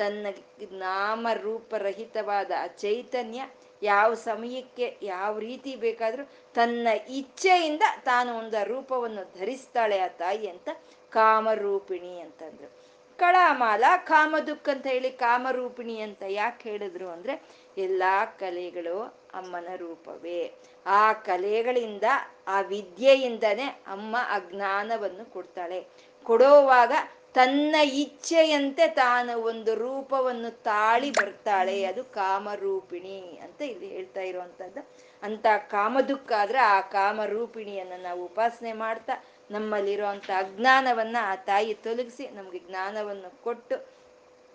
[0.00, 0.26] ತನ್ನ
[0.72, 3.40] ನಾಮ ರೂಪರಹಿತವಾದ ಆ ಚೈತನ್ಯ
[3.82, 6.24] ಯಾವ ಸಮಯಕ್ಕೆ ಯಾವ ರೀತಿ ಬೇಕಾದರೂ
[6.54, 10.68] ತನ್ನ ಇಚ್ಛೆಯಿಂದ ತಾನು ಒಂದು ರೂಪವನ್ನು ಧರಿಸ್ತಾಳೆ ಆ ತಾಯಿ ಅಂತ
[11.10, 12.68] ಕಾಮರೂಪಿಣಿ ಅಂತಂದ್ರು.
[13.16, 17.34] ಕಳಾಮಾಲ ಕಾಮದುಕ್ ಅಂತ ಹೇಳಿ ಕಾಮರೂಪಿಣಿ ಅಂತ ಯಾಕೆ ಹೇಳಿದ್ರು ಅಂದ್ರೆ
[17.78, 18.98] ಎಲ್ಲಾ ಕಲೆಗಳು
[19.34, 20.54] ಅಮ್ಮನ ರೂಪವೇ.
[20.86, 22.02] ಆ ಕಲೆಗಳಿಂದ
[22.46, 25.86] ಆ ವಿದ್ಯೆಯಿಂದನೇ ಅಮ್ಮ ಅಜ್ಞಾನವನ್ನು ಕೊಡ್ತಾಳೆ.
[26.24, 26.92] ಕೊಡೋವಾಗ
[27.34, 31.84] ತನ್ನ ಇಚ್ಛೆಯಂತೆ ತಾನು ಒಂದು ರೂಪವನ್ನು ತಾಳಿ ಬರ್ತಾಳೆ.
[31.84, 34.82] ಅದು ಕಾಮರೂಪಿಣಿ ಅಂತ ಇಲ್ಲಿ ಹೇಳ್ತಾ ಇರುವಂತದ್ದು
[35.22, 39.14] ಅಂತ ಕಾಮದುಃಖ ಆದ್ರೆ ಆ ಕಾಮರೂಪಿಣಿಯನ್ನ ನಾವು ಉಪಾಸನೆ ಮಾಡ್ತಾ
[39.50, 43.76] ನಮ್ಮಲ್ಲಿರುವಂತ ಅಜ್ಞಾನವನ್ನ ಆ ತಾಯಿ ತೊಲಗಿಸಿ ನಮ್ಗೆ ಜ್ಞಾನವನ್ನು ಕೊಟ್ಟು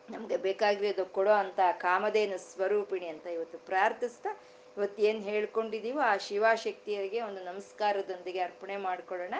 [0.10, 4.32] ನಮ್ಗೆ ಬೇಕಾಗಿರೋದು ಕೊಡೋ ಅಂತ ಕಾಮಧೇನು ಸ್ವರೂಪಿಣಿ ಅಂತ ಇವತ್ತು ಪ್ರಾರ್ಥಿಸ್ತಾ
[4.78, 9.36] ಇವತ್ತು ಏನ್ ಹೇಳ್ಕೊಂಡಿದೀವೋ ಆ ಶಿವಶಕ್ತಿಯರಿಗೆ ಒಂದು ನಮಸ್ಕಾರದೊಂದಿಗೆ ಅರ್ಪಣೆ ಮಾಡ್ಕೊಳ್ಳೋಣ.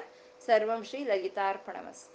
[0.46, 2.15] ಸರ್ವಂ ಶ್ರೀ ಲಲಿತಾರ್ಪಣ ಮಸ್ತು